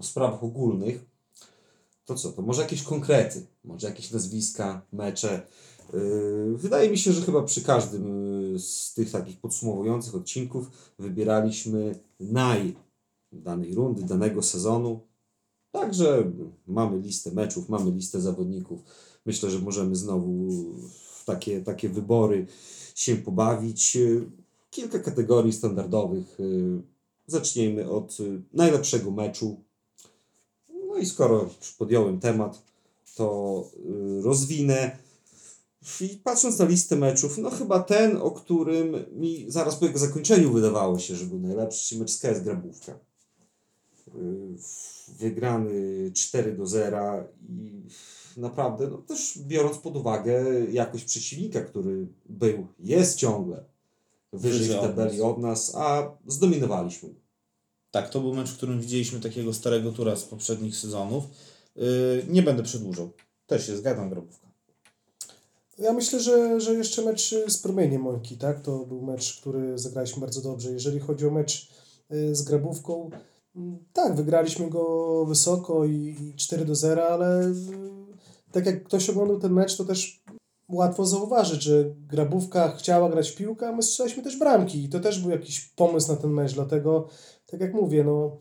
o 0.00 0.02
sprawach 0.02 0.44
ogólnych. 0.44 1.11
To 2.12 2.18
co, 2.18 2.32
to 2.32 2.42
może 2.42 2.62
jakieś 2.62 2.82
konkrety, 2.82 3.46
może 3.64 3.86
jakieś 3.86 4.10
nazwiska, 4.10 4.82
mecze. 4.92 5.46
Yy, 5.92 6.56
Wydaje 6.56 6.90
mi 6.90 6.98
się, 6.98 7.12
że 7.12 7.22
chyba 7.22 7.42
przy 7.42 7.62
każdym 7.62 8.04
yy, 8.52 8.58
z 8.58 8.94
tych 8.94 9.10
takich 9.10 9.40
podsumowujących 9.40 10.14
odcinków 10.14 10.70
wybieraliśmy 10.98 11.94
naj 12.20 12.76
danej 13.32 13.74
rundy, 13.74 14.02
danego 14.02 14.42
sezonu. 14.42 15.00
Także 15.70 16.32
mamy 16.66 16.98
listę 16.98 17.32
meczów, 17.32 17.68
mamy 17.68 17.90
listę 17.90 18.20
zawodników. 18.20 18.80
myślę, 19.26 19.50
że 19.50 19.58
możemy 19.58 19.96
znowu 19.96 20.48
w 21.20 21.24
takie, 21.24 21.60
takie 21.60 21.88
wybory 21.88 22.46
się 22.94 23.16
pobawić. 23.16 23.96
Y, 23.96 24.30
Kilka 24.70 24.98
kategorii 24.98 25.52
standardowych. 25.52 26.38
Zacznijmy 27.26 27.90
od 27.90 28.18
najlepszego 28.52 29.10
meczu. 29.10 29.60
I 31.02 31.06
skoro 31.06 31.48
już 31.60 31.72
podjąłem 31.72 32.20
temat, 32.20 32.62
to 33.14 33.64
y, 34.18 34.22
rozwinę. 34.22 34.98
I 36.00 36.08
patrząc 36.08 36.58
na 36.58 36.64
listę 36.64 36.96
meczów, 36.96 37.38
no 37.38 37.50
chyba 37.50 37.80
ten, 37.80 38.16
o 38.16 38.30
którym 38.30 38.94
mi 39.12 39.44
zaraz 39.48 39.76
po 39.76 39.86
jego 39.86 39.98
zakończeniu 39.98 40.52
wydawało 40.52 40.98
się, 40.98 41.16
że 41.16 41.26
był 41.26 41.38
najlepszy, 41.38 41.98
mecz 41.98 42.10
z 42.10 42.18
KS 42.18 42.40
Grabówka. 42.40 42.92
Y, 42.92 44.12
Wygrany 45.18 46.10
4 46.14 46.52
do 46.52 46.66
0 46.66 47.24
i 47.48 47.82
naprawdę, 48.36 48.88
no 48.90 48.98
też 48.98 49.38
biorąc 49.38 49.78
pod 49.78 49.96
uwagę 49.96 50.44
jakość 50.70 51.04
przeciwnika, 51.04 51.60
który 51.60 52.06
był, 52.28 52.66
jest 52.80 53.18
ciągle 53.18 53.64
wyżej 54.32 54.68
w 54.68 54.80
tabeli 54.80 55.20
od 55.20 55.38
nas, 55.38 55.74
a 55.74 56.16
zdominowaliśmy. 56.26 57.08
Tak, 57.92 58.08
to 58.08 58.20
był 58.20 58.34
mecz, 58.34 58.50
w 58.50 58.56
którym 58.56 58.80
widzieliśmy 58.80 59.20
takiego 59.20 59.54
starego 59.54 59.92
tura 59.92 60.16
z 60.16 60.24
poprzednich 60.24 60.76
sezonów. 60.76 61.24
Yy, 61.76 61.84
nie 62.28 62.42
będę 62.42 62.62
przedłużał. 62.62 63.10
Też 63.46 63.66
się 63.66 63.76
zgadzam, 63.76 64.10
grabówka. 64.10 64.48
Ja 65.78 65.92
myślę, 65.92 66.20
że, 66.20 66.60
że 66.60 66.74
jeszcze 66.74 67.02
mecz 67.02 67.34
z 67.48 67.58
Promieniem 67.58 68.02
Mońki, 68.02 68.36
tak? 68.36 68.60
To 68.60 68.78
był 68.78 69.02
mecz, 69.02 69.40
który 69.40 69.78
zagraliśmy 69.78 70.20
bardzo 70.20 70.40
dobrze. 70.40 70.72
Jeżeli 70.72 71.00
chodzi 71.00 71.26
o 71.26 71.30
mecz 71.30 71.68
y, 72.12 72.34
z 72.34 72.42
Grabówką, 72.42 73.10
mm, 73.56 73.78
tak, 73.92 74.16
wygraliśmy 74.16 74.70
go 74.70 75.24
wysoko 75.26 75.84
i, 75.84 76.16
i 76.20 76.34
4 76.36 76.64
do 76.64 76.74
0, 76.74 77.08
ale 77.08 77.48
y, 77.48 77.52
tak 78.52 78.66
jak 78.66 78.84
ktoś 78.84 79.10
oglądał 79.10 79.38
ten 79.38 79.52
mecz, 79.52 79.76
to 79.76 79.84
też 79.84 80.22
łatwo 80.68 81.06
zauważyć, 81.06 81.62
że 81.62 81.84
Grabówka 82.08 82.76
chciała 82.76 83.08
grać 83.10 83.30
w 83.30 83.36
piłkę, 83.36 83.68
a 83.68 83.72
my 83.72 83.82
strzelaliśmy 83.82 84.22
też 84.22 84.38
bramki 84.38 84.84
i 84.84 84.88
to 84.88 85.00
też 85.00 85.20
był 85.20 85.30
jakiś 85.30 85.60
pomysł 85.60 86.12
na 86.12 86.16
ten 86.16 86.30
mecz, 86.30 86.54
dlatego 86.54 87.08
tak 87.52 87.60
jak 87.60 87.74
mówię, 87.74 88.04
no 88.04 88.36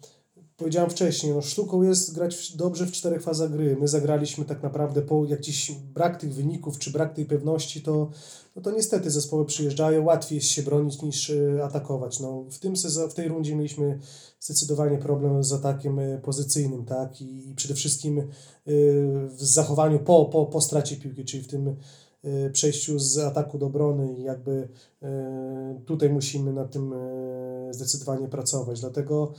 powiedziałem 0.57 0.89
wcześniej, 0.89 1.34
no 1.34 1.41
sztuką 1.41 1.82
jest 1.82 2.16
grać 2.16 2.36
w, 2.36 2.55
dobrze 2.55 2.86
w 2.86 2.91
czterech 2.91 3.22
fazach 3.22 3.51
gry. 3.51 3.78
My 3.80 3.88
zagraliśmy 3.88 4.45
tak 4.45 4.64
naprawdę 4.64 5.01
po 5.01 5.26
jak 5.26 5.39
gdzieś 5.39 5.72
brak 5.72 6.20
tych 6.20 6.34
wyników, 6.34 6.80
czy 6.80 6.91
brak 6.91 7.14
tej 7.14 7.26
pewności, 7.26 7.82
to, 7.82 8.09
no 8.55 8.62
to 8.62 8.72
niestety 8.72 9.12
zespoły 9.12 9.45
przyjeżdżają, 9.45 10.03
łatwiej 10.03 10.36
jest 10.36 10.47
się 10.47 10.64
bronić 10.64 11.01
niż 11.01 11.30
y, 11.30 11.59
atakować. 11.64 12.20
No, 12.20 12.43
w, 12.49 12.59
tym 12.59 12.78
sezon, 12.78 13.09
w 13.09 13.14
tej 13.14 13.28
rundzie 13.28 13.55
mieliśmy 13.55 13.99
zdecydowanie 14.39 14.97
problem 14.97 15.43
z 15.43 15.53
atakiem 15.53 15.99
y, 15.99 16.22
pozycyjnym, 16.24 16.86
tak, 16.86 17.22
i, 17.22 17.49
i 17.49 17.55
przede 17.55 17.74
wszystkim 17.74 18.20
y, 18.20 18.28
w 19.28 19.43
zachowaniu 19.43 19.99
po, 19.99 20.26
po, 20.26 20.45
po 20.45 20.62
stracie 20.62 20.95
piłki, 20.95 21.26
czyli 21.26 21.43
w 21.43 21.47
tym 21.47 21.76
y, 22.26 22.49
przejściu 22.53 22.99
z 22.99 23.18
ataku 23.18 23.57
do 23.57 23.66
obrony 23.66 24.14
i 24.14 24.24
jakby 24.24 24.51
y, 24.51 25.86
tutaj 25.86 26.09
musimy 26.09 26.53
na 26.53 26.66
tym 26.66 26.93
y, 26.93 27.30
zdecydowanie 27.74 28.28
pracować. 28.28 28.80
Dlatego 28.80 29.34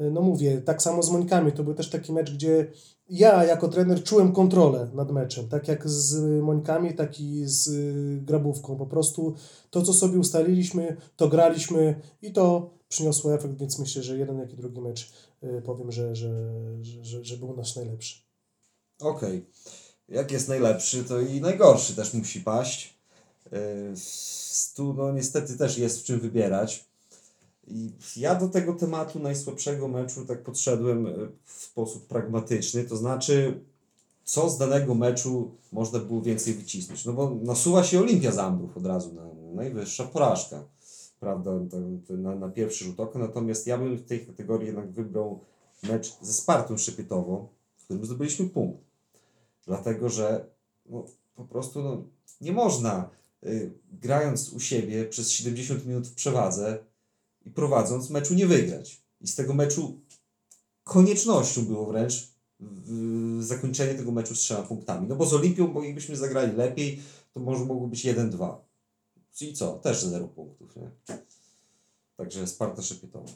y, 0.00 0.10
no 0.10 0.20
mówię, 0.20 0.62
tak 0.62 0.82
samo 0.82 1.02
z 1.02 1.10
Mońkami, 1.10 1.52
to 1.52 1.64
był 1.64 1.74
też 1.74 1.90
taki 1.90 2.12
mecz, 2.12 2.34
gdzie 2.34 2.72
ja 3.10 3.44
jako 3.44 3.68
trener 3.68 4.04
czułem 4.04 4.32
kontrolę 4.32 4.90
nad 4.94 5.12
meczem, 5.12 5.48
tak 5.48 5.68
jak 5.68 5.88
z 5.88 6.42
Mońkami, 6.42 6.94
tak 6.94 7.20
i 7.20 7.42
z 7.46 7.66
y, 7.68 8.20
Grabówką. 8.22 8.76
Po 8.76 8.86
prostu 8.86 9.34
to, 9.70 9.82
co 9.82 9.94
sobie 9.94 10.18
ustaliliśmy, 10.18 10.96
to 11.16 11.28
graliśmy 11.28 12.00
i 12.22 12.32
to 12.32 12.70
przyniosło 12.88 13.34
efekt, 13.34 13.58
więc 13.58 13.78
myślę, 13.78 14.02
że 14.02 14.18
jeden, 14.18 14.38
jak 14.38 14.52
i 14.52 14.56
drugi 14.56 14.80
mecz 14.80 15.12
y, 15.42 15.62
powiem, 15.62 15.92
że, 15.92 16.16
że, 16.16 16.30
że, 16.82 17.24
że, 17.24 17.36
był 17.36 17.56
nasz 17.56 17.76
najlepszy. 17.76 18.18
Okej. 19.00 19.46
Jak 20.08 20.32
jest 20.32 20.48
najlepszy, 20.48 21.04
to 21.04 21.20
i 21.20 21.40
najgorszy 21.40 21.94
też 21.94 22.14
musi 22.14 22.40
paść. 22.40 22.98
Tu 24.74 24.94
no 24.94 25.12
niestety 25.12 25.58
też 25.58 25.78
jest 25.78 26.00
w 26.00 26.04
czym 26.04 26.20
wybierać. 26.20 26.84
I 27.70 27.92
ja 28.16 28.34
do 28.34 28.48
tego 28.48 28.74
tematu 28.74 29.18
najsłabszego 29.18 29.88
meczu 29.88 30.26
tak 30.26 30.42
podszedłem 30.42 31.06
e, 31.06 31.10
w 31.44 31.52
sposób 31.52 32.06
pragmatyczny, 32.06 32.84
to 32.84 32.96
znaczy 32.96 33.60
co 34.24 34.50
z 34.50 34.58
danego 34.58 34.94
meczu 34.94 35.50
można 35.72 35.98
było 35.98 36.22
więcej 36.22 36.54
wycisnąć. 36.54 37.04
No 37.04 37.12
bo 37.12 37.34
nasuwa 37.34 37.84
się 37.84 38.00
Olimpia 38.00 38.32
Zambrów 38.32 38.76
od 38.76 38.86
razu 38.86 39.14
na 39.14 39.28
najwyższa 39.54 40.04
porażka, 40.04 40.64
prawda, 41.20 41.50
na, 42.08 42.34
na 42.34 42.48
pierwszy 42.48 42.84
rzut 42.84 43.00
oka. 43.00 43.18
Natomiast 43.18 43.66
ja 43.66 43.78
bym 43.78 43.96
w 43.96 44.04
tej 44.04 44.26
kategorii 44.26 44.66
jednak 44.66 44.90
wybrał 44.90 45.40
mecz 45.82 46.16
ze 46.22 46.32
Spartą 46.32 46.78
Szypietową, 46.78 47.48
w 47.76 47.84
którym 47.84 48.04
zdobyliśmy 48.04 48.48
punkt. 48.48 48.80
Dlatego, 49.66 50.08
że 50.08 50.46
no, 50.86 51.04
po 51.36 51.44
prostu 51.44 51.82
no, 51.82 52.02
nie 52.40 52.52
można 52.52 53.10
y, 53.44 53.72
grając 53.92 54.52
u 54.52 54.60
siebie 54.60 55.04
przez 55.04 55.30
70 55.30 55.86
minut 55.86 56.06
w 56.06 56.14
przewadze 56.14 56.78
i 57.48 57.50
prowadząc 57.50 58.10
meczu 58.10 58.34
nie 58.34 58.46
wygrać. 58.46 59.02
I 59.20 59.28
z 59.28 59.34
tego 59.34 59.54
meczu 59.54 60.00
koniecznością 60.84 61.64
było 61.64 61.86
wręcz 61.86 62.28
zakończenie 63.40 63.94
tego 63.94 64.12
meczu 64.12 64.34
z 64.34 64.38
trzema 64.38 64.62
punktami. 64.62 65.08
No 65.08 65.16
bo 65.16 65.26
z 65.26 65.34
Olimpią 65.34 65.68
moglibyśmy 65.68 66.16
zagrali 66.16 66.56
lepiej, 66.56 67.02
to 67.34 67.40
może 67.40 67.64
mogło 67.64 67.88
być 67.88 68.04
1-2. 68.04 68.54
Czyli 69.34 69.54
co? 69.54 69.72
Też 69.72 70.02
0 70.02 70.28
punktów. 70.28 70.76
Nie? 70.76 70.90
Także 72.16 72.46
Sparta 72.46 72.82
Szepietowa. 72.82 73.28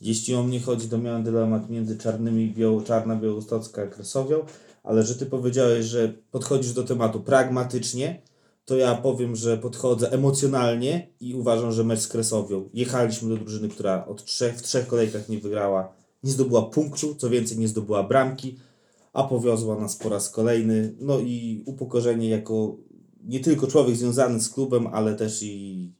Jeśli 0.00 0.34
o 0.34 0.42
mnie 0.42 0.60
chodzi, 0.60 0.88
to 0.88 0.98
miałem 0.98 1.22
dylemat 1.22 1.70
między 1.70 1.98
czarnymi 1.98 2.44
i 2.44 2.50
biało, 2.50 2.82
czarna, 2.82 3.16
białostocka, 3.16 3.86
kresowią, 3.86 4.44
ale 4.82 5.02
że 5.02 5.14
ty 5.14 5.26
powiedziałeś, 5.26 5.86
że 5.86 6.14
podchodzisz 6.30 6.72
do 6.72 6.84
tematu 6.84 7.20
pragmatycznie, 7.20 8.22
to 8.64 8.76
ja 8.76 8.94
powiem, 8.94 9.36
że 9.36 9.58
podchodzę 9.58 10.12
emocjonalnie 10.12 11.08
i 11.20 11.34
uważam, 11.34 11.72
że 11.72 11.84
mecz 11.84 12.00
z 12.00 12.08
Kresowią. 12.08 12.68
Jechaliśmy 12.74 13.28
do 13.28 13.36
drużyny, 13.36 13.68
która 13.68 14.06
od 14.06 14.24
trzech, 14.24 14.56
w 14.56 14.62
trzech 14.62 14.86
kolejkach 14.86 15.28
nie 15.28 15.38
wygrała, 15.38 15.92
nie 16.22 16.32
zdobyła 16.32 16.62
punktu, 16.62 17.14
co 17.14 17.30
więcej 17.30 17.58
nie 17.58 17.68
zdobyła 17.68 18.02
bramki, 18.02 18.58
a 19.12 19.24
powiozła 19.24 19.78
nas 19.78 19.96
po 19.96 20.08
raz 20.08 20.30
kolejny. 20.30 20.94
No 21.00 21.18
i 21.18 21.62
upokorzenie 21.66 22.28
jako 22.28 22.76
nie 23.24 23.40
tylko 23.40 23.66
człowiek 23.66 23.96
związany 23.96 24.40
z 24.40 24.48
klubem, 24.48 24.86
ale 24.86 25.14
też 25.14 25.42
i 25.42 25.92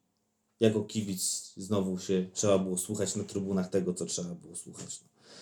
jako 0.60 0.80
kibic 0.80 1.52
znowu 1.56 1.98
się 1.98 2.26
trzeba 2.32 2.58
było 2.58 2.78
słuchać 2.78 3.16
na 3.16 3.24
trybunach 3.24 3.70
tego, 3.70 3.94
co 3.94 4.06
trzeba 4.06 4.34
było 4.34 4.56
słuchać. 4.56 5.00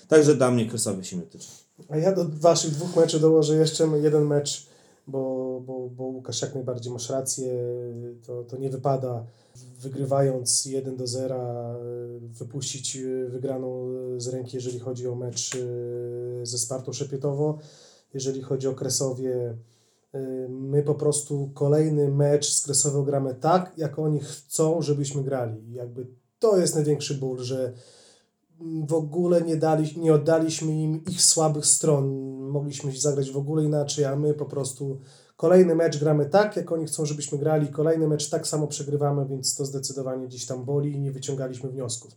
Także 0.08 0.34
dla 0.34 0.50
mnie 0.50 0.66
Kresowie 0.66 1.04
się 1.04 1.16
nie 1.16 1.22
tyczy. 1.22 1.48
A 1.88 1.96
ja 1.96 2.14
do 2.14 2.28
waszych 2.28 2.70
dwóch 2.70 2.96
meczów 2.96 3.20
dołożę 3.20 3.56
jeszcze 3.56 3.88
jeden 4.02 4.26
mecz, 4.26 4.66
bo, 5.06 5.62
bo, 5.66 5.88
bo 5.88 6.04
Łukasz 6.04 6.42
jak 6.42 6.54
najbardziej 6.54 6.92
masz 6.92 7.10
rację, 7.10 7.52
to, 8.26 8.44
to 8.44 8.56
nie 8.56 8.70
wypada 8.70 9.26
wygrywając 9.80 10.66
1 10.66 10.96
do 10.96 11.06
0 11.06 11.36
wypuścić 12.20 12.98
wygraną 13.28 13.88
z 14.16 14.28
ręki, 14.28 14.56
jeżeli 14.56 14.78
chodzi 14.78 15.08
o 15.08 15.14
mecz 15.14 15.56
ze 16.42 16.58
Spartą 16.58 16.92
Szepietowo. 16.92 17.58
Jeżeli 18.14 18.42
chodzi 18.42 18.68
o 18.68 18.74
Kresowie, 18.74 19.56
my 20.48 20.82
po 20.82 20.94
prostu 20.94 21.50
kolejny 21.54 22.08
mecz 22.08 22.52
z 22.52 22.62
Kresową 22.62 23.04
gramy 23.04 23.34
tak, 23.34 23.72
jak 23.76 23.98
oni 23.98 24.20
chcą, 24.20 24.82
żebyśmy 24.82 25.22
grali. 25.22 25.72
Jakby 25.72 26.06
to 26.38 26.58
jest 26.58 26.74
największy 26.74 27.14
ból, 27.14 27.38
że 27.38 27.72
w 28.88 28.94
ogóle 28.94 29.42
nie, 29.42 29.56
dali, 29.56 29.98
nie 29.98 30.14
oddaliśmy 30.14 30.72
im 30.72 31.04
ich 31.04 31.22
słabych 31.22 31.66
stron. 31.66 32.29
Mogliśmy 32.50 32.92
zagrać 32.98 33.30
w 33.30 33.36
ogóle 33.36 33.64
inaczej, 33.64 34.04
a 34.04 34.16
my 34.16 34.34
po 34.34 34.44
prostu 34.46 34.98
kolejny 35.36 35.74
mecz 35.74 35.98
gramy 35.98 36.26
tak, 36.26 36.56
jak 36.56 36.72
oni 36.72 36.86
chcą, 36.86 37.06
żebyśmy 37.06 37.38
grali. 37.38 37.68
Kolejny 37.68 38.08
mecz 38.08 38.28
tak 38.28 38.46
samo 38.48 38.66
przegrywamy, 38.66 39.26
więc 39.26 39.54
to 39.54 39.64
zdecydowanie 39.64 40.26
gdzieś 40.26 40.46
tam 40.46 40.64
boli 40.64 40.92
i 40.92 41.00
nie 41.00 41.12
wyciągaliśmy 41.12 41.70
wniosków. 41.70 42.16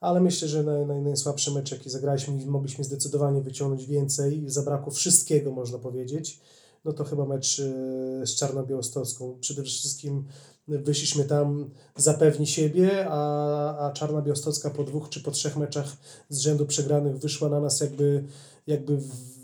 Ale 0.00 0.20
myślę, 0.20 0.48
że 0.48 0.62
naj, 0.62 0.86
naj, 0.86 1.02
najsłabszy 1.02 1.50
mecz, 1.50 1.72
jaki 1.72 1.90
zagraliśmy 1.90 2.46
mogliśmy 2.46 2.84
zdecydowanie 2.84 3.40
wyciągnąć 3.42 3.86
więcej. 3.86 4.44
Zabrakło 4.46 4.92
wszystkiego, 4.92 5.52
można 5.52 5.78
powiedzieć. 5.78 6.40
No 6.84 6.92
to 6.92 7.04
chyba 7.04 7.24
mecz 7.26 7.60
e, 7.60 8.26
z 8.26 8.34
Czarno-Białostocką. 8.34 9.36
Przede 9.40 9.62
wszystkim 9.62 10.24
wyszliśmy 10.68 11.24
tam 11.24 11.70
zapewni 11.96 12.46
siebie, 12.46 13.06
a, 13.08 13.78
a 13.86 13.92
Czarna 13.92 14.22
Białostocka 14.22 14.70
po 14.70 14.84
dwóch 14.84 15.08
czy 15.08 15.22
po 15.22 15.30
trzech 15.30 15.56
meczach 15.56 15.96
z 16.28 16.38
rzędu 16.38 16.66
przegranych 16.66 17.18
wyszła 17.18 17.48
na 17.48 17.60
nas 17.60 17.80
jakby, 17.80 18.24
jakby 18.66 18.96
w- 18.96 19.37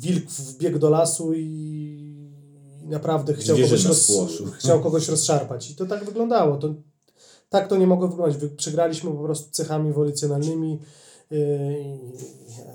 wilk 0.00 0.30
wbiegł 0.30 0.78
do 0.78 0.90
lasu 0.90 1.32
i 1.34 2.30
naprawdę 2.84 3.34
chciał 3.34 3.56
Zwierzę 3.56 3.76
kogoś, 3.76 3.84
roz, 3.84 4.12
chciał 4.58 4.80
kogoś 4.80 5.08
rozszarpać. 5.08 5.70
I 5.70 5.74
to 5.76 5.86
tak 5.86 6.04
wyglądało. 6.04 6.56
To, 6.56 6.74
tak 7.48 7.68
to 7.68 7.76
nie 7.76 7.86
mogło 7.86 8.08
wyglądać. 8.08 8.36
Wy- 8.38 8.48
Przegraliśmy 8.48 9.10
po 9.10 9.22
prostu 9.22 9.50
cechami 9.50 9.92
wolicjonalnymi 9.92 10.78
yy, 11.30 11.38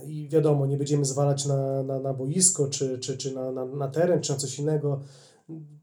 i, 0.07 0.23
i 0.23 0.29
wiadomo, 0.29 0.65
nie 0.65 0.77
będziemy 0.77 1.05
zwalać 1.05 1.45
na, 1.45 1.83
na, 1.83 1.99
na 1.99 2.13
boisko, 2.13 2.67
czy, 2.67 2.99
czy, 2.99 3.17
czy 3.17 3.31
na, 3.35 3.51
na, 3.51 3.65
na 3.65 3.87
teren, 3.87 4.21
czy 4.21 4.31
na 4.31 4.37
coś 4.37 4.59
innego 4.59 4.99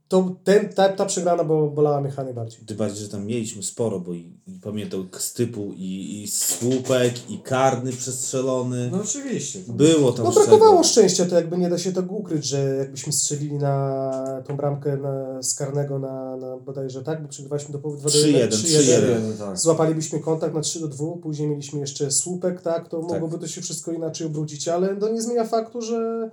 to 0.08 0.36
ten, 0.44 0.68
ta, 0.68 0.88
ta 0.88 1.06
przegrana 1.06 1.44
bo, 1.44 1.66
bolała 1.70 2.00
mnie 2.00 2.12
najbardziej. 2.16 2.60
Tym 2.66 2.76
bardziej, 2.76 3.04
że 3.04 3.08
tam 3.08 3.26
mieliśmy 3.26 3.62
sporo, 3.62 4.00
bo 4.00 4.12
i, 4.14 4.32
i 4.46 4.60
pamiętam 4.62 5.08
stypu 5.18 5.72
i, 5.76 6.22
i 6.22 6.28
słupek, 6.28 7.30
i 7.30 7.38
karny 7.38 7.92
przestrzelony. 7.92 8.90
No 8.92 9.00
oczywiście. 9.00 9.58
Było 9.68 10.12
tam 10.12 10.24
No 10.24 10.32
czego. 10.32 10.46
brakowało 10.46 10.84
szczęścia, 10.84 11.26
to 11.26 11.34
jakby 11.34 11.58
nie 11.58 11.68
da 11.68 11.78
się 11.78 11.92
tego 11.92 12.14
ukryć, 12.14 12.44
że 12.44 12.76
jakbyśmy 12.78 13.12
strzelili 13.12 13.54
na 13.54 14.42
tą 14.46 14.56
bramkę 14.56 14.96
na, 14.96 15.42
z 15.42 15.54
karnego 15.54 15.98
na, 15.98 16.36
na 16.36 16.56
bodajże 16.56 17.02
tak, 17.02 17.22
bo 17.22 17.28
przegrywaliśmy 17.28 17.72
do 17.72 17.78
połowy 17.78 18.00
2 18.00 18.10
do 18.10 18.26
1, 18.26 18.50
3-1, 18.50 18.58
3-1, 18.58 19.38
tak. 19.38 19.58
Złapalibyśmy 19.58 20.20
kontakt 20.20 20.54
na 20.54 20.60
3 20.60 20.80
do 20.80 20.88
2, 20.88 21.06
później 21.22 21.48
mieliśmy 21.48 21.80
jeszcze 21.80 22.10
słupek, 22.10 22.62
tak, 22.62 22.88
to 22.88 23.02
mogłoby 23.02 23.38
to 23.38 23.48
się 23.48 23.60
wszystko 23.60 23.92
inaczej 23.92 24.26
obrócić, 24.26 24.68
ale 24.68 24.96
to 24.96 25.08
nie 25.08 25.22
zmienia 25.22 25.44
faktu, 25.44 25.82
że, 25.82 26.30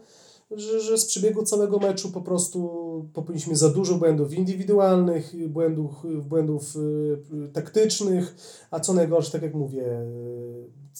że, 0.59 0.79
że 0.81 0.97
z 0.97 1.05
przebiegu 1.05 1.43
całego 1.43 1.79
meczu 1.79 2.11
po 2.11 2.21
prostu 2.21 2.69
popełniliśmy 3.13 3.55
za 3.55 3.69
dużo 3.69 3.95
błędów 3.95 4.33
indywidualnych, 4.33 5.49
błędów, 5.49 5.93
błędów 6.27 6.75
y, 6.75 7.49
taktycznych, 7.53 8.35
a 8.71 8.79
co 8.79 8.93
najgorsze, 8.93 9.31
tak 9.31 9.41
jak 9.41 9.53
mówię, 9.53 9.83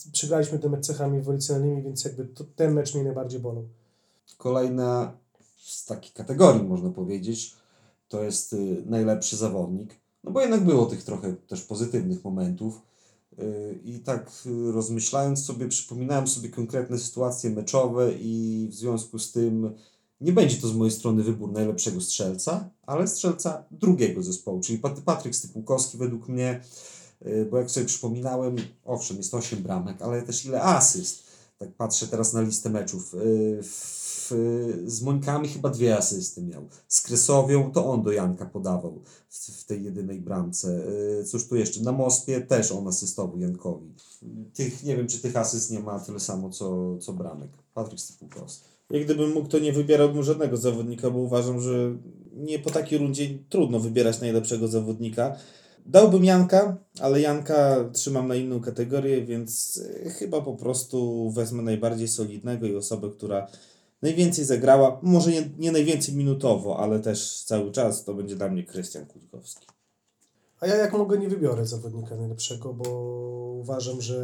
y, 0.08 0.12
przegraliśmy 0.12 0.60
tymi 0.60 0.82
cechami 0.82 1.18
ewolucjonalnymi, 1.18 1.82
więc 1.82 2.06
jakby 2.06 2.26
to, 2.26 2.44
ten 2.56 2.74
mecz 2.74 2.96
mnie 2.96 3.04
najbardziej 3.04 3.40
bolał. 3.40 3.64
Kolejna 4.38 5.14
z 5.58 5.86
takiej 5.86 6.12
kategorii, 6.12 6.64
można 6.64 6.90
powiedzieć, 6.90 7.56
to 8.10 8.24
jest 8.24 8.54
y, 8.54 8.84
najlepszy 8.86 9.38
zawodnik. 9.38 9.96
No 10.24 10.32
bo 10.32 10.42
jednak 10.42 10.66
było 10.66 10.86
tych 10.86 11.04
trochę 11.04 11.34
też 11.34 11.62
pozytywnych 11.62 12.24
momentów. 12.24 12.82
I 13.84 14.00
tak 14.00 14.32
y, 14.46 14.72
rozmyślając 14.72 15.46
sobie, 15.46 15.68
przypominałem 15.68 16.28
sobie 16.28 16.50
konkretne 16.50 17.00
sytuacje 17.00 17.50
meczowe 17.50 18.12
i 18.20 18.68
w 18.72 18.76
związku 18.76 19.20
z 19.20 19.32
tym 19.32 19.76
nie 20.22 20.32
będzie 20.32 20.58
to 20.58 20.68
z 20.68 20.76
mojej 20.76 20.92
strony 20.92 21.24
wybór 21.24 21.52
najlepszego 21.52 22.02
strzelca, 22.02 22.70
ale 22.86 23.08
strzelca 23.08 23.64
drugiego 23.72 24.24
zespołu, 24.24 24.62
czyli 24.62 24.80
Pat- 24.80 25.02
Patryk 25.02 25.36
Stypułkowski 25.36 25.98
według 25.98 26.28
mnie, 26.28 26.62
y, 27.26 27.48
bo 27.52 27.58
jak 27.58 27.72
sobie 27.72 27.86
przypominałem, 27.86 28.56
owszem, 28.86 29.18
jest 29.18 29.34
8 29.34 29.64
bramek, 29.64 30.02
ale 30.02 30.22
też 30.22 30.46
ile 30.46 30.62
asyst. 30.62 31.24
Tak 31.58 31.74
patrzę 31.74 32.08
teraz 32.08 32.34
na 32.34 32.42
listę 32.42 32.70
meczów. 32.70 33.14
Y, 33.14 33.60
Z 34.86 35.02
Mońkami 35.02 35.48
chyba 35.48 35.70
dwie 35.70 35.98
asysty 35.98 36.42
miał. 36.42 36.68
Z 36.88 37.02
Kresowią 37.02 37.72
to 37.72 37.86
on 37.86 38.04
do 38.04 38.12
Janka 38.12 38.46
podawał 38.46 39.02
w, 39.30 39.38
w 39.38 39.66
tej 39.66 39.84
jedynej 39.84 40.22
bramce. 40.22 40.88
Y, 41.20 41.24
Cóż 41.24 41.48
tu 41.48 41.56
jeszcze? 41.56 41.82
Na 41.82 41.92
Mospie 41.92 42.42
też 42.42 42.72
on 42.72 42.88
asystował 42.88 43.40
Jankowi. 43.40 43.94
Tych, 44.54 44.84
nie 44.84 44.98
wiem, 44.98 45.08
czy 45.08 45.20
tych 45.20 45.38
asyst 45.38 45.72
nie 45.72 45.80
ma 45.80 46.00
tyle 46.00 46.20
samo, 46.20 46.50
co, 46.50 46.98
co 46.98 47.14
bramek. 47.14 47.50
Patryk 47.74 48.00
Stypułkowski. 48.00 48.66
Jak 48.90 49.04
gdybym 49.04 49.34
mógł, 49.34 49.48
to 49.48 49.60
nie 49.60 49.74
wybierałbym 49.74 50.24
żadnego 50.24 50.58
zawodnika, 50.58 51.10
bo 51.10 51.20
uważam, 51.20 51.62
że 51.62 51.98
nie 52.34 52.60
po 52.60 52.70
takiej 52.70 53.00
rundzie 53.00 53.40
trudno 53.50 53.80
wybierać 53.80 54.22
najlepszego 54.22 54.68
zawodnika. 54.68 55.36
Dałbym 55.86 56.26
Janka, 56.26 56.78
ale 57.00 57.22
Janka 57.22 57.90
trzymam 57.94 58.28
na 58.28 58.36
inną 58.36 58.62
kategorię, 58.62 59.26
więc 59.26 59.82
e, 60.06 60.10
chyba 60.10 60.42
po 60.42 60.54
prostu 60.54 61.30
wezmę 61.32 61.64
najbardziej 61.64 62.08
solidnego 62.08 62.68
i 62.68 62.76
osobę, 62.76 63.10
która 63.10 63.48
najwięcej 64.06 64.46
zagrała. 64.46 65.00
Może 65.02 65.32
nie, 65.32 65.50
nie 65.58 65.72
najwięcej 65.72 66.16
minutowo, 66.16 66.80
ale 66.80 67.00
też 67.00 67.44
cały 67.44 67.72
czas 67.72 68.04
to 68.04 68.14
będzie 68.14 68.36
dla 68.36 68.50
mnie 68.50 68.64
Krystian 68.64 69.06
Kutkowski. 69.06 69.68
A 70.60 70.68
ja 70.68 70.76
jak 70.76 70.94
mogę 70.94 71.18
nie 71.18 71.30
wybiorę 71.30 71.66
zawodnika 71.66 72.16
najlepszego, 72.16 72.74
bo 72.74 72.90
uważam, 73.62 74.02
że 74.02 74.20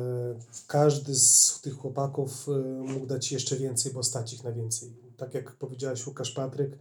każdy 0.67 1.15
z 1.15 1.59
tych 1.63 1.73
chłopaków 1.73 2.47
y, 2.47 2.51
mógł 2.93 3.05
dać 3.05 3.31
jeszcze 3.31 3.55
więcej, 3.55 3.93
bo 3.93 4.03
stać 4.03 4.33
ich 4.33 4.43
na 4.43 4.51
więcej. 4.51 4.93
Tak 5.17 5.33
jak 5.33 5.51
powiedziałeś 5.51 6.07
Łukasz 6.07 6.31
Patryk, 6.31 6.77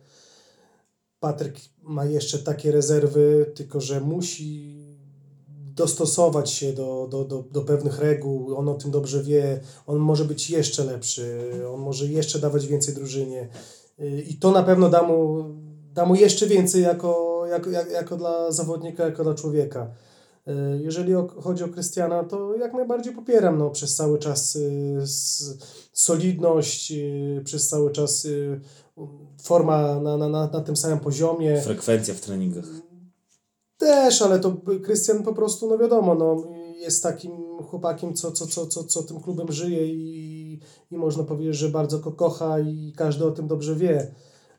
Patryk 1.21 1.57
ma 1.83 2.05
jeszcze 2.05 2.39
takie 2.39 2.73
rezerwy, 2.73 3.53
tylko 3.55 3.81
że 3.81 4.01
musi 4.01 4.80
dostosować 5.85 6.51
się 6.51 6.73
do, 6.73 7.09
do, 7.11 7.25
do, 7.25 7.45
do 7.53 7.61
pewnych 7.63 7.99
reguł, 7.99 8.57
on 8.57 8.69
o 8.69 8.75
tym 8.75 8.91
dobrze 8.91 9.23
wie, 9.23 9.61
on 9.87 9.99
może 9.99 10.25
być 10.25 10.51
jeszcze 10.51 10.85
lepszy, 10.85 11.41
on 11.75 11.81
może 11.81 12.07
jeszcze 12.07 12.39
dawać 12.39 12.67
więcej 12.67 12.95
drużynie 12.95 13.49
i 14.29 14.35
to 14.39 14.51
na 14.51 14.63
pewno 14.63 14.89
da 14.89 15.03
mu, 15.03 15.45
da 15.95 16.05
mu 16.07 16.15
jeszcze 16.15 16.47
więcej 16.47 16.83
jako, 16.83 17.43
jako, 17.51 17.71
jak- 17.71 17.91
jako 17.91 18.17
dla 18.17 18.53
zawodnika, 18.53 19.05
jako 19.05 19.25
dla 19.25 19.35
człowieka. 19.35 19.91
Y, 20.49 20.53
Jeżeli 20.83 21.13
chodzi 21.43 21.65
o 21.65 21.69
Krystiana, 21.69 22.25
to 22.25 22.55
jak 22.57 22.73
najbardziej 22.75 23.15
popieram 23.15 23.59
no, 23.59 23.71
przez 23.71 23.95
cały 23.97 24.19
czas 24.19 24.57
y, 24.57 24.99
solidność, 25.93 26.93
y, 26.93 27.43
przez 27.45 27.69
cały 27.69 27.91
czas 27.91 28.27
forma 29.43 30.01
na, 30.01 30.17
na, 30.17 30.29
na, 30.29 30.47
na 30.53 30.61
tym 30.61 30.77
samym 30.77 30.99
poziomie. 31.01 31.61
Frekwencja 31.61 32.15
w 32.15 32.21
treningach. 32.21 32.69
Też, 33.81 34.23
ale 34.23 34.39
to 34.39 34.57
Krystian 34.85 35.23
po 35.23 35.35
prostu, 35.35 35.69
no 35.69 35.79
wiadomo, 35.79 36.15
no, 36.15 36.45
jest 36.81 37.03
takim 37.03 37.33
chłopakiem, 37.63 38.15
co, 38.15 38.33
co, 38.33 38.47
co, 38.47 38.67
co, 38.67 38.85
co 38.85 39.03
tym 39.03 39.21
klubem 39.21 39.53
żyje 39.53 39.87
i, 39.87 40.61
i 40.91 40.97
można 40.97 41.25
powiedzieć, 41.25 41.57
że 41.57 41.69
bardzo 41.69 41.99
go 41.99 42.13
kocha 42.13 42.61
i 42.61 42.93
każdy 42.97 43.25
o 43.25 43.31
tym 43.31 43.47
dobrze 43.47 43.75
wie. 43.75 44.15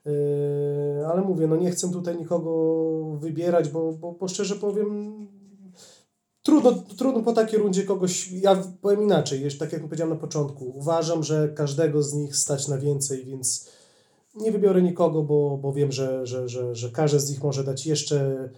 Yy, 0.05 1.07
ale 1.07 1.21
mówię, 1.21 1.47
no 1.47 1.55
nie 1.55 1.71
chcę 1.71 1.91
tutaj 1.91 2.17
nikogo 2.17 2.51
wybierać, 3.19 3.69
bo, 3.69 3.93
bo, 3.93 4.11
bo 4.11 4.27
szczerze 4.27 4.55
powiem, 4.55 5.13
trudno, 6.43 6.71
trudno 6.97 7.23
po 7.23 7.33
takiej 7.33 7.59
rundzie 7.59 7.83
kogoś, 7.83 8.31
ja 8.31 8.63
powiem 8.81 9.03
inaczej, 9.03 9.41
jeszcze 9.41 9.59
tak 9.59 9.73
jak 9.73 9.81
powiedziałem 9.81 10.13
na 10.13 10.19
początku, 10.19 10.71
uważam, 10.75 11.23
że 11.23 11.49
każdego 11.49 12.03
z 12.03 12.13
nich 12.13 12.35
stać 12.35 12.67
na 12.67 12.77
więcej, 12.77 13.25
więc 13.25 13.69
nie 14.35 14.51
wybiorę 14.51 14.81
nikogo, 14.81 15.23
bo, 15.23 15.57
bo 15.61 15.73
wiem, 15.73 15.91
że, 15.91 16.25
że, 16.25 16.49
że, 16.49 16.75
że 16.75 16.89
każdy 16.89 17.19
z 17.19 17.29
nich 17.29 17.43
może 17.43 17.63
dać 17.63 17.85
jeszcze 17.85 18.49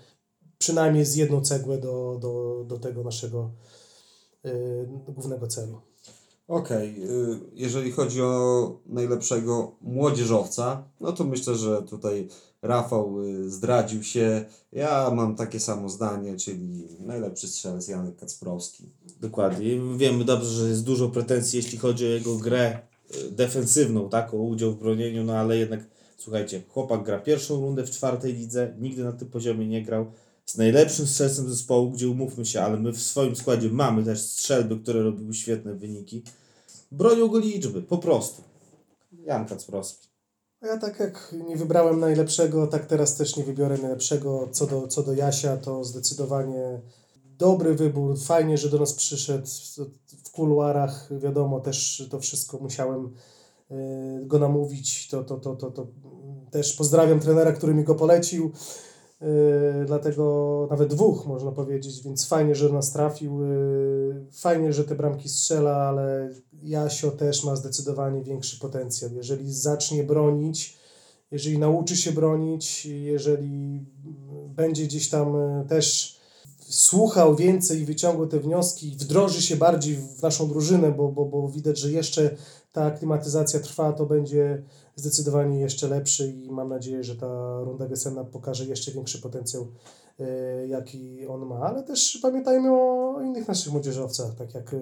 przynajmniej 0.58 1.06
z 1.06 1.16
jedną 1.16 1.42
cegłę 1.42 1.78
do, 1.78 2.18
do, 2.22 2.64
do 2.68 2.80
tego 2.80 3.04
naszego 3.04 3.52
y, 4.46 4.52
głównego 5.08 5.48
celu. 5.48 5.82
Okej, 6.48 7.04
y, 7.04 7.40
jeżeli 7.54 7.92
chodzi 7.92 8.22
o 8.22 8.80
najlepszego 8.86 9.76
młodzieżowca, 9.82 10.84
no 11.02 11.12
to 11.12 11.24
myślę, 11.24 11.56
że 11.56 11.82
tutaj 11.82 12.28
Rafał 12.64 13.24
y, 13.24 13.50
zdradził 13.50 14.04
się. 14.04 14.46
Ja 14.72 15.12
mam 15.16 15.36
takie 15.36 15.60
samo 15.60 15.90
zdanie, 15.90 16.38
czyli 16.38 16.88
najlepszy 17.00 17.48
strzelec 17.48 17.88
Janek 17.88 18.16
Kacprowski. 18.16 18.90
Dokładnie. 19.22 19.66
Wiemy 19.98 20.26
dobrze, 20.26 20.50
że 20.50 20.70
jest 20.70 20.84
dużo 20.84 21.10
pretensji, 21.10 21.58
jeśli 21.58 21.78
chodzi 21.78 22.06
o 22.06 22.10
jego 22.10 22.38
grę 22.38 22.66
e, 22.66 22.80
defensywną, 23.32 24.10
tak, 24.10 24.34
o 24.34 24.38
udział 24.38 24.72
w 24.72 24.80
bronieniu, 24.80 25.24
no 25.24 25.34
ale 25.34 25.58
jednak, 25.58 25.80
słuchajcie, 26.18 26.64
chłopak 26.70 27.04
gra 27.04 27.20
pierwszą 27.20 27.62
rundę 27.62 27.84
w 27.84 27.92
czwartej 27.92 28.34
lidze, 28.34 28.76
nigdy 28.80 29.04
na 29.04 29.12
tym 29.12 29.28
poziomie 29.28 29.68
nie 29.68 29.84
grał, 29.84 30.12
z 30.46 30.58
najlepszym 30.58 31.08
strzelcem 31.08 31.50
zespołu, 31.50 31.92
gdzie 31.92 32.10
umówmy 32.10 32.46
się, 32.46 32.62
ale 32.62 32.80
my 32.80 32.92
w 32.92 33.02
swoim 33.02 33.36
składzie 33.36 33.70
mamy 33.70 34.04
też 34.04 34.22
strzelby, 34.22 34.80
które 34.80 35.04
robiły 35.04 35.34
świetne 35.34 35.74
wyniki. 35.74 36.24
Bronią 36.92 37.28
go 37.28 37.40
liczby, 37.40 37.82
po 37.82 37.98
prostu. 37.98 38.44
Jan 39.26 39.46
Kacprowski. 39.46 40.08
Ja 40.62 40.78
tak 40.78 41.00
jak 41.00 41.36
nie 41.48 41.58
wybrałem 41.58 42.00
najlepszego, 42.00 42.68
tak 42.68 42.86
teraz 42.86 43.16
też 43.16 43.38
nie 43.38 43.44
wybiorę 43.44 43.78
najlepszego. 43.78 44.50
Co 44.52 44.68
do, 44.68 44.88
co 44.88 45.04
do 45.04 45.14
Jasia, 45.14 45.58
to 45.58 45.84
zdecydowanie 45.84 46.82
dobry 47.38 47.76
wybór. 47.76 48.20
Fajnie, 48.20 48.58
że 48.58 48.70
do 48.70 48.80
nas 48.80 48.94
przyszedł 48.94 49.48
w 50.24 50.32
kuluarach. 50.32 51.10
Wiadomo, 51.20 51.60
też 51.60 52.08
to 52.12 52.20
wszystko 52.20 52.58
musiałem 52.58 53.14
y, 53.72 54.26
go 54.26 54.40
namówić. 54.40 55.08
To, 55.08 55.24
to, 55.24 55.38
to, 55.38 55.56
to, 55.56 55.72
to 55.72 55.88
też 56.52 56.74
pozdrawiam 56.74 57.20
trenera, 57.20 57.52
który 57.52 57.74
mi 57.74 57.84
go 57.84 57.96
polecił. 57.96 58.52
Y, 59.24 59.86
Dlatego 59.86 60.68
nawet 60.70 60.90
dwóch 60.90 61.26
można 61.26 61.52
powiedzieć, 61.52 62.02
więc 62.04 62.28
fajnie, 62.28 62.56
że 62.56 62.70
nas 62.70 62.92
trafił. 62.92 63.44
y, 63.44 64.26
Fajnie, 64.32 64.74
że 64.74 64.84
te 64.84 64.96
bramki 64.96 65.30
strzela, 65.30 65.76
ale 65.76 66.30
Jasio 66.64 67.12
też 67.12 67.44
ma 67.44 67.56
zdecydowanie 67.56 68.24
większy 68.24 68.60
potencjał. 68.60 69.12
Jeżeli 69.14 69.54
zacznie 69.54 70.04
bronić, 70.04 70.78
jeżeli 71.32 71.58
nauczy 71.60 71.98
się 71.98 72.12
bronić, 72.12 72.86
jeżeli 72.86 73.86
będzie 74.56 74.84
gdzieś 74.84 75.10
tam 75.10 75.36
y, 75.36 75.66
też 75.68 76.18
słuchał 76.60 77.36
więcej 77.36 77.82
i 77.82 77.86
wyciągał 77.86 78.28
te 78.28 78.40
wnioski, 78.40 78.96
wdroży 79.00 79.42
się 79.42 79.56
bardziej 79.56 79.96
w 79.96 80.22
naszą 80.22 80.48
drużynę, 80.48 80.92
bo, 80.92 81.08
bo, 81.08 81.26
bo 81.26 81.50
widać, 81.50 81.80
że 81.80 81.92
jeszcze 81.92 82.36
ta 82.74 82.84
aklimatyzacja 82.86 83.60
trwa, 83.60 83.94
to 83.94 84.06
będzie 84.06 84.64
zdecydowanie 84.96 85.60
jeszcze 85.60 85.88
lepszy 85.88 86.32
i 86.32 86.52
mam 86.52 86.70
nadzieję, 86.70 87.04
że 87.04 87.16
ta 87.16 87.60
runda 87.64 87.88
wiosenna 87.88 88.24
pokaże 88.24 88.66
jeszcze 88.66 88.92
większy 88.92 89.22
potencjał, 89.22 89.68
e, 90.20 90.68
jaki 90.68 91.28
on 91.28 91.46
ma. 91.46 91.60
Ale 91.60 91.84
też 91.84 92.20
pamiętajmy 92.22 92.72
o 92.72 93.22
innych 93.22 93.48
naszych 93.48 93.74
młodzieżowcach, 93.74 94.36
tak 94.36 94.54
jak 94.54 94.74
e, 94.74 94.78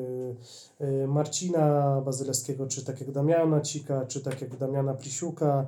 e, 0.79 1.07
Marcina 1.07 2.01
Bazylewskiego, 2.05 2.67
czy 2.67 2.85
tak 2.85 3.01
jak 3.01 3.11
Damiana 3.11 3.61
Cika, 3.61 4.05
czy 4.05 4.21
tak 4.21 4.41
jak 4.41 4.57
Damiana 4.57 4.93
Plisiuka 4.93 5.67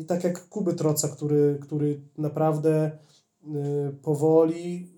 i 0.00 0.04
tak 0.04 0.24
jak 0.24 0.48
Kuby 0.48 0.74
Troca, 0.74 1.08
który, 1.08 1.58
który 1.62 2.00
naprawdę 2.18 2.90
powoli 4.02 4.88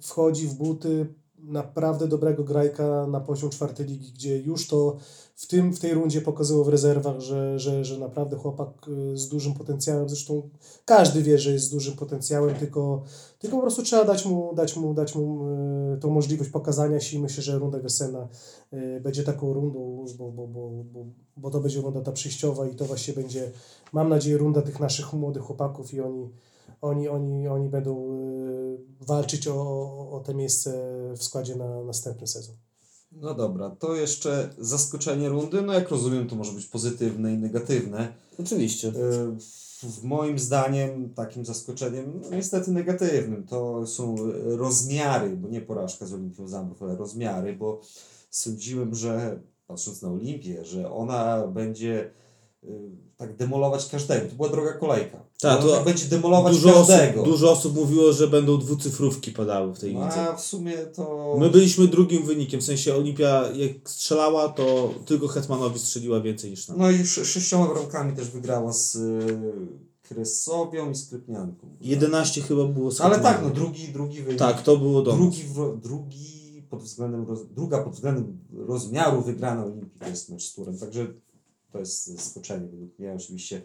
wchodzi 0.00 0.46
w 0.46 0.54
buty 0.54 1.14
naprawdę 1.42 2.08
dobrego 2.08 2.44
grajka 2.44 3.06
na 3.06 3.20
poziom 3.20 3.50
czwartej 3.50 3.86
ligi, 3.86 4.12
gdzie 4.12 4.38
już 4.38 4.68
to 4.68 4.96
w, 5.34 5.46
tym, 5.46 5.72
w 5.72 5.78
tej 5.78 5.94
rundzie 5.94 6.20
pokazywał 6.20 6.64
w 6.64 6.68
rezerwach, 6.68 7.20
że, 7.20 7.58
że, 7.58 7.84
że 7.84 7.98
naprawdę 7.98 8.36
chłopak 8.36 8.68
y, 8.88 9.16
z 9.16 9.28
dużym 9.28 9.54
potencjałem, 9.54 10.08
zresztą 10.08 10.48
każdy 10.84 11.22
wie, 11.22 11.38
że 11.38 11.52
jest 11.52 11.64
z 11.64 11.70
dużym 11.70 11.96
potencjałem, 11.96 12.54
tylko, 12.54 13.02
tylko 13.38 13.56
po 13.56 13.62
prostu 13.62 13.82
trzeba 13.82 14.04
dać 14.04 14.26
mu, 14.26 14.54
dać 14.54 14.76
mu, 14.76 14.94
dać 14.94 15.14
mu 15.14 15.46
y, 15.94 15.98
tą 16.00 16.10
możliwość 16.10 16.50
pokazania 16.50 17.00
się 17.00 17.16
i 17.16 17.20
myślę, 17.20 17.42
że 17.42 17.58
runda 17.58 17.80
wiosenna 17.80 18.28
y, 18.72 19.00
będzie 19.00 19.24
taką 19.24 19.52
rundą, 19.52 20.04
bo, 20.18 20.32
bo, 20.32 20.46
bo, 20.46 20.68
bo, 20.84 21.04
bo 21.36 21.50
to 21.50 21.60
będzie 21.60 21.80
runda 21.80 22.00
ta 22.00 22.12
przejściowa 22.12 22.66
i 22.66 22.74
to 22.74 22.84
właśnie 22.84 23.14
będzie, 23.14 23.50
mam 23.92 24.08
nadzieję, 24.08 24.38
runda 24.38 24.62
tych 24.62 24.80
naszych 24.80 25.12
młodych 25.12 25.42
chłopaków 25.42 25.94
i 25.94 26.00
oni 26.00 26.30
oni, 26.80 27.08
oni, 27.08 27.48
oni 27.48 27.68
będą 27.68 28.12
y, 29.00 29.04
walczyć 29.06 29.48
o, 29.48 29.54
o, 30.10 30.22
te 30.26 30.34
miejsce 30.34 30.72
w 31.16 31.24
składzie 31.24 31.56
na 31.56 31.82
następny 31.84 32.26
sezon. 32.26 32.56
No 33.12 33.34
dobra, 33.34 33.70
to 33.70 33.94
jeszcze 33.94 34.50
zaskoczenie 34.58 35.28
rundy. 35.28 35.62
No 35.62 35.72
jak 35.72 35.88
rozumiem, 35.88 36.28
to 36.28 36.36
może 36.36 36.52
być 36.52 36.66
pozytywne 36.66 37.34
i 37.34 37.38
negatywne. 37.38 38.08
Oczywiście. 38.38 38.88
E, 38.88 38.92
W 39.82 40.02
moim 40.04 40.38
zdaniem 40.38 41.14
takim 41.14 41.44
zaskoczeniem, 41.44 42.20
no 42.22 42.36
niestety 42.36 42.70
negatywnym, 42.70 43.46
to 43.46 43.86
są 43.86 44.16
rozmiary, 44.44 45.36
bo 45.36 45.48
nie 45.48 45.60
porażka 45.60 46.06
z 46.06 46.14
Olimpią 46.14 46.48
Zambrów, 46.48 46.82
ale 46.82 46.96
rozmiary, 46.96 47.56
bo 47.56 47.80
sądziłem, 48.30 48.94
że 48.94 49.40
patrząc 49.66 50.02
na 50.02 50.08
Olimpię, 50.08 50.64
że 50.64 50.92
ona 50.92 51.46
będzie 51.46 52.04
y, 52.04 52.10
tak 53.16 53.36
demolować 53.36 53.88
każdego. 53.88 54.28
To 54.28 54.34
była 54.36 54.48
droga 54.48 54.72
kolejka. 54.72 55.20
Tak, 55.40 55.60
to 55.60 55.84
będzie 55.84 56.04
demolować 56.04 56.54
Dużo 56.54 56.68
osób, 56.76 56.88
każdego. 56.88 57.22
dużo 57.22 57.52
osób 57.52 57.74
mówiło, 57.74 58.12
że 58.12 58.28
będą 58.28 58.58
dwucyfrówki 58.58 59.32
padały 59.32 59.74
w 59.74 59.78
tej 59.78 59.94
No, 59.94 60.04
lidze. 60.06 60.20
a 60.30 60.36
w 60.36 60.40
sumie 60.40 60.72
to... 60.76 61.36
My 61.38 61.50
byliśmy 61.50 61.88
drugim 61.88 62.22
wynikiem, 62.26 62.60
w 62.60 62.64
sensie 62.64 62.94
Olimpia 62.94 63.44
jak 63.52 63.90
strzelała, 63.90 64.48
to 64.48 64.94
tylko 65.06 65.28
Hetmanowi 65.28 65.78
strzeliła 65.78 66.20
więcej 66.20 66.50
niż 66.50 66.68
nam. 66.68 66.78
No 66.78 66.90
i 66.90 67.06
sze- 67.06 67.24
sześcioma 67.24 67.74
bramkami 67.74 68.16
też 68.16 68.30
wygrała 68.30 68.72
z 68.72 68.96
y, 68.96 69.40
Krysowią 70.02 70.90
i 70.90 70.94
Skrypnianką. 70.94 71.66
11 71.80 72.42
chyba 72.42 72.64
było 72.64 72.90
z 72.90 73.00
Ale 73.00 73.20
tak, 73.20 73.40
no 73.42 73.50
drugi, 73.50 73.88
drugi 73.88 74.22
wynik. 74.22 74.38
Tak, 74.38 74.62
to 74.62 74.76
było 74.76 75.02
do 75.02 75.10
nas. 75.10 75.20
drugi, 75.20 75.44
drugi 75.82 76.62
pod 76.70 76.82
względem, 76.82 77.26
roz, 77.28 77.38
druga 77.54 77.78
pod 77.82 77.92
względem 77.92 78.38
rozmiaru 78.66 79.22
wygrana 79.22 79.64
Olimpii 79.64 79.98
to 80.00 80.08
jest 80.08 80.28
mecz 80.30 80.42
z 80.44 80.54
Turem, 80.54 80.78
także 80.78 81.06
to 81.72 81.78
jest 81.78 82.06
zaskoczenie 82.06 82.68
według 82.68 82.98
mnie 82.98 83.12
oczywiście 83.12 83.62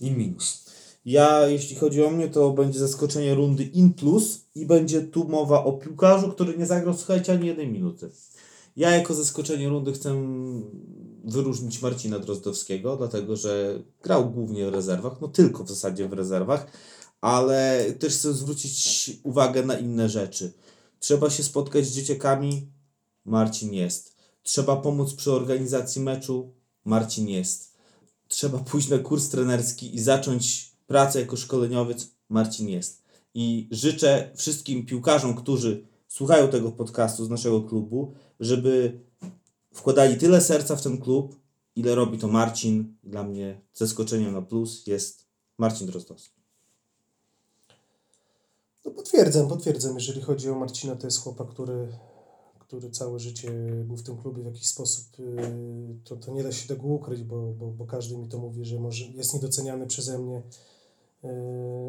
i 0.00 0.10
minus. 0.10 0.64
Ja, 1.04 1.48
jeśli 1.48 1.76
chodzi 1.76 2.04
o 2.04 2.10
mnie, 2.10 2.28
to 2.28 2.50
będzie 2.50 2.78
zaskoczenie 2.78 3.34
rundy 3.34 3.64
in 3.64 3.94
plus 3.94 4.40
i 4.54 4.66
będzie 4.66 5.02
tu 5.02 5.28
mowa 5.28 5.64
o 5.64 5.72
piłkarzu, 5.72 6.32
który 6.32 6.58
nie 6.58 6.66
zagrał, 6.66 6.94
słuchajcie, 6.94 7.32
ani 7.32 7.46
jednej 7.46 7.68
minuty. 7.68 8.10
Ja 8.76 8.90
jako 8.90 9.14
zaskoczenie 9.14 9.68
rundy 9.68 9.92
chcę 9.92 10.24
wyróżnić 11.24 11.82
Marcina 11.82 12.18
Drozdowskiego, 12.18 12.96
dlatego 12.96 13.36
że 13.36 13.82
grał 14.02 14.30
głównie 14.30 14.66
w 14.66 14.74
rezerwach, 14.74 15.20
no 15.20 15.28
tylko 15.28 15.64
w 15.64 15.68
zasadzie 15.68 16.08
w 16.08 16.12
rezerwach, 16.12 16.66
ale 17.20 17.92
też 17.98 18.14
chcę 18.14 18.32
zwrócić 18.32 19.10
uwagę 19.22 19.66
na 19.66 19.78
inne 19.78 20.08
rzeczy. 20.08 20.52
Trzeba 20.98 21.30
się 21.30 21.42
spotkać 21.42 21.86
z 21.86 21.94
dzieciakami, 21.94 22.68
Marcin 23.24 23.72
jest. 23.72 24.16
Trzeba 24.42 24.76
pomóc 24.76 25.14
przy 25.14 25.32
organizacji 25.32 26.02
meczu, 26.02 26.52
Marcin 26.84 27.28
jest. 27.28 27.74
Trzeba 28.28 28.58
pójść 28.70 28.88
na 28.88 28.98
kurs 28.98 29.28
trenerski 29.28 29.94
i 29.96 30.00
zacząć 30.00 30.72
pracę 30.86 31.20
jako 31.20 31.36
szkoleniowiec, 31.36 32.08
Marcin 32.28 32.68
jest. 32.68 33.02
I 33.34 33.68
życzę 33.70 34.30
wszystkim 34.36 34.86
piłkarzom, 34.86 35.34
którzy 35.34 35.86
słuchają 36.08 36.48
tego 36.48 36.72
podcastu 36.72 37.24
z 37.24 37.30
naszego 37.30 37.62
klubu, 37.62 38.14
żeby 38.40 39.00
wkładali 39.72 40.16
tyle 40.16 40.40
serca 40.40 40.76
w 40.76 40.82
ten 40.82 40.98
klub, 40.98 41.36
ile 41.76 41.94
robi 41.94 42.18
to 42.18 42.28
Marcin. 42.28 42.94
Dla 43.04 43.22
mnie 43.22 43.60
zaskoczeniem 43.74 44.32
na 44.32 44.42
plus 44.42 44.86
jest 44.86 45.26
Marcin 45.58 45.86
Drozdowski. 45.86 46.40
No 48.84 48.90
potwierdzam, 48.90 49.48
potwierdzam. 49.48 49.94
Jeżeli 49.94 50.22
chodzi 50.22 50.50
o 50.50 50.54
Marcina, 50.54 50.96
to 50.96 51.06
jest 51.06 51.20
chłopak, 51.20 51.48
który, 51.48 51.88
który 52.78 52.90
całe 52.90 53.18
życie 53.18 53.50
był 53.84 53.96
w 53.96 54.02
tym 54.02 54.16
klubie 54.16 54.42
w 54.42 54.46
jakiś 54.46 54.66
sposób. 54.66 55.18
yy, 55.18 55.26
To, 56.04 56.16
to 56.16 56.32
nie 56.32 56.42
da 56.42 56.52
się 56.52 56.68
tego 56.68 56.86
ukryć, 56.86 57.22
bo, 57.22 57.52
bo, 57.52 57.66
bo 57.66 57.86
każdy 57.86 58.16
mi 58.16 58.28
to 58.28 58.38
mówi, 58.38 58.64
że 58.64 58.80
może 58.80 59.04
jest 59.04 59.34
niedoceniany 59.34 59.86
przeze 59.86 60.18
mnie. 60.18 60.42
Yy, 61.22 61.30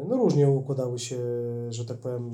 No 0.08 0.16
różnie 0.16 0.50
układały 0.50 0.98
się, 0.98 1.18
że 1.70 1.84
tak 1.84 1.98
powiem, 1.98 2.30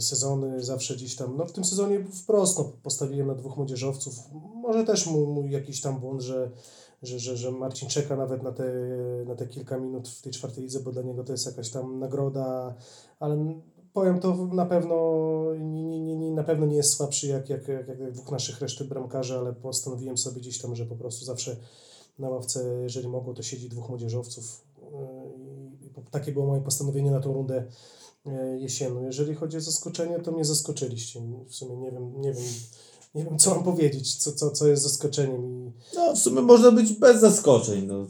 sezony. 0.00 0.62
Zawsze 0.62 0.94
gdzieś 0.94 1.16
tam, 1.16 1.36
no 1.36 1.46
w 1.46 1.52
tym 1.52 1.64
sezonie 1.64 2.04
wprost 2.04 2.58
no, 2.58 2.72
postawiłem 2.82 3.26
na 3.26 3.34
dwóch 3.34 3.56
młodzieżowców. 3.56 4.14
Może 4.54 4.84
też 4.84 5.06
mój, 5.06 5.26
mój 5.26 5.50
jakiś 5.50 5.80
tam 5.80 6.00
błąd, 6.00 6.20
że, 6.20 6.50
że, 7.02 7.18
że, 7.18 7.36
że 7.36 7.50
Marcin 7.50 7.88
czeka 7.88 8.16
nawet 8.16 8.42
na 8.42 8.52
te, 8.52 8.72
na 9.26 9.34
te 9.34 9.46
kilka 9.46 9.78
minut 9.78 10.08
w 10.08 10.22
tej 10.22 10.32
czwartej 10.32 10.64
lidze, 10.64 10.80
bo 10.80 10.92
dla 10.92 11.02
niego 11.02 11.24
to 11.24 11.32
jest 11.32 11.46
jakaś 11.46 11.70
tam 11.70 11.98
nagroda, 11.98 12.74
ale 13.20 13.54
powiem 13.92 14.20
to 14.20 14.36
na 14.46 14.66
pewno 14.66 14.96
nie, 15.60 16.00
nie, 16.00 16.16
nie, 16.16 16.32
na 16.32 16.44
pewno 16.44 16.66
nie 16.66 16.76
jest 16.76 16.96
słabszy 16.96 17.26
jak, 17.26 17.48
jak, 17.48 17.68
jak, 17.68 17.88
jak 17.88 18.12
dwóch 18.12 18.30
naszych 18.30 18.60
reszty 18.60 18.84
bramkarzy, 18.84 19.38
ale 19.38 19.52
postanowiłem 19.52 20.18
sobie 20.18 20.40
gdzieś 20.40 20.58
tam, 20.58 20.76
że 20.76 20.86
po 20.86 20.96
prostu 20.96 21.24
zawsze 21.24 21.56
na 22.18 22.28
ławce, 22.28 22.64
jeżeli 22.82 23.08
mogło, 23.08 23.34
to 23.34 23.42
siedzi 23.42 23.68
dwóch 23.68 23.88
młodzieżowców. 23.88 24.64
Yy, 24.82 25.86
I 25.86 26.10
takie 26.10 26.32
było 26.32 26.46
moje 26.46 26.60
postanowienie 26.60 27.10
na 27.10 27.20
tą 27.20 27.32
rundę 27.32 27.64
yy, 28.26 28.60
jesienną. 28.60 29.02
Jeżeli 29.02 29.34
chodzi 29.34 29.56
o 29.56 29.60
zaskoczenie, 29.60 30.20
to 30.20 30.32
mnie 30.32 30.44
zaskoczyliście. 30.44 31.20
W 31.48 31.54
sumie 31.54 31.76
nie 31.76 31.92
wiem, 31.92 32.20
nie 32.20 32.32
wiem, 32.32 32.44
nie 33.14 33.24
wiem 33.24 33.38
co 33.38 33.54
mam 33.54 33.64
powiedzieć, 33.64 34.16
co, 34.16 34.32
co, 34.32 34.50
co 34.50 34.66
jest 34.68 34.82
zaskoczeniem. 34.82 35.72
No, 35.94 36.14
w 36.14 36.18
sumie 36.18 36.42
można 36.42 36.72
być 36.72 36.92
bez 36.92 37.20
zaskoczeń. 37.20 37.86
No. 37.86 38.06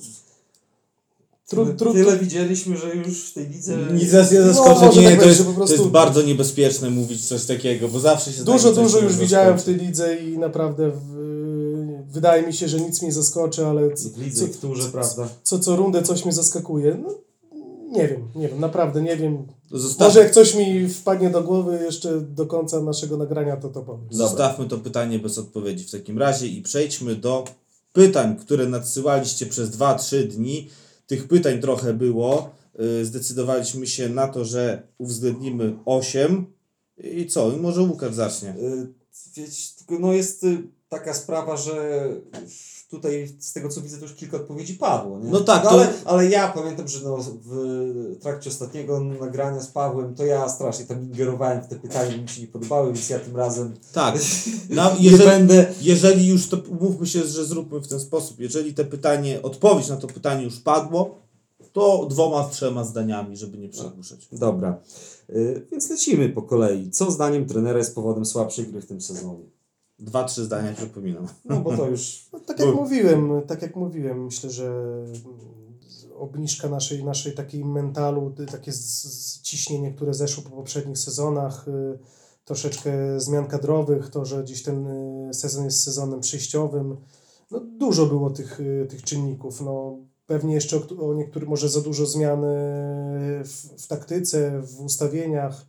Tru, 1.49 1.64
Tyle, 1.64 1.76
tru, 1.76 1.93
tyle 1.93 2.18
widzieliśmy, 2.18 2.76
że 2.76 2.95
już 2.95 3.30
w 3.30 3.34
tej 3.34 3.49
lidze... 3.49 3.76
Nic 3.93 4.12
nas 4.12 4.32
nie 4.32 4.40
No, 4.40 4.47
zaskoczy. 4.47 4.84
może 4.84 5.01
nie, 5.01 5.11
tak 5.11 5.20
to, 5.20 5.28
jest, 5.28 5.43
prostu- 5.45 5.76
to 5.76 5.82
jest 5.82 5.93
bardzo 5.93 6.22
niebezpieczne 6.22 6.90
mówić 6.90 7.26
coś 7.28 7.45
takiego, 7.45 7.88
bo 7.88 8.01
zawsze 8.01 8.32
się 8.32 8.45
Dużo, 8.45 8.72
dużo 8.72 8.99
już 8.99 9.16
widziałem 9.16 9.59
w 9.59 9.64
tej 9.64 9.76
lidze 9.76 10.16
i 10.16 10.38
naprawdę 10.38 10.90
w, 10.90 11.03
wydaje 12.12 12.47
mi 12.47 12.55
się, 12.55 12.68
że 12.68 12.80
nic 12.80 13.03
mnie 13.03 13.12
zaskoczy, 13.12 13.66
ale 13.66 13.95
co, 13.95 14.09
w 14.09 14.18
lidze, 14.18 14.49
co, 14.49 14.90
prawda? 14.93 15.28
co, 15.43 15.59
co 15.59 15.76
rundę 15.76 16.03
coś 16.03 16.24
mnie 16.24 16.32
zaskakuje. 16.32 16.99
No, 17.03 17.14
nie 17.90 18.09
wiem, 18.09 18.28
nie 18.34 18.49
wiem, 18.49 18.61
naprawdę 18.61 19.03
nie 19.03 19.16
wiem. 19.16 19.47
Zostaw, 19.70 20.09
Może 20.09 20.20
jak 20.20 20.30
coś 20.32 20.55
mi 20.55 20.88
wpadnie 20.88 21.30
do 21.30 21.43
głowy 21.43 21.78
jeszcze 21.84 22.20
do 22.20 22.47
końca 22.47 22.80
naszego 22.80 23.16
nagrania, 23.16 23.57
to 23.57 23.68
to 23.68 23.82
powiem. 23.82 24.07
Zostawmy 24.11 24.68
to 24.68 24.78
pytanie 24.78 25.18
bez 25.18 25.38
odpowiedzi 25.38 25.84
w 25.84 25.90
takim 25.90 26.18
razie 26.18 26.47
i 26.47 26.62
przejdźmy 26.62 27.16
do 27.16 27.45
pytań, 27.93 28.36
które 28.36 28.66
nadsyłaliście 28.66 29.47
przez 29.47 29.70
2-3 29.70 30.26
dni. 30.26 30.68
Tych 31.07 31.28
pytań 31.28 31.61
trochę 31.61 31.94
było. 31.94 32.50
Yy, 32.78 33.05
Zdecydowaliśmy 33.05 33.86
się 33.86 34.09
na 34.09 34.28
to, 34.28 34.44
że 34.44 34.82
uwzględnimy 34.98 35.76
8. 35.84 36.46
I 36.98 37.26
co? 37.26 37.48
Może 37.48 37.82
Łukasz 37.82 38.14
zacznie. 38.14 38.50
Y, 38.50 39.03
Wiecie, 39.36 39.53
no 40.00 40.12
jest 40.12 40.44
y, 40.44 40.62
taka 40.88 41.14
sprawa, 41.14 41.57
że 41.57 42.09
tutaj 42.93 43.36
z 43.38 43.53
tego 43.53 43.68
co 43.68 43.80
widzę 43.80 43.97
to 43.97 44.03
już 44.03 44.14
kilka 44.14 44.36
odpowiedzi 44.36 44.74
padło. 44.74 45.18
Nie? 45.18 45.30
No 45.30 45.40
tak, 45.40 45.62
to- 45.62 45.70
ale, 45.70 45.93
ale 46.05 46.26
ja 46.26 46.49
pamiętam, 46.49 46.88
że 46.88 47.01
no, 47.05 47.18
w 47.45 48.16
trakcie 48.20 48.51
ostatniego 48.51 49.01
nagrania 49.01 49.61
z 49.61 49.66
Pawłem 49.66 50.14
to 50.14 50.24
ja 50.24 50.49
strasznie 50.49 50.84
tam 50.84 51.03
ingerowałem 51.03 51.62
w 51.62 51.68
te 51.68 51.76
pytania, 51.76 52.16
mi 52.16 52.28
się 52.28 52.40
nie 52.40 52.47
podobały, 52.47 52.93
więc 52.93 53.11
ja 53.11 53.18
tym 53.18 53.36
razem 53.36 53.74
Tak. 53.93 54.18
No, 54.70 54.90
jeżeli, 55.01 55.30
będę... 55.30 55.72
jeżeli 55.80 56.28
już 56.28 56.49
to 56.49 56.59
mówmy 56.80 57.07
się, 57.07 57.24
że 57.24 57.45
zróbmy 57.45 57.80
w 57.80 57.88
ten 57.88 58.01
sposób. 58.01 58.40
Jeżeli 58.40 58.74
te 58.74 58.84
pytanie, 58.84 59.43
odpowiedź 59.43 59.88
na 59.88 59.97
to 59.97 60.07
pytanie 60.07 60.45
już 60.45 60.61
padło, 60.61 61.22
to 61.72 62.07
dwoma, 62.11 62.49
trzema 62.49 62.84
zdaniami, 62.84 63.36
żeby 63.36 63.59
nie 63.59 63.68
przedłużać. 63.68 64.28
Dobra, 64.32 64.80
y, 65.30 65.66
więc 65.72 65.90
lecimy 65.90 66.28
po 66.28 66.43
kolei. 66.43 66.90
Co 66.90 67.11
zdaniem 67.11 67.47
trenera 67.47 67.78
jest 67.78 67.95
powodem 67.95 68.26
słabszej 68.26 68.66
gry 68.66 68.80
w 68.80 68.86
tym 68.86 69.01
sezonie? 69.01 69.61
Dwa, 70.03 70.24
trzy 70.24 70.44
zdania 70.44 70.72
przypominam. 70.72 71.28
No 71.44 71.61
bo 71.61 71.76
to 71.76 71.88
już... 71.88 72.22
No, 72.32 72.40
tak 72.40 72.59
jak 72.61 72.74
mówiłem, 72.74 73.42
tak 73.46 73.62
jak 73.62 73.76
mówiłem, 73.76 74.24
myślę, 74.24 74.50
że 74.50 74.72
obniżka 76.16 76.68
naszej, 76.68 77.05
naszej 77.05 77.34
takiej 77.34 77.64
mentalu, 77.64 78.34
takie 78.50 78.72
ciśnienie, 79.42 79.92
które 79.94 80.14
zeszło 80.14 80.42
po 80.42 80.50
poprzednich 80.50 80.98
sezonach, 80.98 81.68
y, 81.68 81.98
troszeczkę 82.44 83.20
zmian 83.20 83.46
kadrowych, 83.46 84.11
to, 84.11 84.24
że 84.24 84.42
gdzieś 84.42 84.62
ten 84.62 84.86
y, 84.86 85.34
sezon 85.34 85.64
jest 85.64 85.82
sezonem 85.82 86.20
przejściowym, 86.20 86.96
no 87.50 87.61
dużo 87.61 88.07
było 88.07 88.30
tych, 88.30 88.61
y, 88.61 88.86
tych 88.90 89.03
czynników, 89.03 89.61
no 89.61 89.98
pewnie 90.26 90.55
jeszcze 90.55 90.76
o, 90.76 91.09
o 91.09 91.14
niektórych 91.14 91.48
może 91.48 91.68
za 91.68 91.80
dużo 91.80 92.07
zmian 92.07 92.40
w, 93.44 93.68
w 93.78 93.86
taktyce, 93.86 94.62
w 94.62 94.80
ustawieniach, 94.80 95.66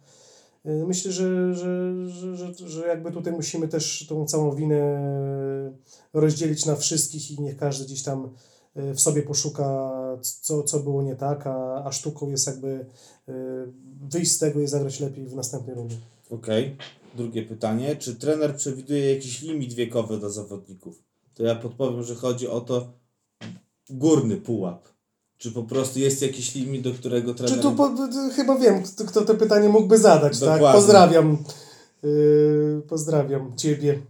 Myślę, 0.65 1.11
że, 1.11 1.53
że, 1.53 1.93
że, 2.35 2.53
że, 2.67 2.87
jakby 2.87 3.11
tutaj 3.11 3.33
musimy 3.33 3.67
też 3.67 4.05
tą 4.09 4.25
całą 4.25 4.55
winę 4.55 5.01
rozdzielić 6.13 6.65
na 6.65 6.75
wszystkich 6.75 7.31
i 7.31 7.41
niech 7.41 7.57
każdy 7.57 7.85
gdzieś 7.85 8.03
tam 8.03 8.29
y, 8.77 8.93
w 8.93 9.01
sobie 9.01 9.21
poszuka, 9.21 9.91
co, 10.21 10.63
co 10.63 10.79
było 10.79 11.01
nie 11.01 11.15
tak, 11.15 11.47
a, 11.47 11.85
a 11.85 11.91
sztuką 11.91 12.29
jest 12.29 12.47
jakby 12.47 12.85
y, 13.29 13.33
wyjść 14.01 14.31
z 14.31 14.37
tego 14.37 14.61
i 14.61 14.67
zagrać 14.67 14.99
lepiej 14.99 15.25
w 15.25 15.35
następnej 15.35 15.75
rundzie. 15.75 15.97
Okej. 16.29 16.75
drugie 17.15 17.43
pytanie. 17.43 17.95
Czy 17.95 18.15
trener 18.15 18.55
przewiduje 18.55 19.13
jakiś 19.13 19.41
limit 19.41 19.73
wiekowy 19.73 20.17
dla 20.17 20.29
zawodników? 20.29 21.03
To 21.33 21.43
ja 21.43 21.55
podpowiem, 21.55 22.03
że 22.03 22.15
chodzi 22.15 22.47
o 22.47 22.61
to 22.61 22.93
górny 23.89 24.37
pułap. 24.37 24.92
Czy 25.43 25.51
po 25.51 25.63
prostu 25.63 25.99
jest 25.99 26.21
jakiś 26.21 26.55
limit, 26.55 26.81
do 26.81 26.93
którego 26.93 27.33
trener... 27.33 27.55
Czy 27.55 27.61
tu 27.61 27.71
po, 27.71 27.91
chyba 28.35 28.57
wiem, 28.57 28.83
kto, 28.83 29.05
kto 29.05 29.21
to 29.21 29.35
pytanie 29.35 29.69
mógłby 29.69 29.97
zadać, 29.97 30.39
tak? 30.39 30.49
Dokładnie. 30.49 30.81
Pozdrawiam. 30.81 31.37
Yy, 32.03 32.81
pozdrawiam 32.87 33.53
Ciebie, 33.55 34.01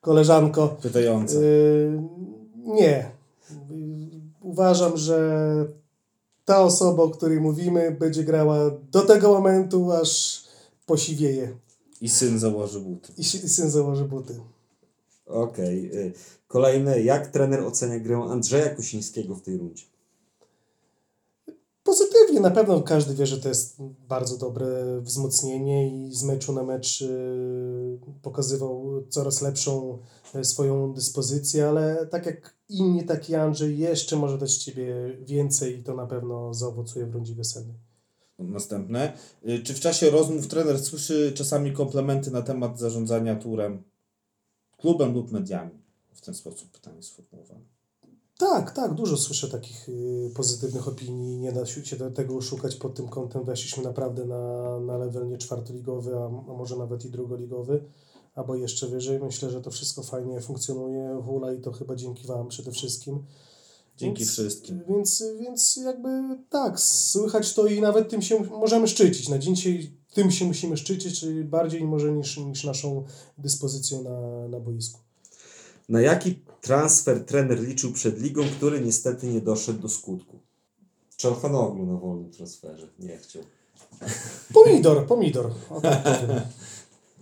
koleżanko. 0.00 0.68
Pytające. 0.82 1.34
Yy, 1.40 2.02
nie. 2.56 3.10
Uważam, 4.40 4.96
że 4.96 5.18
ta 6.44 6.60
osoba, 6.60 7.02
o 7.02 7.10
której 7.10 7.40
mówimy, 7.40 7.96
będzie 8.00 8.24
grała 8.24 8.70
do 8.92 9.00
tego 9.02 9.28
momentu, 9.28 9.92
aż 9.92 10.42
posiwieje 10.86 11.56
I 12.00 12.08
syn 12.08 12.38
założy 12.38 12.80
buty. 12.80 13.12
i 13.16 13.20
i 13.20 13.24
syn 13.26 13.70
założy 13.70 14.04
buty. 14.04 14.40
Okej. 15.26 15.96
y, 15.96 16.12
Kolejne. 16.48 17.00
Jak 17.00 17.26
trener 17.26 17.60
ocenia 17.64 17.98
grę 17.98 18.16
Andrzeja 18.30 18.74
Kosińskiego 18.74 19.34
w 19.34 19.42
tej 19.42 19.58
rundzie? 19.58 19.84
Pozytywnie, 21.82 22.40
na 22.40 22.50
pewno 22.50 22.82
każdy 22.82 23.14
wie, 23.14 23.26
że 23.26 23.38
to 23.38 23.48
jest 23.48 23.76
bardzo 24.08 24.36
dobre 24.36 25.00
wzmocnienie 25.00 26.06
i 26.06 26.14
z 26.14 26.22
meczu 26.22 26.52
na 26.52 26.62
mecz 26.62 27.00
yy, 27.00 27.98
pokazywał 28.22 29.04
coraz 29.08 29.42
lepszą 29.42 29.98
yy, 30.34 30.44
swoją 30.44 30.92
dyspozycję, 30.94 31.68
ale 31.68 32.06
tak 32.06 32.26
jak 32.26 32.56
inni, 32.68 33.04
taki 33.04 33.34
Andrzej 33.34 33.78
jeszcze 33.78 34.16
może 34.16 34.38
dać 34.38 34.56
Ciebie 34.56 34.94
więcej 35.20 35.78
i 35.78 35.82
to 35.82 35.94
na 35.94 36.06
pewno 36.06 36.54
zaowocuje 36.54 37.06
w 37.06 37.14
rundzie 37.14 37.34
wiosennej. 37.34 37.76
Następne. 38.38 39.12
Y, 39.48 39.62
Czy 39.62 39.74
w 39.74 39.80
czasie 39.80 40.10
rozmów 40.10 40.46
trener 40.46 40.78
słyszy 40.78 41.32
czasami 41.34 41.72
komplementy 41.72 42.30
na 42.30 42.42
temat 42.42 42.78
zarządzania 42.78 43.36
turem, 43.36 43.82
klubem 44.76 45.14
lub 45.14 45.32
mediami? 45.32 45.70
W 46.12 46.20
ten 46.20 46.34
sposób 46.34 46.70
pytanie 46.70 47.02
sformułowane. 47.02 47.79
Tak, 48.40 48.70
tak, 48.70 48.94
dużo 48.94 49.16
słyszę 49.16 49.48
takich 49.48 49.88
y, 49.88 50.30
pozytywnych 50.34 50.88
opinii. 50.88 51.38
Nie 51.38 51.52
da 51.52 51.66
się 51.66 51.96
tego 52.14 52.36
oszukać 52.36 52.76
pod 52.76 52.94
tym 52.94 53.08
kątem. 53.08 53.44
Weszliśmy 53.44 53.82
naprawdę 53.82 54.24
na, 54.24 54.80
na 54.80 54.98
level 54.98 55.28
nie 55.28 55.38
czwartoligowy, 55.38 56.16
a, 56.16 56.24
a 56.24 56.52
może 56.52 56.76
nawet 56.76 57.04
i 57.04 57.10
drugoligowy, 57.10 57.84
albo 58.34 58.54
jeszcze 58.54 58.86
wyżej. 58.86 59.20
Myślę, 59.20 59.50
że 59.50 59.60
to 59.60 59.70
wszystko 59.70 60.02
fajnie 60.02 60.40
funkcjonuje. 60.40 61.22
Hula 61.24 61.52
i 61.52 61.60
to 61.60 61.72
chyba 61.72 61.96
dzięki 61.96 62.26
Wam 62.26 62.48
przede 62.48 62.70
wszystkim. 62.70 63.24
Dzięki 63.96 64.18
Więc- 64.18 64.32
wszystkim. 64.32 64.82
Więc, 64.88 65.24
więc 65.40 65.76
jakby 65.76 66.08
tak, 66.50 66.80
słychać 66.80 67.54
to 67.54 67.66
i 67.66 67.80
nawet 67.80 68.08
tym 68.08 68.22
się 68.22 68.40
możemy 68.40 68.88
szczycić. 68.88 69.28
Na 69.28 69.38
dzień 69.38 69.56
dzisiaj 69.56 69.92
tym 70.14 70.30
się 70.30 70.44
musimy 70.44 70.76
szczycić, 70.76 71.20
czyli 71.20 71.44
bardziej 71.44 71.84
może 71.84 72.12
niż, 72.12 72.38
niż 72.38 72.64
naszą 72.64 73.04
dyspozycją 73.38 74.02
na, 74.02 74.48
na 74.48 74.60
boisku. 74.60 75.09
Na 75.90 76.00
jaki 76.00 76.42
transfer 76.60 77.24
trener 77.26 77.60
liczył 77.60 77.92
przed 77.92 78.22
ligą, 78.22 78.42
który 78.56 78.80
niestety 78.80 79.26
nie 79.26 79.40
doszedł 79.40 79.78
do 79.78 79.88
skutku? 79.88 80.38
Czalhanoglu 81.16 81.86
na 81.86 81.98
wolnym 81.98 82.30
transferze. 82.30 82.86
Nie 82.98 83.18
chciał. 83.18 83.42
Pomidor, 84.54 85.06
pomidor. 85.06 85.50
Tak. 85.82 86.04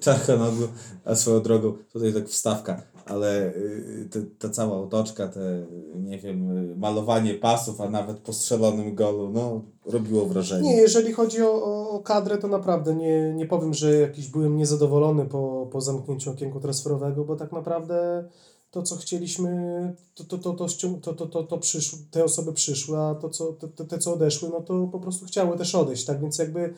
Czarkanoglu, 0.01 0.69
a 1.05 1.14
swoją 1.14 1.43
drogą, 1.43 1.73
tutaj 1.93 2.12
tak 2.12 2.29
wstawka, 2.29 2.83
ale 3.07 3.47
y, 3.47 4.09
te, 4.11 4.23
ta 4.39 4.49
cała 4.49 4.81
otoczka, 4.81 5.29
te, 5.29 5.66
nie 5.95 6.19
wiem, 6.19 6.59
y, 6.73 6.77
malowanie 6.77 7.35
pasów, 7.35 7.81
a 7.81 7.91
nawet 7.91 8.19
po 8.19 8.33
strzelonym 8.33 8.95
golu, 8.95 9.31
no, 9.31 9.62
robiło 9.87 10.27
wrażenie. 10.27 10.69
Nie, 10.71 10.77
jeżeli 10.77 11.12
chodzi 11.12 11.43
o, 11.43 11.64
o, 11.64 11.91
o 11.91 12.01
kadrę, 12.01 12.39
to 12.39 12.49
naprawdę 12.49 12.95
nie, 12.95 13.35
nie 13.35 13.47
powiem, 13.47 13.75
że 13.75 13.95
jakiś 13.95 14.29
byłem 14.29 14.57
niezadowolony 14.57 15.27
po, 15.27 15.69
po 15.73 15.81
zamknięciu 15.81 16.31
okienku 16.31 16.61
transferowego, 16.61 17.25
bo 17.25 17.37
tak 17.37 17.53
naprawdę 17.53 18.25
to, 18.71 18.83
co 18.83 18.97
chcieliśmy, 18.97 19.95
to, 20.14 20.25
to, 20.25 20.39
to, 20.39 20.53
to, 20.53 20.66
to, 21.03 21.12
to, 21.12 21.27
to, 21.27 21.43
to 21.43 21.59
przyszło, 21.59 21.99
te 22.11 22.25
osoby 22.25 22.53
przyszły, 22.53 22.99
a 22.99 23.14
to, 23.14 23.29
co, 23.29 23.53
te, 23.53 23.85
te, 23.85 23.99
co 23.99 24.14
odeszły, 24.14 24.49
no 24.49 24.61
to 24.61 24.89
po 24.93 25.01
prostu 25.01 25.27
chciały 25.27 25.59
też 25.59 25.75
odejść, 25.75 26.05
tak? 26.05 26.21
Więc 26.21 26.39
jakby 26.39 26.75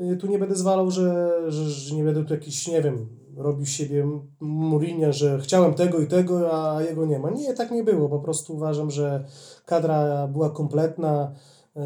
y, 0.00 0.16
tu 0.16 0.26
nie 0.26 0.38
będę 0.38 0.56
zwalał, 0.56 0.90
że, 0.90 1.30
że, 1.48 1.70
że 1.70 1.94
nie 1.94 2.04
będę 2.04 2.24
tu 2.24 2.34
jakiś, 2.34 2.68
nie 2.68 2.82
wiem, 2.82 3.08
robił 3.36 3.66
siebie 3.66 4.20
Mourinho, 4.40 5.12
że 5.12 5.40
chciałem 5.40 5.74
tego 5.74 6.00
i 6.00 6.06
tego, 6.06 6.52
a 6.52 6.82
jego 6.82 7.06
nie 7.06 7.18
ma. 7.18 7.30
Nie, 7.30 7.54
tak 7.54 7.70
nie 7.70 7.84
było. 7.84 8.08
Po 8.08 8.18
prostu 8.18 8.54
uważam, 8.54 8.90
że 8.90 9.24
kadra 9.66 10.28
była 10.28 10.50
kompletna 10.50 11.34
yy, 11.76 11.82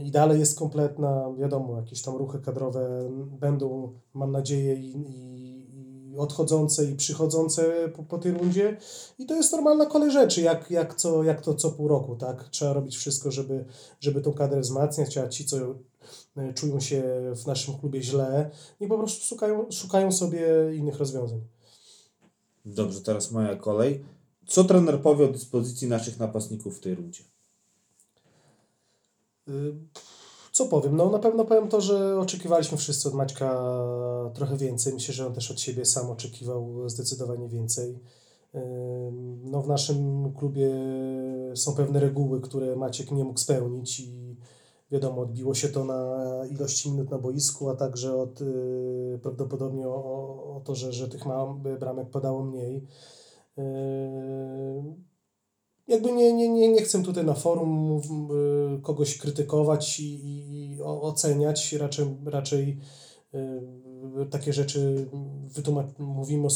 i 0.00 0.10
dalej 0.10 0.40
jest 0.40 0.58
kompletna. 0.58 1.32
Wiadomo, 1.38 1.76
jakieś 1.76 2.02
tam 2.02 2.16
ruchy 2.16 2.38
kadrowe 2.38 3.10
będą, 3.40 3.92
mam 4.14 4.32
nadzieję, 4.32 4.74
i, 4.74 4.94
i 5.08 5.33
odchodzące 6.18 6.84
i 6.84 6.96
przychodzące 6.96 7.88
po, 7.96 8.02
po 8.02 8.18
tej 8.18 8.32
rundzie. 8.32 8.76
I 9.18 9.26
to 9.26 9.34
jest 9.34 9.52
normalna 9.52 9.86
kolej 9.86 10.10
rzeczy, 10.10 10.40
jak, 10.40 10.70
jak, 10.70 10.94
co, 10.94 11.22
jak 11.22 11.40
to 11.40 11.54
co 11.54 11.70
pół 11.70 11.88
roku, 11.88 12.16
tak? 12.16 12.48
Trzeba 12.48 12.72
robić 12.72 12.96
wszystko, 12.96 13.30
żeby, 13.30 13.64
żeby 14.00 14.20
tą 14.20 14.32
kadrę 14.32 14.60
wzmacniać, 14.60 15.18
a 15.18 15.28
ci, 15.28 15.44
co 15.44 15.56
y, 15.56 16.54
czują 16.54 16.80
się 16.80 17.02
w 17.36 17.46
naszym 17.46 17.78
klubie 17.78 18.02
źle, 18.02 18.50
i 18.80 18.86
po 18.86 18.98
prostu 18.98 19.24
szukają, 19.24 19.70
szukają 19.70 20.12
sobie 20.12 20.46
innych 20.76 20.96
rozwiązań. 20.96 21.40
Dobrze, 22.64 23.00
teraz 23.00 23.30
moja 23.30 23.56
kolej. 23.56 24.04
Co 24.46 24.64
trener 24.64 25.02
powie 25.02 25.24
o 25.24 25.28
dyspozycji 25.28 25.88
naszych 25.88 26.18
napastników 26.18 26.78
w 26.78 26.80
tej 26.80 26.94
rundzie? 26.94 27.22
Y, 29.48 29.74
Co 30.54 30.66
powiem? 30.66 30.96
No 30.96 31.10
na 31.10 31.18
pewno 31.18 31.44
powiem 31.44 31.68
to, 31.68 31.80
że 31.80 32.18
oczekiwaliśmy 32.18 32.78
wszyscy 32.78 33.08
od 33.08 33.14
Maćka 33.14 33.64
trochę 34.34 34.56
więcej. 34.56 34.94
Myślę, 34.94 35.14
że 35.14 35.26
on 35.26 35.32
też 35.32 35.50
od 35.50 35.60
siebie 35.60 35.84
sam 35.84 36.10
oczekiwał 36.10 36.88
zdecydowanie 36.88 37.48
więcej. 37.48 37.98
No 39.44 39.62
w 39.62 39.68
naszym 39.68 40.32
klubie 40.32 40.70
są 41.54 41.74
pewne 41.74 42.00
reguły, 42.00 42.40
które 42.40 42.76
Maciek 42.76 43.10
nie 43.10 43.24
mógł 43.24 43.38
spełnić 43.38 44.00
i 44.00 44.36
wiadomo, 44.90 45.22
odbiło 45.22 45.54
się 45.54 45.68
to 45.68 45.84
na 45.84 46.24
ilości 46.50 46.90
minut 46.90 47.10
na 47.10 47.18
boisku, 47.18 47.70
a 47.70 47.76
także 47.76 48.16
od 48.16 48.40
y, 48.40 49.18
prawdopodobnie 49.22 49.88
o, 49.88 49.94
o 50.56 50.60
to, 50.64 50.74
że, 50.74 50.92
że 50.92 51.08
tych 51.08 51.22
bramek 51.80 52.10
podało 52.10 52.44
mniej. 52.44 52.86
Jakby 55.88 56.12
nie, 56.12 56.32
nie, 56.32 56.48
nie, 56.48 56.68
nie 56.68 56.82
chcę 56.82 57.02
tutaj 57.02 57.24
na 57.24 57.34
forum 57.34 58.00
y, 58.78 58.82
kogoś 58.82 59.18
krytykować 59.18 60.00
i, 60.00 60.14
i, 60.74 60.82
oceniać, 60.82 61.72
raczej, 61.72 62.06
raczej 62.24 62.78
y, 63.34 64.26
takie 64.30 64.52
rzeczy 64.52 65.08
wytłumac- 65.54 65.98
mówimy 65.98 66.48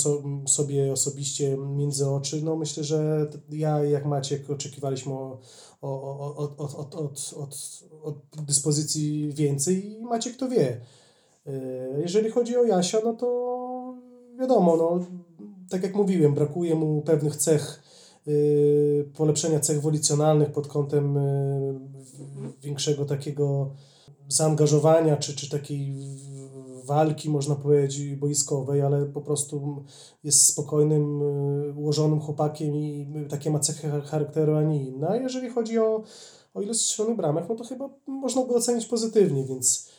sobie 0.46 0.92
osobiście 0.92 1.56
między 1.56 2.10
oczy. 2.10 2.42
No 2.44 2.56
myślę, 2.56 2.84
że 2.84 3.26
ja 3.50 3.84
jak 3.84 4.06
Maciek 4.06 4.50
oczekiwaliśmy 4.50 5.12
o, 5.14 5.38
o, 5.82 5.88
o, 5.90 6.36
od, 6.36 6.60
od, 6.60 6.94
od, 6.94 6.94
od, 7.36 7.82
od, 8.02 8.44
dyspozycji 8.46 9.32
więcej 9.34 9.92
i 9.92 10.04
Maciek 10.04 10.36
to 10.36 10.48
wie. 10.48 10.80
Y, 11.46 12.00
Jeżeli 12.02 12.30
chodzi 12.30 12.56
o 12.56 12.64
Jasia, 12.64 12.98
no 13.04 13.12
to 13.14 13.28
wiadomo, 14.38 14.76
no, 14.76 15.06
tak 15.70 15.82
jak 15.82 15.94
mówiłem, 15.94 16.34
brakuje 16.34 16.74
mu 16.74 17.02
pewnych 17.02 17.36
cech 17.36 17.82
polepszenia 19.14 19.60
cech 19.60 19.80
wolicjonalnych 19.80 20.52
pod 20.52 20.68
kątem 20.68 21.16
y, 21.16 21.74
większego 22.62 23.04
takiego 23.04 23.74
zaangażowania 24.28 25.16
czy, 25.16 25.36
czy 25.36 25.50
takiej 25.50 25.94
walki, 26.84 27.30
można 27.30 27.54
powiedzieć, 27.54 28.14
boiskowej, 28.14 28.82
ale 28.82 29.06
po 29.06 29.20
prostu 29.20 29.84
jest 30.24 30.46
spokojnym, 30.46 31.22
y, 31.22 31.72
ułożonym 31.76 32.20
chłopakiem 32.20 32.76
i 32.76 33.14
takie 33.28 33.50
ma 33.50 33.58
cechy 33.58 33.88
charakteru, 34.04 34.54
a 34.54 34.62
nie 34.62 34.84
inne. 34.84 35.08
A 35.08 35.16
jeżeli 35.16 35.50
chodzi 35.50 35.78
o, 35.78 36.02
o 36.54 36.62
ilość 36.62 36.80
strzelonych 36.80 37.16
bramek, 37.16 37.44
no 37.48 37.54
to 37.54 37.64
chyba 37.64 37.90
można 38.06 38.46
go 38.46 38.54
ocenić 38.54 38.86
pozytywnie, 38.86 39.44
więc 39.44 39.97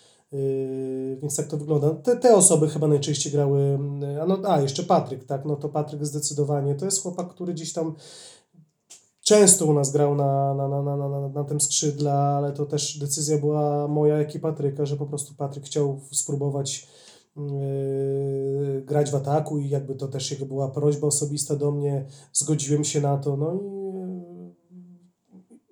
więc 1.22 1.36
tak 1.36 1.48
to 1.48 1.58
wygląda. 1.58 1.90
Te, 1.90 2.18
te 2.18 2.36
osoby 2.36 2.70
chyba 2.70 2.88
najczęściej 2.88 3.32
grały. 3.32 3.80
A, 4.22 4.26
no, 4.26 4.40
a 4.48 4.62
jeszcze 4.62 4.84
Patryk, 4.84 5.24
tak? 5.24 5.46
No 5.46 5.56
to 5.56 5.70
Patryk 5.70 6.06
zdecydowanie. 6.06 6.76
To 6.76 6.86
jest 6.86 7.02
chłopak, 7.02 7.30
który 7.30 7.54
gdzieś 7.54 7.74
tam 7.74 7.96
często 9.22 9.66
u 9.66 9.74
nas 9.74 9.92
grał 9.92 10.16
na, 10.16 10.54
na, 10.54 10.68
na, 10.68 10.82
na, 10.82 10.98
na, 10.98 11.30
na, 11.30 11.44
tym 11.44 11.62
skrzydle, 11.62 12.14
ale 12.14 12.54
to 12.54 12.66
też 12.66 12.98
decyzja 12.98 13.38
była 13.38 13.88
moja, 13.88 14.18
jak 14.18 14.36
i 14.36 14.40
Patryka, 14.40 14.86
że 14.86 14.98
po 14.98 15.06
prostu 15.06 15.34
Patryk 15.36 15.66
chciał 15.66 16.00
spróbować 16.12 16.88
yy, 17.38 18.84
grać 18.86 19.12
w 19.12 19.16
ataku 19.16 19.60
i 19.60 19.70
jakby 19.70 19.96
to 19.96 20.08
też 20.08 20.32
jego 20.32 20.46
była 20.46 20.68
prośba 20.68 21.08
osobista 21.08 21.56
do 21.56 21.72
mnie. 21.72 22.06
Zgodziłem 22.34 22.84
się 22.84 23.02
na 23.02 23.18
to. 23.18 23.38
No 23.38 23.54
i 23.54 23.58
yy, 23.58 23.89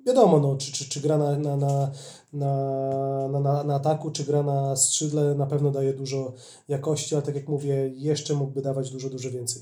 wiadomo, 0.07 0.39
no, 0.39 0.55
czy, 0.55 0.71
czy, 0.71 0.89
czy 0.89 1.01
gra 1.01 1.17
na, 1.17 1.37
na, 1.37 1.57
na, 1.57 1.91
na, 2.33 3.39
na, 3.39 3.63
na, 3.63 3.75
ataku, 3.75 4.11
czy 4.11 4.23
gra 4.23 4.43
na 4.43 4.75
skrzydle, 4.75 5.35
na 5.35 5.45
pewno 5.45 5.71
daje 5.71 5.93
dużo 5.93 6.33
jakości, 6.67 7.15
ale 7.15 7.21
tak 7.21 7.35
jak 7.35 7.47
mówię, 7.47 7.91
jeszcze 7.95 8.33
mógłby 8.33 8.61
dawać 8.61 8.91
dużo, 8.91 9.09
dużo 9.09 9.31
więcej. 9.31 9.61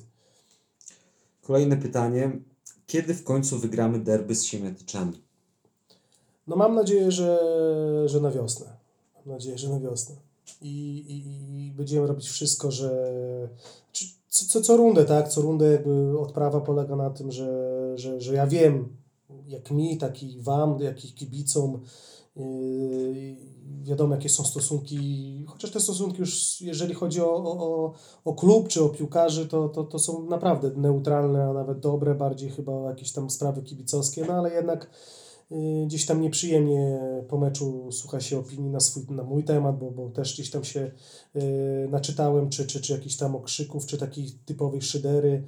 Kolejne 1.42 1.78
pytanie. 1.78 2.40
Kiedy 2.88 3.14
w 3.14 3.24
końcu 3.24 3.60
wygramy 3.60 4.00
derby 4.00 4.36
z 4.36 4.44
Siemiatyczami? 4.44 5.22
No 6.48 6.56
mam 6.56 6.76
nadzieję, 6.76 7.12
że, 7.12 7.40
że 8.06 8.22
na 8.22 8.32
wiosnę. 8.32 8.66
Mam 9.16 9.36
nadzieję, 9.36 9.58
że 9.58 9.70
na 9.70 9.80
wiosnę. 9.80 10.16
i, 10.62 10.98
i, 10.98 11.68
i 11.68 11.72
będziemy 11.72 12.08
robić 12.08 12.30
wszystko, 12.30 12.72
że 12.72 12.90
co, 14.30 14.46
co, 14.46 14.62
co 14.62 14.78
rundę, 14.78 15.06
tak? 15.06 15.28
Co 15.28 15.42
rundę 15.42 15.72
jakby 15.72 16.20
odprawa 16.20 16.62
polega 16.62 16.96
na 16.96 17.10
tym, 17.10 17.32
że, 17.32 17.94
że, 17.96 18.22
że 18.22 18.34
ja 18.34 18.48
wiem, 18.48 18.90
jak 19.48 19.72
mi, 19.72 19.98
tak 19.98 20.24
i 20.24 20.42
wam, 20.42 20.80
jak 20.80 21.06
i 21.06 21.14
kibicom, 21.14 21.82
yy, 22.36 23.36
wiadomo 23.84 24.16
jakie 24.16 24.30
są 24.30 24.44
stosunki, 24.44 25.44
chociaż 25.48 25.72
te 25.72 25.80
stosunki 25.80 26.20
już, 26.20 26.62
jeżeli 26.62 26.94
chodzi 26.94 27.22
o, 27.22 27.36
o, 27.36 27.94
o- 28.26 28.34
klub 28.34 28.68
czy 28.68 28.84
o 28.84 28.90
piłkarzy, 28.90 29.48
to, 29.48 29.70
to, 29.70 29.84
to 29.84 30.00
są 30.00 30.26
naprawdę 30.26 30.72
neutralne, 30.76 31.44
a 31.46 31.54
nawet 31.54 31.80
dobre, 31.80 32.16
bardziej 32.16 32.50
chyba 32.50 32.90
jakieś 32.90 33.12
tam 33.12 33.30
sprawy 33.30 33.62
kibicowskie, 33.62 34.26
no 34.28 34.34
ale 34.34 34.54
jednak 34.54 34.90
yy, 35.52 35.86
gdzieś 35.86 36.06
tam 36.06 36.22
nieprzyjemnie 36.22 37.00
po 37.28 37.38
meczu 37.38 37.92
słucha 37.92 38.22
się 38.22 38.40
opinii 38.40 38.72
na, 38.72 38.80
swój, 38.80 39.04
na 39.10 39.24
mój 39.24 39.44
temat, 39.44 39.80
bo, 39.80 39.92
bo 39.92 40.10
też 40.10 40.34
gdzieś 40.34 40.52
tam 40.52 40.64
się 40.64 40.92
yy, 41.36 41.88
naczytałem, 41.92 42.50
czy, 42.50 42.68
czy, 42.68 42.82
czy 42.82 42.94
jakichś 42.94 43.16
tam 43.16 43.36
okrzyków, 43.36 43.86
czy 43.86 43.98
takich 43.98 44.44
typowych 44.46 44.84
szydery. 44.84 45.44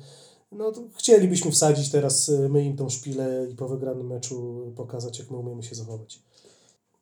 No 0.52 0.74
chcielibyśmy 0.98 1.52
wsadzić 1.52 1.92
teraz 1.92 2.28
yy, 2.28 2.50
my 2.50 2.66
im 2.66 2.76
tą 2.78 2.90
szpilę 2.90 3.48
i 3.52 3.56
po 3.56 3.68
wygranym 3.68 4.08
meczu 4.08 4.68
pokazać, 4.76 5.20
jak 5.20 5.32
my 5.32 5.38
umiemy 5.38 5.64
się 5.64 5.76
zachować. 5.76 6.20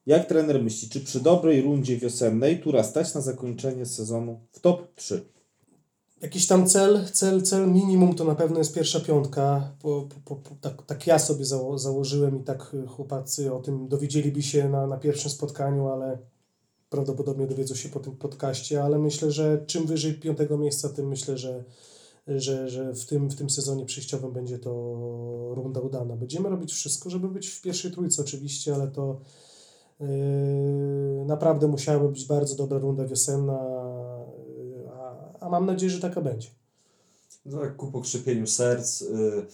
Jak 0.05 0.27
trener 0.27 0.63
myśli, 0.63 0.89
czy 0.89 1.01
przy 1.01 1.19
dobrej 1.19 1.61
rundzie 1.61 1.97
wiosennej 1.97 2.59
Tura 2.59 2.83
stać 2.83 3.13
na 3.13 3.21
zakończenie 3.21 3.85
sezonu 3.85 4.39
w 4.51 4.59
top 4.59 4.95
3? 4.95 5.25
Jakiś 6.21 6.47
tam 6.47 6.67
cel, 6.67 7.05
cel, 7.13 7.41
cel 7.41 7.71
minimum 7.71 8.15
to 8.15 8.23
na 8.23 8.35
pewno 8.35 8.57
jest 8.57 8.73
pierwsza 8.73 8.99
piątka. 8.99 9.71
Po, 9.81 10.07
po, 10.25 10.35
po, 10.35 10.55
tak, 10.61 10.83
tak 10.83 11.07
ja 11.07 11.19
sobie 11.19 11.45
zało, 11.45 11.77
założyłem 11.77 12.41
i 12.41 12.43
tak 12.43 12.73
y, 12.73 12.87
chłopacy 12.87 13.53
o 13.53 13.59
tym 13.59 13.87
dowiedzieliby 13.87 14.43
się 14.43 14.69
na, 14.69 14.87
na 14.87 14.97
pierwszym 14.97 15.31
spotkaniu, 15.31 15.87
ale 15.87 16.17
prawdopodobnie 16.89 17.47
dowiedzą 17.47 17.75
się 17.75 17.89
po 17.89 17.99
tym 17.99 18.15
podcaście, 18.15 18.83
ale 18.83 18.99
myślę, 18.99 19.31
że 19.31 19.63
czym 19.67 19.85
wyżej 19.85 20.13
piątego 20.13 20.57
miejsca, 20.57 20.89
tym 20.89 21.07
myślę, 21.07 21.37
że, 21.37 21.63
że, 22.27 22.69
że 22.69 22.93
w, 22.93 23.05
tym, 23.05 23.29
w 23.29 23.35
tym 23.35 23.49
sezonie 23.49 23.85
przejściowym 23.85 24.31
będzie 24.31 24.59
to 24.59 24.71
runda 25.55 25.79
udana. 25.79 26.15
Będziemy 26.15 26.49
robić 26.49 26.73
wszystko, 26.73 27.09
żeby 27.09 27.29
być 27.29 27.47
w 27.47 27.61
pierwszej 27.61 27.91
trójce 27.91 28.21
oczywiście, 28.21 28.75
ale 28.75 28.87
to 28.87 29.21
Yy, 29.99 31.25
naprawdę 31.25 31.67
musiałaby 31.67 32.09
być 32.09 32.25
bardzo 32.25 32.55
dobra 32.55 32.77
runda 32.77 33.05
wiosenna, 33.05 33.59
yy, 34.57 34.89
a, 34.93 35.33
a 35.39 35.49
mam 35.49 35.65
nadzieję, 35.65 35.91
że 35.91 35.99
taka 35.99 36.21
będzie. 36.21 36.49
No 37.45 37.59
tak 37.59 37.75
ku 37.75 37.91
pokrzepieniu 37.91 38.47
serc. 38.47 39.01
Y, 39.01 39.45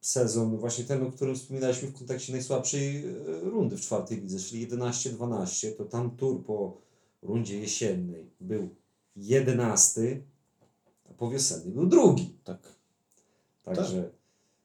sezon, 0.00 0.56
właśnie 0.56 0.84
ten, 0.84 1.02
o 1.02 1.12
którym 1.12 1.34
wspominaliśmy 1.34 1.88
w 1.88 1.98
kontekście 1.98 2.32
najsłabszej 2.32 3.06
y, 3.06 3.40
rundy 3.40 3.76
w 3.76 3.80
czwartej 3.80 4.20
lidze, 4.20 4.38
czyli 4.38 4.68
11-12, 4.68 5.72
to 5.72 5.84
tam 5.84 6.16
tur 6.16 6.44
po 6.44 6.80
rundzie 7.22 7.60
jesiennej 7.60 8.30
był 8.40 8.68
11, 9.16 10.00
a 10.00 10.31
po 11.22 11.70
był 11.70 11.86
drugi. 11.86 12.36
Tak. 12.44 12.58
Także, 13.62 14.10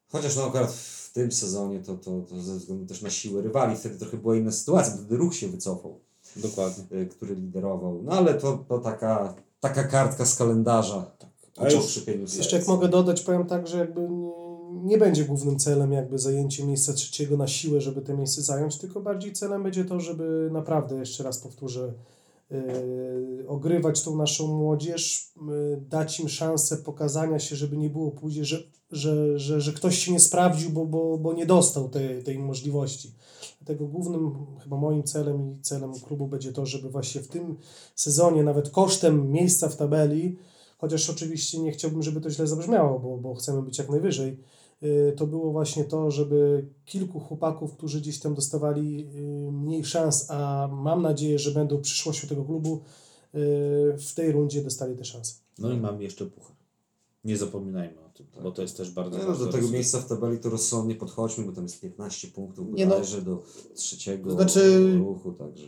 chociaż 0.08 0.36
no 0.36 0.48
akurat 0.48 0.72
w 0.72 1.12
tym 1.14 1.32
sezonie 1.32 1.80
to, 1.80 1.96
to, 1.96 2.22
to 2.22 2.42
ze 2.42 2.56
względu 2.56 2.86
też 2.86 3.02
na 3.02 3.10
siłę 3.10 3.42
rywali, 3.42 3.76
wtedy 3.76 3.98
trochę 3.98 4.18
była 4.18 4.36
inna 4.36 4.52
sytuacja, 4.52 4.94
wtedy 4.94 5.18
ruch 5.18 5.36
się 5.36 5.48
wycofał, 5.48 6.00
Dokładnie. 6.36 6.98
y, 6.98 7.06
który 7.06 7.36
liderował. 7.36 8.02
No 8.04 8.12
ale 8.12 8.34
to, 8.34 8.66
to 8.70 8.80
taka, 8.80 9.36
taka 9.60 9.84
kartka 9.84 10.26
z 10.26 10.36
kalendarza. 10.36 11.12
A 11.58 11.64
A 11.64 11.70
już-. 11.70 12.38
Jeszcze 12.38 12.58
jak 12.58 12.68
mogę 12.68 12.88
dodać, 12.88 13.22
powiem 13.22 13.46
tak, 13.46 13.68
że 13.68 13.78
jakby 13.78 14.10
nie, 14.72 14.98
będzie 14.98 15.26
głównym 15.26 15.60
celem 15.60 15.92
jakby 15.92 16.20
zajęcie 16.20 16.66
miejsca 16.66 16.94
trzeciego 16.94 17.38
na 17.38 17.48
siłę, 17.48 17.82
żeby 17.82 18.02
te 18.02 18.14
miejsce 18.14 18.42
zająć, 18.42 18.78
tylko 18.78 19.02
bardziej 19.02 19.34
celem 19.34 19.64
będzie 19.64 19.86
to, 19.86 20.00
żeby 20.00 20.50
naprawdę, 20.52 20.96
jeszcze 20.96 21.24
raz 21.24 21.40
powtórzę, 21.40 21.94
ogrywać 23.48 24.04
tą 24.04 24.16
naszą 24.16 24.48
młodzież, 24.48 25.32
dać 25.90 26.20
im 26.20 26.30
szansę 26.30 26.78
pokazania 26.78 27.40
się, 27.40 27.56
żeby 27.56 27.78
nie 27.78 27.90
było 27.90 28.12
później, 28.12 28.46
że, 28.46 28.64
że, 28.92 29.40
że, 29.40 29.62
że 29.62 29.74
ktoś 29.74 29.98
się 29.98 30.12
nie 30.12 30.20
sprawdził, 30.20 30.70
bo, 30.70 30.86
bo, 30.86 31.18
bo 31.18 31.34
nie 31.34 31.46
dostał 31.46 31.90
tej, 31.90 32.24
tej 32.24 32.40
możliwości. 32.40 33.14
Dlatego 33.62 33.88
głównym 33.88 34.36
chyba 34.64 34.78
moim 34.78 35.04
celem 35.04 35.58
i 35.60 35.62
celem 35.62 35.94
klubu 35.94 36.28
będzie 36.28 36.54
to, 36.54 36.66
żeby 36.66 36.90
właśnie 36.90 37.22
w 37.22 37.28
tym 37.28 37.56
sezonie, 37.96 38.44
nawet 38.44 38.70
kosztem 38.70 39.32
miejsca 39.32 39.70
w 39.70 39.76
tabeli, 39.76 40.38
chociaż 40.78 41.10
oczywiście 41.10 41.60
nie 41.60 41.72
chciałbym, 41.72 42.04
żeby 42.04 42.22
to 42.22 42.30
źle 42.30 42.48
zabrzmiało, 42.48 43.00
bo, 43.00 43.18
bo 43.18 43.36
chcemy 43.36 43.62
być 43.62 43.78
jak 43.78 43.90
najwyżej, 43.90 44.38
to 45.16 45.28
było 45.28 45.52
właśnie 45.52 45.84
to, 45.84 46.12
żeby 46.12 46.66
kilku 46.86 47.20
chłopaków, 47.20 47.74
którzy 47.74 48.02
gdzieś 48.02 48.20
tam 48.20 48.34
dostawali 48.36 49.08
y, 49.48 49.52
mniej 49.52 49.86
szans, 49.86 50.26
a 50.32 50.70
mam 50.72 51.02
nadzieję, 51.02 51.40
że 51.40 51.52
będą 51.52 51.82
przyszłością 51.82 52.28
tego 52.28 52.46
klubu, 52.46 52.76
y, 52.76 52.80
w 53.98 54.14
tej 54.16 54.32
rundzie 54.32 54.62
dostali 54.64 54.96
te 54.96 55.06
szanse. 55.06 55.34
No 55.60 55.72
i 55.74 55.78
mamy 55.78 56.04
jeszcze 56.04 56.26
puchar. 56.26 56.56
Nie 57.24 57.38
zapominajmy 57.38 58.00
o 58.06 58.10
tym, 58.10 58.26
bo 58.44 58.52
to 58.52 58.62
jest 58.62 58.78
też 58.78 58.92
bardzo 58.92 59.18
Nie 59.18 59.24
no, 59.24 59.30
ważne. 59.30 59.46
do 59.46 59.52
tego 59.52 59.68
miejsca 59.68 60.00
w 60.00 60.06
tabeli 60.08 60.40
to 60.40 60.50
rozsądnie 60.50 60.96
podchodźmy, 60.96 61.46
bo 61.46 61.52
tam 61.52 61.64
jest 61.64 61.82
15 61.82 62.28
punktów 62.28 62.68
Nie 62.74 62.86
no. 62.86 62.96
do 63.26 63.44
trzeciego 63.76 64.32
Znaczy- 64.32 64.98
ruchu, 64.98 65.32
także 65.34 65.68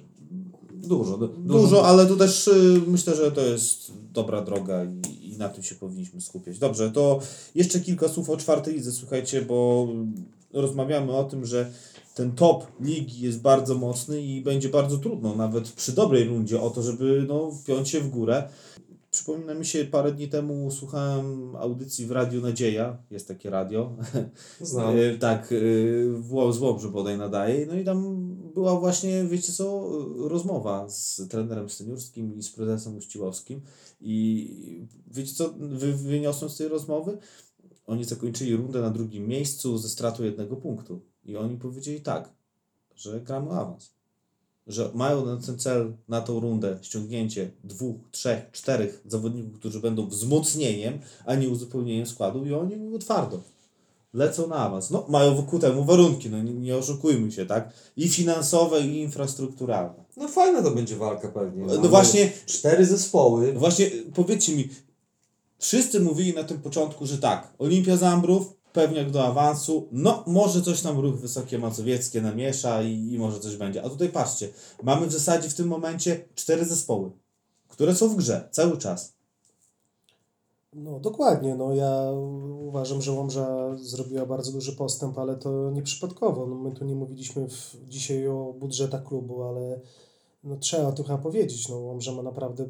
dużo. 0.88 1.18
du- 1.18 1.28
Dużo, 1.28 1.86
ale 1.88 2.06
to 2.06 2.16
też 2.16 2.48
y, 2.48 2.82
myślę, 2.88 3.16
że 3.16 3.32
to 3.32 3.42
jest 3.42 3.92
dobra 4.14 4.42
droga 4.42 4.84
i, 4.84 5.30
i 5.34 5.38
na 5.38 5.50
tym 5.50 5.64
się 5.64 5.76
powinniśmy 5.76 6.22
skupiać. 6.22 6.60
Dobrze, 6.60 6.92
to 6.92 7.20
jeszcze 7.56 7.80
kilka 7.80 8.08
słów 8.10 8.30
o 8.30 8.38
czwartej 8.38 8.74
lidze, 8.74 8.92
słuchajcie, 8.92 9.42
bo 9.42 9.88
rozmawiamy 10.54 11.12
o 11.12 11.24
tym, 11.24 11.46
że 11.46 11.72
ten 12.16 12.32
top 12.32 12.68
ligi 12.82 13.22
jest 13.22 13.42
bardzo 13.42 13.76
mocny 13.76 14.22
i 14.22 14.42
będzie 14.42 14.70
bardzo 14.70 14.98
trudno, 14.98 15.36
nawet 15.36 15.70
przy 15.72 15.92
dobrej 15.92 16.24
rundzie, 16.24 16.62
o 16.62 16.70
to, 16.70 16.82
żeby 16.84 17.26
no, 17.28 17.52
wpiąć 17.52 17.90
się 17.90 18.00
w 18.00 18.10
górę. 18.10 18.50
Przypomina 19.12 19.54
mi 19.54 19.66
się, 19.66 19.86
parę 19.86 20.12
dni 20.12 20.28
temu 20.28 20.72
słuchałem 20.72 21.56
audycji 21.56 22.06
w 22.06 22.12
Radiu 22.12 22.42
Nadzieja, 22.42 22.98
jest 23.12 23.28
takie 23.28 23.50
radio, 23.50 23.96
Znam. 24.62 24.98
E, 24.98 25.18
tak, 25.18 25.52
e, 25.52 25.56
w 26.10 26.54
z 26.54 26.60
Łomży 26.60 26.90
bodaj 26.90 27.18
nadaje. 27.18 27.66
No 27.66 27.76
i 27.76 27.86
tam 27.86 28.30
była 28.54 28.80
właśnie, 28.80 29.24
wiecie 29.24 29.54
co, 29.54 29.90
rozmowa 30.18 30.90
z 30.90 31.22
trenerem 31.30 31.70
seniorskim 31.70 32.38
i 32.38 32.44
z 32.44 32.52
prezesem 32.52 32.98
Uściłowskim. 32.98 33.62
I 34.02 34.88
wiecie 35.08 35.34
co 35.34 35.54
wy, 35.60 35.94
wyniosłem 35.94 36.52
z 36.52 36.58
tej 36.58 36.68
rozmowy? 36.68 37.18
Oni 37.88 38.04
zakończyli 38.04 38.56
rundę 38.56 38.82
na 38.82 38.90
drugim 38.90 39.28
miejscu 39.28 39.78
ze 39.78 39.90
stratą 39.90 40.24
jednego 40.24 40.56
punktu. 40.56 41.02
I 41.24 41.38
oni 41.38 41.58
powiedzieli 41.58 42.02
tak, 42.02 42.34
że 42.96 43.22
gramy 43.22 43.52
awans. 43.52 43.99
Że 44.70 44.92
mają 44.94 45.26
na 45.26 45.38
ten 45.38 45.60
cel, 45.60 45.94
na 46.08 46.22
tą 46.22 46.40
rundę 46.40 46.78
ściągnięcie 46.82 47.52
dwóch, 47.64 47.96
trzech, 48.12 48.52
czterech 48.52 49.02
zawodników, 49.08 49.60
którzy 49.60 49.80
będą 49.80 50.08
wzmocnieniem, 50.08 51.00
a 51.26 51.36
nie 51.36 51.50
uzupełnieniem 51.50 52.06
składu 52.06 52.46
i 52.46 52.54
oni 52.54 52.76
mówią 52.76 53.00
twardo 53.00 53.40
lecą 54.14 54.48
na 54.48 54.56
awans. 54.56 54.90
No, 54.90 55.06
mają 55.10 55.44
ku 55.44 55.60
temu 55.60 55.86
warunki, 55.86 56.30
no 56.30 56.42
nie, 56.44 56.54
nie 56.54 56.78
oszukujmy 56.78 57.32
się, 57.32 57.46
tak? 57.46 57.70
I 57.98 58.10
finansowe, 58.10 58.82
i 58.82 59.02
infrastrukturalne. 59.02 60.04
No 60.18 60.28
fajna 60.28 60.62
to 60.62 60.72
będzie 60.72 60.96
walka 60.96 61.28
pewnie. 61.28 61.66
No 61.66 61.76
Mamy 61.76 61.88
właśnie- 61.90 62.32
Cztery 62.46 62.86
zespoły. 62.86 63.54
Właśnie 63.54 63.92
powiedzcie 64.16 64.56
mi, 64.56 64.70
wszyscy 65.60 66.00
mówili 66.00 66.34
na 66.34 66.44
tym 66.44 66.60
początku, 66.62 67.06
że 67.06 67.18
tak, 67.18 67.54
Olimpia 67.60 67.98
Zambrów, 67.98 68.54
pewniak 68.74 69.12
do 69.12 69.24
awansu, 69.24 69.88
no 69.92 70.24
może 70.28 70.62
coś 70.62 70.82
tam 70.82 71.00
ruch 71.00 71.16
Wysokie 71.16 71.60
Mazowieckie 71.60 72.22
namiesza 72.22 72.84
i, 72.84 73.14
i 73.14 73.20
może 73.20 73.40
coś 73.40 73.58
będzie. 73.58 73.84
A 73.84 73.90
tutaj 73.90 74.10
patrzcie, 74.10 74.50
mamy 74.84 75.08
w 75.08 75.12
zasadzie 75.12 75.50
w 75.50 75.54
tym 75.54 75.68
momencie 75.68 76.26
cztery 76.36 76.66
zespoły, 76.66 77.12
które 77.68 77.96
są 77.96 78.10
w 78.10 78.16
grze 78.16 78.50
cały 78.52 78.78
czas. 78.78 79.14
No 80.74 81.00
dokładnie, 81.00 81.56
no 81.56 81.74
ja 81.74 82.12
uważam, 82.60 83.02
że 83.02 83.12
Łomża 83.12 83.78
zrobiła 83.78 84.26
bardzo 84.26 84.52
duży 84.52 84.76
postęp, 84.76 85.18
ale 85.18 85.36
to 85.36 85.72
nieprzypadkowo. 85.72 86.48
No, 86.48 86.56
my 86.56 86.72
tu 86.72 86.86
nie 86.86 86.96
mówiliśmy 86.96 87.50
w, 87.50 87.76
dzisiaj 87.88 88.28
o 88.28 88.54
budżetach 88.60 89.04
klubu, 89.04 89.44
ale 89.44 89.80
no, 90.44 90.58
trzeba 90.58 90.92
tym 90.92 91.06
chyba 91.06 91.18
powiedzieć. 91.18 91.70
No, 91.70 91.78
Łomża 91.78 92.12
ma 92.12 92.24
naprawdę 92.24 92.70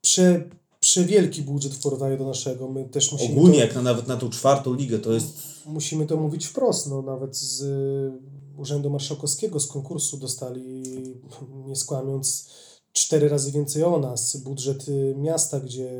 prze, 0.00 0.48
przewielki 0.88 1.42
budżet 1.42 1.74
w 1.74 1.82
porównaniu 1.82 2.18
do 2.18 2.26
naszego. 2.26 2.68
My 2.68 2.84
też 2.84 3.12
musimy 3.12 3.32
Ogólnie 3.32 3.58
to, 3.58 3.64
jak 3.64 3.74
na, 3.74 3.82
nawet 3.82 4.08
na 4.08 4.16
tą 4.16 4.30
czwartą 4.30 4.74
ligę, 4.74 4.98
to 4.98 5.12
jest 5.12 5.38
musimy 5.66 6.06
to 6.06 6.16
mówić 6.16 6.46
wprost. 6.46 6.90
No, 6.90 7.02
nawet 7.02 7.36
z 7.36 7.60
y, 7.60 8.12
Urzędu 8.56 8.90
Marszałkowskiego, 8.90 9.60
z 9.60 9.66
konkursu 9.66 10.16
dostali, 10.16 10.82
nie 11.66 11.76
skłamiąc, 11.76 12.50
cztery 12.92 13.28
razy 13.28 13.52
więcej 13.52 13.84
o 13.84 13.98
nas. 13.98 14.36
Budżet 14.36 14.88
y, 14.88 15.14
miasta, 15.18 15.60
gdzie 15.60 15.90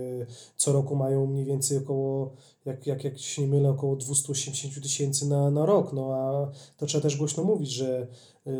co 0.56 0.72
roku 0.72 0.96
mają 0.96 1.26
mniej 1.26 1.44
więcej 1.44 1.78
około 1.78 2.34
jak, 2.68 2.86
jak, 2.86 3.04
jak 3.04 3.18
się 3.18 3.42
nie 3.42 3.48
mylę, 3.48 3.70
około 3.70 3.96
280 3.96 4.82
tysięcy 4.82 5.26
na, 5.26 5.50
na 5.50 5.66
rok. 5.66 5.92
No 5.92 6.14
a 6.14 6.50
to 6.76 6.86
trzeba 6.86 7.02
też 7.02 7.16
głośno 7.16 7.44
mówić, 7.44 7.70
że 7.70 8.06
y, 8.46 8.50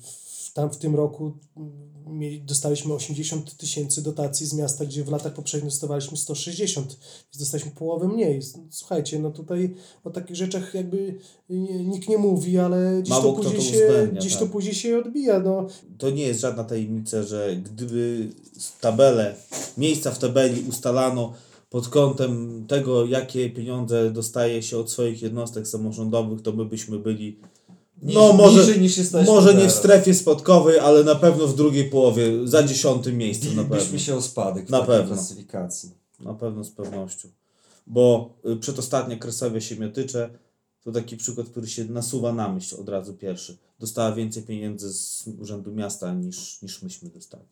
w, 0.00 0.52
tam 0.54 0.70
w 0.70 0.76
tym 0.76 0.94
roku 0.94 1.32
mm, 1.56 2.18
mieli- 2.18 2.42
dostaliśmy 2.42 2.94
80 2.94 3.56
tysięcy 3.56 4.02
dotacji 4.02 4.46
z 4.46 4.54
miasta, 4.54 4.84
gdzie 4.84 5.04
w 5.04 5.08
latach 5.08 5.34
poprzednich 5.34 5.70
dostawaliśmy 5.70 6.16
160, 6.16 6.88
więc 6.88 7.38
dostaliśmy 7.38 7.70
połowę 7.70 8.08
mniej. 8.08 8.40
Słuchajcie, 8.70 9.18
no 9.18 9.30
tutaj 9.30 9.74
o 10.04 10.10
takich 10.10 10.36
rzeczach 10.36 10.74
jakby 10.74 11.18
nikt 11.84 12.08
nie 12.08 12.18
mówi, 12.18 12.58
ale 12.58 12.98
gdzieś, 13.02 13.10
Mało 13.10 13.32
to 13.32 13.50
później, 13.50 13.56
to 13.56 13.62
się, 13.62 14.30
tak. 14.30 14.38
to 14.38 14.46
później 14.46 14.74
się 14.74 14.98
odbija. 14.98 15.38
No, 15.38 15.66
to 15.98 16.10
nie 16.10 16.22
jest 16.22 16.40
żadna 16.40 16.64
tajemnica, 16.64 17.22
że 17.22 17.56
gdyby 17.56 18.28
tabelę, 18.80 19.34
miejsca 19.78 20.10
w 20.10 20.18
tabeli 20.18 20.68
ustalano 20.68 21.32
pod 21.74 21.88
kątem 21.88 22.64
tego, 22.66 23.06
jakie 23.06 23.50
pieniądze 23.50 24.10
dostaje 24.10 24.62
się 24.62 24.78
od 24.78 24.90
swoich 24.90 25.22
jednostek 25.22 25.68
samorządowych, 25.68 26.42
to 26.42 26.52
my 26.52 26.64
byśmy 26.64 26.98
byli 26.98 27.38
no 28.02 28.26
Niż- 28.28 28.36
może, 28.38 28.60
niżej 28.60 28.80
niż 28.80 28.96
jesteśmy 28.98 29.32
może 29.32 29.48
nie 29.48 29.54
w 29.54 29.62
teraz. 29.62 29.76
strefie 29.78 30.14
spadkowej, 30.14 30.78
ale 30.78 31.04
na 31.04 31.14
pewno 31.14 31.46
w 31.46 31.56
drugiej 31.56 31.84
połowie, 31.90 32.32
za 32.48 32.62
dziesiątym 32.62 33.16
miejscem 33.16 33.56
na 33.56 33.62
pewno. 33.62 33.76
Bilibyśmy 33.76 33.98
się 33.98 34.16
o 34.16 34.22
spadek 34.22 34.66
w 34.66 34.70
Na 34.70 34.82
pewno. 34.82 35.14
klasyfikacji. 35.14 35.90
Na 36.20 36.34
pewno 36.34 36.64
z 36.64 36.70
pewnością. 36.70 37.28
Bo 37.86 38.30
y, 38.52 38.56
przedostatnia 38.56 39.16
Kresowia 39.16 39.60
Siemiotycze 39.60 40.30
to 40.84 40.92
taki 40.92 41.16
przykład, 41.16 41.48
który 41.48 41.66
się 41.66 41.84
nasuwa 41.84 42.32
na 42.32 42.48
myśl 42.48 42.76
od 42.80 42.88
razu 42.88 43.14
pierwszy. 43.14 43.56
Dostała 43.80 44.12
więcej 44.12 44.42
pieniędzy 44.42 44.92
z 44.92 45.24
Urzędu 45.40 45.72
Miasta 45.72 46.14
niż, 46.14 46.62
niż 46.62 46.82
myśmy 46.82 47.08
dostali. 47.10 47.44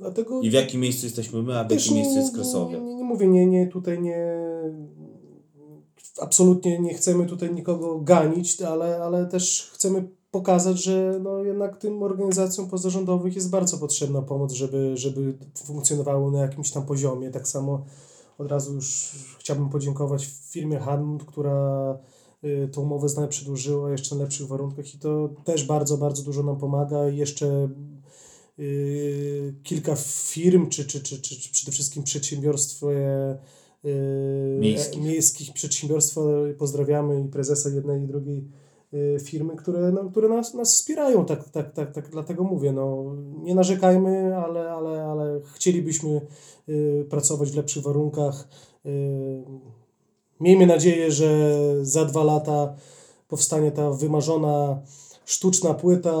Dlatego 0.00 0.40
I 0.40 0.50
w 0.50 0.52
jakim 0.52 0.80
miejscu 0.80 1.06
jesteśmy 1.06 1.42
my, 1.42 1.58
a 1.58 1.64
w 1.64 1.70
jakim 1.70 1.94
miejscu 1.94 2.16
jest 2.16 2.34
Kresowia. 2.34 2.78
Nie, 2.78 2.84
nie, 2.84 2.94
nie 2.94 3.04
mówię, 3.04 3.28
nie, 3.28 3.46
nie, 3.46 3.66
tutaj 3.66 4.02
nie. 4.02 4.36
Absolutnie 6.20 6.78
nie 6.78 6.94
chcemy 6.94 7.26
tutaj 7.26 7.54
nikogo 7.54 8.00
ganić, 8.00 8.62
ale, 8.62 9.02
ale 9.02 9.26
też 9.26 9.70
chcemy 9.74 10.08
pokazać, 10.30 10.84
że 10.84 11.20
no 11.22 11.44
jednak 11.44 11.76
tym 11.76 12.02
organizacjom 12.02 12.68
pozarządowych 12.68 13.34
jest 13.34 13.50
bardzo 13.50 13.78
potrzebna 13.78 14.22
pomoc, 14.22 14.52
żeby, 14.52 14.96
żeby 14.96 15.38
funkcjonowały 15.54 16.32
na 16.32 16.40
jakimś 16.40 16.70
tam 16.70 16.86
poziomie. 16.86 17.30
Tak 17.30 17.48
samo 17.48 17.84
od 18.38 18.50
razu 18.50 18.74
już 18.74 19.12
chciałbym 19.38 19.68
podziękować 19.68 20.28
firmie 20.50 20.78
Hanmut, 20.78 21.24
która 21.24 21.98
y, 22.44 22.68
tą 22.72 22.82
umowę 22.82 23.08
z 23.08 23.16
nami 23.16 23.28
przedłużyła 23.28 23.90
jeszcze 23.90 24.14
na 24.14 24.22
lepszych 24.22 24.46
warunkach 24.46 24.94
i 24.94 24.98
to 24.98 25.28
też 25.44 25.64
bardzo, 25.64 25.96
bardzo 25.96 26.22
dużo 26.22 26.42
nam 26.42 26.56
pomaga 26.56 27.08
i 27.08 27.16
jeszcze 27.16 27.68
kilka 29.62 29.96
firm, 29.96 30.68
czy, 30.68 30.84
czy, 30.84 31.02
czy, 31.02 31.20
czy, 31.22 31.40
czy 31.40 31.52
przede 31.52 31.72
wszystkim 31.72 32.02
przedsiębiorstw 32.02 32.82
e, 32.82 33.38
y, 33.84 34.58
Miejskich. 34.60 35.02
e, 35.02 35.06
miejskich 35.06 35.52
przedsiębiorstwa. 35.52 36.20
Pozdrawiamy 36.58 37.20
i 37.20 37.28
prezesa 37.28 37.70
jednej 37.70 38.02
i 38.02 38.06
drugiej 38.06 38.44
y, 38.94 39.18
firmy, 39.24 39.56
które, 39.56 39.92
no, 39.92 40.10
które 40.10 40.28
nas, 40.28 40.54
nas 40.54 40.74
wspierają, 40.74 41.24
tak, 41.24 41.48
tak, 41.48 41.72
tak, 41.72 41.94
tak, 41.94 42.08
dlatego 42.10 42.44
mówię, 42.44 42.72
no, 42.72 43.16
nie 43.42 43.54
narzekajmy, 43.54 44.36
ale, 44.36 44.70
ale, 44.70 45.04
ale 45.04 45.40
chcielibyśmy 45.54 46.20
y, 46.68 47.06
pracować 47.10 47.50
w 47.50 47.56
lepszych 47.56 47.82
warunkach. 47.82 48.48
Y, 48.86 49.42
miejmy 50.40 50.66
nadzieję, 50.66 51.10
że 51.10 51.56
za 51.82 52.04
dwa 52.04 52.24
lata 52.24 52.74
powstanie 53.28 53.70
ta 53.72 53.90
wymarzona 53.90 54.82
sztuczna 55.30 55.74
płyta, 55.74 56.14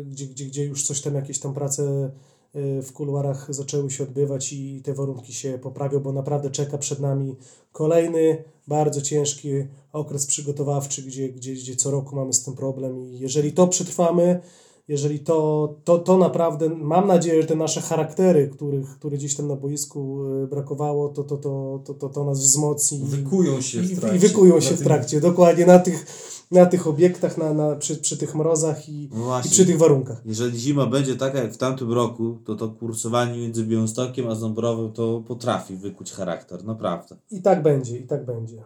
y, 0.00 0.04
gdzie, 0.04 0.26
gdzie, 0.26 0.44
gdzie 0.44 0.64
już 0.64 0.86
coś 0.86 1.00
tam, 1.00 1.14
jakieś 1.14 1.38
tam 1.38 1.54
prace 1.54 2.10
y, 2.56 2.82
w 2.82 2.92
kuluarach 2.92 3.46
zaczęły 3.54 3.90
się 3.90 4.04
odbywać 4.04 4.52
i 4.52 4.82
te 4.84 4.94
warunki 4.94 5.32
się 5.32 5.58
poprawią, 5.62 6.00
bo 6.00 6.12
naprawdę 6.12 6.50
czeka 6.50 6.78
przed 6.78 7.00
nami 7.00 7.36
kolejny, 7.72 8.44
bardzo 8.68 9.00
ciężki 9.02 9.48
okres 9.92 10.26
przygotowawczy, 10.26 11.02
gdzie, 11.02 11.28
gdzie, 11.28 11.52
gdzie 11.54 11.76
co 11.76 11.90
roku 11.90 12.16
mamy 12.16 12.32
z 12.32 12.42
tym 12.44 12.54
problem 12.54 12.98
i 12.98 13.18
jeżeli 13.18 13.52
to 13.52 13.68
przetrwamy, 13.68 14.40
jeżeli 14.88 15.20
to, 15.20 15.68
to, 15.84 15.98
to 15.98 16.16
naprawdę, 16.18 16.68
mam 16.68 17.06
nadzieję, 17.06 17.42
że 17.42 17.48
te 17.48 17.56
nasze 17.56 17.80
charaktery, 17.80 18.48
których, 18.52 18.88
które 18.98 19.16
gdzieś 19.16 19.34
tam 19.34 19.48
na 19.48 19.56
boisku 19.56 20.24
y, 20.44 20.46
brakowało, 20.46 21.08
to, 21.08 21.24
to, 21.24 21.36
to, 21.36 21.82
to, 21.84 21.94
to, 21.94 22.08
to 22.08 22.24
nas 22.24 22.40
wzmocni. 22.40 22.98
i- 23.00 23.04
Wykują 23.04 23.60
się 23.60 23.82
w 23.82 23.90
i, 23.92 23.96
trakcie. 23.96 24.16
I 24.16 24.20
wykują 24.20 24.60
się 24.60 24.74
w 24.76 24.82
trakcie, 24.82 25.20
dokładnie 25.20 25.66
na 25.66 25.78
tych, 25.78 26.06
na 26.50 26.66
tych 26.66 26.86
obiektach, 26.86 27.38
na, 27.38 27.54
na, 27.54 27.76
przy, 27.76 27.96
przy 27.96 28.16
tych 28.16 28.34
mrozach 28.34 28.88
i, 28.88 29.08
No 29.12 29.40
i 29.46 29.48
przy 29.50 29.66
tych 29.66 29.78
warunkach. 29.78 30.22
Jeżeli 30.24 30.58
zima 30.58 30.86
będzie 30.86 31.16
taka 31.16 31.38
jak 31.42 31.52
w 31.52 31.56
tamtym 31.56 31.92
roku, 31.92 32.38
to 32.44 32.54
to 32.54 32.68
kursowanie 32.68 33.38
między 33.38 33.64
Białymstokiem 33.64 34.28
a 34.28 34.34
Ząbrowem 34.34 34.92
to 34.92 35.22
potrafi 35.28 35.76
wykuć 35.76 36.12
charakter, 36.12 36.64
naprawdę. 36.64 37.16
I 37.30 37.42
tak 37.42 37.62
będzie, 37.62 37.98
i 37.98 38.06
tak 38.06 38.24
będzie. 38.26 38.62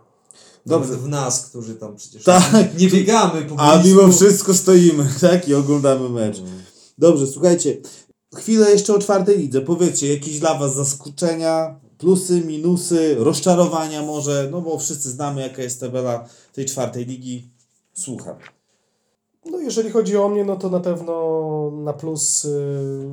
Dobrze. 0.66 0.96
W 0.96 1.08
nas, 1.08 1.46
którzy 1.46 1.74
tam 1.74 1.96
przecież 1.96 2.24
Tak. 2.24 2.78
nie 2.78 2.88
biegamy 2.88 3.42
po 3.42 3.60
A 3.60 3.82
mimo 3.82 4.12
wszystko 4.12 4.54
stoimy, 4.54 5.08
tak? 5.20 5.48
I 5.48 5.54
oglądamy 5.54 6.08
mecz. 6.08 6.42
Dobrze, 6.98 7.26
słuchajcie, 7.26 7.76
chwilę 8.34 8.70
jeszcze 8.70 8.94
o 8.94 8.98
czwartej 8.98 9.38
lidze. 9.38 9.60
Powiedzcie, 9.60 10.14
jakieś 10.14 10.40
dla 10.40 10.58
Was 10.58 10.74
zaskoczenia, 10.74 11.80
plusy, 11.98 12.40
minusy, 12.40 13.16
rozczarowania 13.18 14.02
może, 14.02 14.48
no 14.50 14.60
bo 14.60 14.78
wszyscy 14.78 15.10
znamy 15.10 15.40
jaka 15.40 15.62
jest 15.62 15.80
tabela 15.80 16.28
tej 16.52 16.64
czwartej 16.64 17.06
ligi. 17.06 17.51
Słucham. 17.92 18.36
No 19.44 19.58
jeżeli 19.58 19.90
chodzi 19.90 20.16
o 20.16 20.28
mnie, 20.28 20.44
no 20.44 20.56
to 20.56 20.70
na 20.70 20.80
pewno 20.80 21.70
na 21.70 21.92
plus 21.92 22.44
y, 22.44 23.08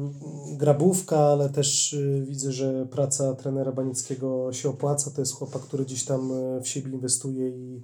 grabówka, 0.57 1.19
ale 1.19 1.49
też 1.49 1.93
y, 1.93 2.23
widzę, 2.27 2.51
że 2.51 2.86
praca 2.86 3.36
trenera 3.36 3.71
Banickiego 3.71 4.53
się 4.53 4.69
opłaca. 4.69 5.11
To 5.11 5.21
jest 5.21 5.34
chłopak, 5.34 5.61
który 5.61 5.86
gdzieś 5.86 6.05
tam 6.05 6.32
y, 6.32 6.61
w 6.61 6.67
siebie 6.67 6.91
inwestuje 6.91 7.49
i, 7.49 7.82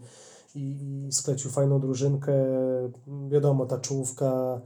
i, 0.55 0.77
i 1.07 1.11
sklecił 1.11 1.51
fajną 1.51 1.79
drużynkę. 1.79 2.33
Wiadomo, 3.29 3.65
ta 3.65 3.77
czołówka, 3.77 4.61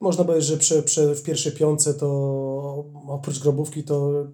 można 0.00 0.24
powiedzieć, 0.24 0.48
że 0.48 0.56
prze, 0.56 0.82
prze, 0.82 1.14
w 1.14 1.22
pierwszej 1.22 1.52
piątce 1.52 1.94
to 1.94 2.08
oprócz 3.08 3.40
grabówki 3.40 3.84
to 3.84 4.26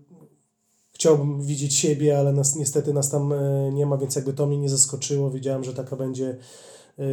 chciałbym 0.93 1.43
widzieć 1.43 1.75
siebie, 1.75 2.19
ale 2.19 2.33
nas, 2.33 2.57
niestety 2.57 2.93
nas 2.93 3.11
tam 3.11 3.33
e, 3.33 3.73
nie 3.73 3.87
ma, 3.87 3.97
więc 3.97 4.17
jakby 4.17 4.33
to 4.33 4.47
mnie 4.47 4.59
nie 4.59 4.69
zaskoczyło. 4.69 5.31
Wiedziałem, 5.31 5.65
że 5.65 5.75
taka 5.75 5.97
będzie 5.97 6.37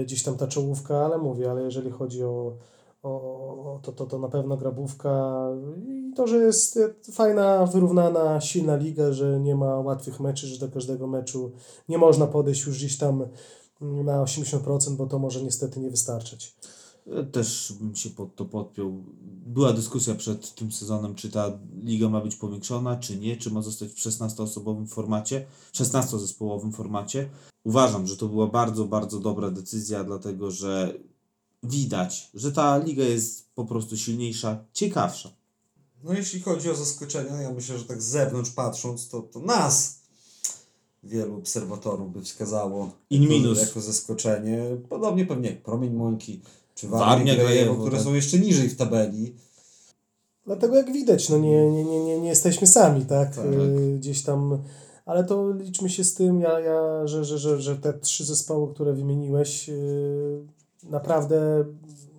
gdzieś 0.06 0.24
tam 0.24 0.38
ta 0.38 0.48
czołówka, 0.48 1.06
ale 1.06 1.18
mówię, 1.18 1.52
ale 1.52 1.62
jeżeli 1.62 1.92
chodzi 1.92 2.24
o, 2.24 2.58
o, 3.04 3.80
to, 3.84 3.92
to, 3.92 4.06
to 4.06 4.20
na 4.20 4.28
pewno 4.28 4.58
grabówka 4.58 5.48
i 5.88 6.14
to, 6.16 6.28
że 6.28 6.38
jest 6.38 6.78
e, 6.78 6.94
fajna, 7.12 7.66
wyrównana, 7.66 8.42
silna 8.42 8.76
liga, 8.76 9.12
że 9.12 9.40
nie 9.40 9.56
ma 9.56 9.80
łatwych 9.80 10.20
meczy, 10.20 10.48
że 10.48 10.68
do 10.68 10.74
każdego 10.74 11.08
meczu 11.08 11.52
nie 11.90 11.98
można 11.98 12.28
podejść 12.28 12.66
już 12.66 12.78
gdzieś 12.78 12.98
tam 12.98 13.26
mm, 13.82 14.06
na 14.06 14.24
80%, 14.24 14.96
bo 14.96 15.06
to 15.06 15.20
może 15.20 15.44
niestety 15.44 15.80
nie 15.80 15.90
wystarczać. 15.90 16.56
E, 17.08 17.24
Też 17.24 17.74
bym 17.82 17.96
się 17.96 18.10
pod 18.10 18.36
to 18.36 18.46
podpiął. 18.46 19.04
Była 19.46 19.74
dyskusja 19.74 20.16
przed 20.16 20.56
tym 20.56 20.72
sezonem, 20.72 21.16
czy 21.16 21.32
ta 21.32 21.60
liga 21.84 22.10
ma 22.10 22.22
być 22.22 22.36
powiększona, 22.36 22.96
czy 22.96 23.18
nie, 23.18 23.38
czy 23.38 23.52
ma 23.52 23.62
zostać 23.62 23.90
w 23.90 23.96
16-osobowym 23.96 24.88
formacie, 24.88 25.46
16-zespołowym 25.74 26.72
formacie. 26.72 27.30
Uważam, 27.64 28.08
że 28.08 28.18
to 28.18 28.28
była 28.28 28.48
bardzo, 28.48 28.86
bardzo 28.86 29.20
dobra 29.20 29.52
decyzja, 29.52 30.04
dlatego 30.04 30.52
że 30.52 30.94
widać, 31.64 32.30
że 32.34 32.52
ta 32.52 32.78
liga 32.78 33.04
jest 33.04 33.50
po 33.56 33.66
prostu 33.66 33.98
silniejsza, 33.98 34.66
ciekawsza. 34.74 35.30
No 36.04 36.14
jeśli 36.14 36.42
chodzi 36.42 36.70
o 36.70 36.76
zaskoczenia, 36.76 37.42
ja 37.42 37.52
myślę, 37.52 37.78
że 37.78 37.86
tak 37.86 38.02
z 38.02 38.06
zewnątrz 38.06 38.52
patrząc, 38.52 39.10
to, 39.10 39.22
to 39.22 39.40
nas 39.40 40.02
wielu 41.04 41.38
obserwatorów 41.38 42.14
by 42.14 42.22
wskazało 42.22 42.92
In 43.10 43.22
jako, 43.24 43.34
minus. 43.34 43.62
jako 43.62 43.82
zaskoczenie. 43.82 44.60
Podobnie 44.90 45.26
pewnie 45.26 45.50
jak 45.50 45.64
Promień 45.64 45.94
Mąki 45.94 46.42
czy 46.76 46.88
Warmia 46.88 47.36
Grajewo, 47.36 47.76
które 47.76 47.98
tak. 47.98 48.06
są 48.06 48.14
jeszcze 48.14 48.40
niżej 48.40 48.70
w 48.70 48.76
tabeli. 48.76 49.36
Dlatego 50.46 50.76
jak 50.76 50.92
widać, 50.94 51.30
no 51.30 51.38
nie, 51.38 51.72
nie, 51.72 51.84
nie, 51.84 52.04
nie, 52.04 52.20
nie 52.20 52.30
jesteśmy 52.30 52.68
sami, 52.68 53.06
tak? 53.06 53.36
Tak. 53.36 53.46
Y, 53.46 53.98
Gdzieś 54.00 54.24
tam, 54.24 54.58
ale 55.06 55.24
to 55.24 55.54
liczmy 55.54 55.90
się 55.90 56.04
z 56.04 56.14
tym, 56.14 56.42
ja, 56.42 56.60
ja, 56.60 57.08
że, 57.08 57.26
że, 57.26 57.38
że, 57.38 57.62
że 57.62 57.76
te 57.76 57.94
trzy 57.94 58.26
zespoły, 58.26 58.74
które 58.74 58.94
wymieniłeś, 58.94 59.70
y, 59.70 60.46
naprawdę 60.84 61.66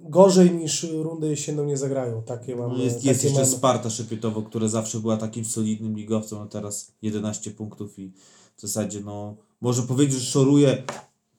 gorzej 0.02 0.54
niż 0.54 0.86
rundy 0.92 1.28
jesienną 1.28 1.64
nie 1.64 1.76
zagrają. 1.76 2.22
Takie 2.22 2.56
mam. 2.56 2.72
No 2.72 2.84
jest, 2.84 2.96
takie 2.96 3.08
jest 3.08 3.24
jeszcze. 3.24 3.46
Sparta 3.46 3.90
Szepietowo, 3.90 4.42
które 4.42 4.68
zawsze 4.68 5.00
była 5.00 5.16
takim 5.16 5.44
solidnym 5.44 5.96
ligowcem, 5.96 6.38
a 6.38 6.46
teraz 6.46 6.92
11 7.02 7.50
punktów 7.50 7.98
i 7.98 8.12
w 8.56 8.60
zasadzie 8.60 9.00
no, 9.00 9.36
może 9.60 9.82
powiedzieć, 9.82 10.20
że 10.20 10.26
szoruje 10.26 10.82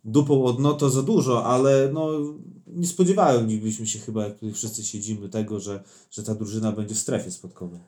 dupą 0.05 0.43
od 0.43 0.59
no 0.59 0.73
to 0.73 0.89
za 0.89 1.03
dużo, 1.03 1.45
ale 1.45 1.89
no 1.93 2.09
nie 2.67 2.87
spodziewalibyśmy 2.87 3.87
się 3.87 3.99
chyba, 3.99 4.23
jak 4.23 4.33
tutaj 4.33 4.53
wszyscy 4.53 4.83
siedzimy, 4.83 5.29
tego, 5.29 5.59
że, 5.59 5.83
że 6.11 6.23
ta 6.23 6.35
drużyna 6.35 6.71
będzie 6.71 6.95
w 6.95 6.99
strefie 6.99 7.31
spadkowej. 7.31 7.79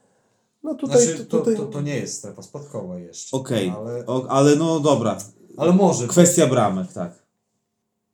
No 0.66 0.76
tutaj, 0.76 1.06
Znaczy, 1.06 1.26
to, 1.26 1.38
tutaj 1.38 1.56
to, 1.58 1.66
to 1.66 1.82
nie 1.82 1.96
jest 1.96 2.18
strefa 2.18 2.42
spadkowa 2.42 3.00
jeszcze. 3.00 3.38
Okej, 3.38 3.70
Ale, 3.70 4.06
o- 4.06 4.28
ale 4.30 4.56
no 4.56 4.80
dobra, 4.80 5.18
ale 5.58 5.74
może. 5.74 6.08
kwestia 6.08 6.48
bramek, 6.48 6.94
tak. 6.94 7.24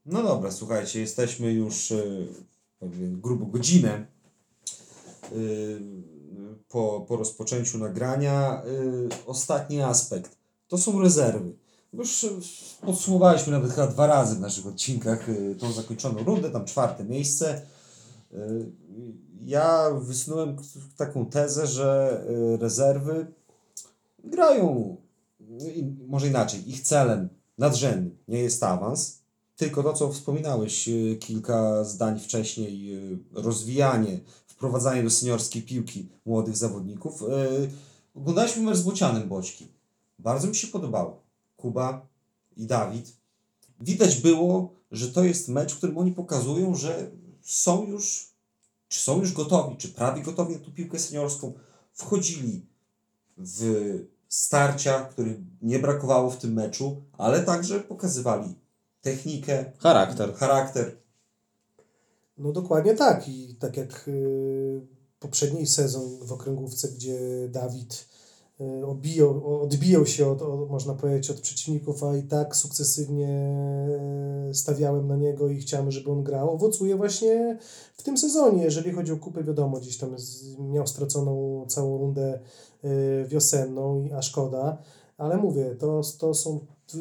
No 0.06 0.24
dobra, 0.24 0.52
słuchajcie, 0.52 1.00
jesteśmy 1.00 1.54
już 1.54 1.92
y, 1.92 2.28
pewnie 2.80 3.08
grubo 3.08 3.46
godzinę 3.46 4.06
y, 5.34 5.82
po, 6.70 7.06
po 7.08 7.16
rozpoczęciu 7.18 7.78
nagrania. 7.78 8.64
Y, 8.66 9.10
ostatni 9.26 9.82
aspekt 9.82 10.38
to 10.68 10.78
są 10.78 11.02
rezerwy. 11.02 11.52
Już 11.94 12.24
e, 12.24 12.28
podsumowaliśmy 12.86 13.54
nawet 13.54 13.72
chyba 13.72 13.88
dwa 13.88 14.08
razy 14.08 14.36
w 14.36 14.40
naszych 14.40 14.68
odcinkach 14.68 15.30
e, 15.30 15.56
tą 15.56 15.72
zakończoną 15.72 16.24
rundę, 16.24 16.50
tam 16.50 16.66
czwarte 16.66 17.04
miejsce. 17.04 17.62
Ja 19.46 19.90
wysunąłem 20.00 20.56
taką 20.98 21.26
tezę, 21.26 21.68
że 21.68 22.22
e, 22.54 22.58
rezerwy 22.58 23.28
grają, 24.24 24.98
no 25.40 25.66
może 26.08 26.28
inaczej, 26.28 26.70
ich 26.70 26.82
celem 26.82 27.30
nadrzędnym 27.58 28.18
nie 28.28 28.40
jest 28.40 28.64
awans, 28.64 29.22
tylko 29.56 29.84
to, 29.84 29.94
co 29.94 30.12
wspominałeś 30.12 30.90
e, 30.90 31.16
kilka 31.16 31.84
zdań 31.84 32.20
wcześniej, 32.20 32.96
e, 32.96 33.18
rozwijanie, 33.34 34.20
wprowadzanie 34.48 35.04
do 35.04 35.10
seniorskiej 35.10 35.62
piłki 35.62 36.10
młodych 36.26 36.58
zawodników. 36.58 37.24
Oglądaliśmy 38.16 38.64
mecz 38.64 38.78
z 38.78 38.82
Bocianem 38.82 39.30
Boćki. 39.30 39.68
Bardzo 40.20 40.48
mi 40.48 40.56
się 40.56 40.68
podobało. 40.68 41.22
Kuba 41.58 42.08
i 42.58 42.66
Dawid. 42.66 43.14
Widać 43.80 44.22
było, 44.22 44.74
że 44.92 45.12
to 45.12 45.24
jest 45.24 45.48
mecz, 45.48 45.74
w 45.74 45.78
którym 45.78 45.98
oni 45.98 46.12
pokazują, 46.12 46.76
że 46.76 47.12
są 47.42 47.88
już, 47.88 48.31
czy 48.92 49.00
są 49.00 49.20
już 49.20 49.34
gotowi, 49.34 49.78
czy 49.78 49.90
prawie 49.90 50.22
gotowi 50.22 50.54
na 50.54 50.60
tą 50.60 50.72
piłkę 50.72 51.00
seniorską. 51.00 51.54
Wchodzili 51.94 52.66
w 53.38 53.64
starcia, 54.30 55.06
których 55.06 55.38
nie 55.62 55.80
brakowało 55.80 56.30
w 56.30 56.38
tym 56.38 56.54
meczu, 56.54 57.04
ale 57.18 57.44
także 57.44 57.80
pokazywali 57.80 58.56
technikę, 59.02 59.72
Charakter. 59.78 60.34
charakter. 60.34 60.98
No 62.38 62.52
dokładnie 62.52 62.96
tak 62.96 63.28
i 63.28 63.56
tak 63.56 63.78
jak 63.78 64.08
y, 64.08 64.88
poprzedni 65.20 65.68
sezon 65.68 66.20
w 66.26 66.32
okręgówce, 66.32 66.88
gdzie 66.88 67.20
Dawid 67.50 68.08
y, 68.62 68.86
obijał, 68.86 69.62
odbijał 69.62 70.06
się 70.06 70.28
od, 70.28 70.42
od, 70.42 70.70
można 70.70 70.94
powiedzieć, 70.94 71.32
od 71.32 71.42
przeciwników, 71.42 72.04
a 72.04 72.16
i 72.16 72.24
tak 72.24 72.56
sukcesywnie 72.56 73.56
y, 74.50 74.54
stawiałem 74.54 75.08
na 75.08 75.16
niego 75.16 75.50
i 75.50 75.58
chciałem, 75.58 75.92
żeby 75.92 76.12
on 76.12 76.24
grał, 76.24 76.50
owocuje 76.50 76.96
właśnie 76.96 77.58
w 77.98 78.04
tym 78.04 78.18
sezonie. 78.18 78.64
Jeżeli 78.64 78.92
chodzi 78.92 79.12
o 79.12 79.18
kupę, 79.18 79.44
wiadomo, 79.44 79.80
gdzieś 79.80 79.98
tam 79.98 80.16
miał 80.60 80.88
straconą 80.88 81.66
całą 81.68 81.98
rundę 81.98 82.40
y, 82.84 83.26
wiosenną, 83.28 84.10
a 84.18 84.22
szkoda, 84.22 84.78
ale 85.18 85.38
mówię, 85.38 85.76
to, 85.80 86.02
to 86.20 86.34
są 86.34 86.60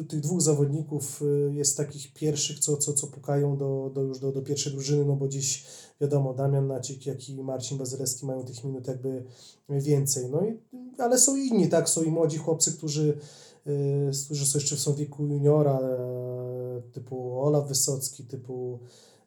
tych 0.09 0.19
dwóch 0.19 0.41
zawodników 0.41 1.21
y, 1.21 1.53
jest 1.53 1.77
takich 1.77 2.13
pierwszych, 2.13 2.59
co, 2.59 2.77
co, 2.77 2.93
co 2.93 3.07
pukają 3.07 3.57
do, 3.57 3.91
do 3.93 4.01
już 4.01 4.19
do, 4.19 4.31
do 4.31 4.41
pierwszej 4.41 4.73
drużyny, 4.73 5.05
no 5.05 5.15
bo 5.15 5.27
dziś 5.27 5.65
wiadomo, 6.01 6.33
Damian 6.33 6.67
Nacik, 6.67 7.05
jak 7.05 7.29
i 7.29 7.43
Marcin 7.43 7.77
Bazylewski 7.77 8.25
mają 8.25 8.45
tych 8.45 8.63
minut 8.63 8.87
jakby 8.87 9.23
więcej. 9.69 10.29
No 10.29 10.41
i, 10.45 10.59
ale 10.97 11.17
są 11.17 11.35
inni, 11.35 11.69
tak, 11.69 11.89
są 11.89 12.03
i 12.03 12.11
młodzi 12.11 12.37
chłopcy, 12.37 12.73
którzy, 12.73 13.17
y, 13.67 14.11
którzy 14.25 14.45
są 14.45 14.59
jeszcze 14.59 14.77
są 14.77 14.93
w 14.93 14.97
wieku 14.97 15.25
juniora, 15.25 15.79
e, 15.79 16.81
typu 16.91 17.41
Olaf 17.41 17.67
Wysocki, 17.67 18.23
typu 18.23 18.79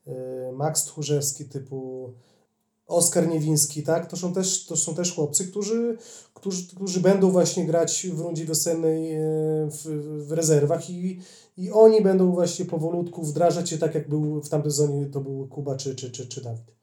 y, 0.06 0.12
Max 0.52 0.84
Tchórzewski, 0.84 1.44
typu 1.44 2.12
Oskar 2.86 3.28
Niewiński, 3.28 3.82
tak? 3.82 4.06
To 4.10 4.16
są 4.16 4.32
też, 4.32 4.66
to 4.66 4.76
są 4.76 4.94
też 4.94 5.14
chłopcy, 5.14 5.46
którzy, 5.46 5.96
którzy, 6.34 6.66
którzy 6.76 7.00
będą 7.00 7.30
właśnie 7.30 7.66
grać 7.66 8.06
w 8.14 8.20
rundzie 8.20 8.44
wiosennej 8.44 9.12
e, 9.14 9.20
w, 9.70 9.84
w 10.28 10.32
rezerwach 10.32 10.90
i, 10.90 11.20
i 11.56 11.70
oni 11.70 12.02
będą 12.02 12.32
właśnie 12.32 12.64
powolutku 12.64 13.22
wdrażać 13.22 13.70
się 13.70 13.78
tak, 13.78 13.94
jak 13.94 14.08
był 14.08 14.40
w 14.42 14.48
tamtym 14.48 14.70
sezonie 14.70 15.06
to 15.06 15.20
był 15.20 15.46
Kuba 15.48 15.76
czy, 15.76 15.94
czy, 15.94 16.10
czy, 16.10 16.26
czy 16.26 16.40
Dawid. 16.40 16.74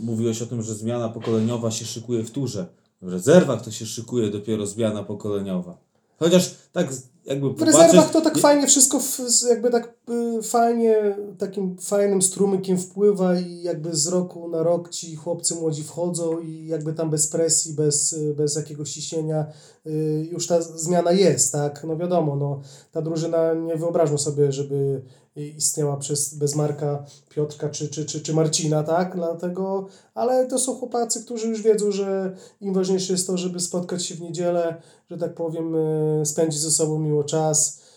Mówiłeś 0.00 0.42
o 0.42 0.46
tym, 0.46 0.62
że 0.62 0.74
zmiana 0.74 1.08
pokoleniowa 1.08 1.70
się 1.70 1.84
szykuje 1.84 2.22
w 2.24 2.30
turze. 2.30 2.66
W 3.02 3.08
rezerwach 3.08 3.64
to 3.64 3.70
się 3.70 3.86
szykuje 3.86 4.30
dopiero 4.30 4.66
zmiana 4.66 5.02
pokoleniowa. 5.04 5.78
Chociaż 6.18 6.54
tak 6.72 6.92
jakby 7.24 7.50
W 7.50 7.62
rezerwach 7.62 8.10
to 8.10 8.20
tak 8.20 8.36
nie- 8.36 8.42
fajnie 8.42 8.66
wszystko, 8.66 9.00
w, 9.00 9.18
jakby 9.48 9.70
tak 9.70 9.94
fajnie, 10.42 11.16
takim 11.38 11.76
fajnym 11.78 12.22
strumykiem 12.22 12.78
wpływa 12.78 13.40
i 13.40 13.62
jakby 13.62 13.96
z 13.96 14.06
roku 14.06 14.48
na 14.48 14.62
rok 14.62 14.88
ci 14.88 15.16
chłopcy 15.16 15.54
młodzi 15.54 15.82
wchodzą 15.82 16.40
i 16.40 16.66
jakby 16.66 16.92
tam 16.92 17.10
bez 17.10 17.28
presji, 17.28 17.74
bez, 17.74 18.12
y, 18.12 18.34
bez 18.34 18.56
jakiegoś 18.56 18.92
ciśnienia 18.92 19.46
y, 19.86 20.28
już 20.32 20.46
ta 20.46 20.62
zmiana 20.62 21.12
jest, 21.12 21.52
tak? 21.52 21.84
No 21.88 21.96
wiadomo, 21.96 22.36
no, 22.36 22.60
ta 22.92 23.02
drużyna 23.02 23.54
nie 23.54 23.76
wyobrażam 23.76 24.18
sobie, 24.18 24.52
żeby 24.52 25.02
istniała 25.36 25.96
przez, 25.96 26.34
bez 26.34 26.56
Marka, 26.56 27.04
Piotrka 27.28 27.68
czy, 27.68 27.88
czy, 27.88 28.04
czy, 28.04 28.20
czy 28.20 28.34
Marcina, 28.34 28.82
tak? 28.82 29.14
Dlatego, 29.14 29.86
ale 30.14 30.46
to 30.46 30.58
są 30.58 30.74
chłopacy, 30.74 31.24
którzy 31.24 31.48
już 31.48 31.62
wiedzą, 31.62 31.90
że 31.90 32.36
im 32.60 32.74
ważniejsze 32.74 33.12
jest 33.12 33.26
to, 33.26 33.36
żeby 33.36 33.60
spotkać 33.60 34.04
się 34.04 34.14
w 34.14 34.20
niedzielę, 34.20 34.82
że 35.10 35.18
tak 35.18 35.34
powiem, 35.34 35.74
y, 35.74 36.26
spędzić 36.26 36.60
ze 36.60 36.70
sobą 36.70 36.98
miło 36.98 37.24
czas, 37.24 37.78
y, 37.78 37.89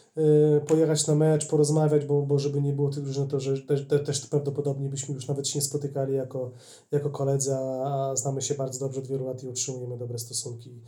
pojechać 0.68 1.07
na 1.07 1.16
mecz, 1.16 1.47
porozmawiać, 1.47 2.05
bo, 2.05 2.22
bo 2.22 2.39
żeby 2.39 2.61
nie 2.61 2.74
było 2.74 2.89
tych 2.89 3.03
drużyn, 3.03 3.28
to 3.28 3.39
że 3.39 3.61
też, 3.61 3.88
te, 3.88 3.99
też 3.99 4.28
prawdopodobnie 4.28 4.89
byśmy 4.89 5.16
już 5.16 5.28
nawet 5.28 5.47
się 5.47 5.59
nie 5.59 5.66
spotykali 5.66 6.14
jako, 6.14 6.51
jako 6.91 7.09
koledzy, 7.09 7.55
a, 7.55 8.11
a 8.11 8.16
znamy 8.16 8.41
się 8.41 8.55
bardzo 8.55 8.80
dobrze 8.80 8.99
od 8.99 9.07
wielu 9.07 9.26
lat 9.26 9.43
i 9.43 9.47
utrzymujemy 9.47 9.97
dobre 9.97 10.20
stosunki. 10.20 10.82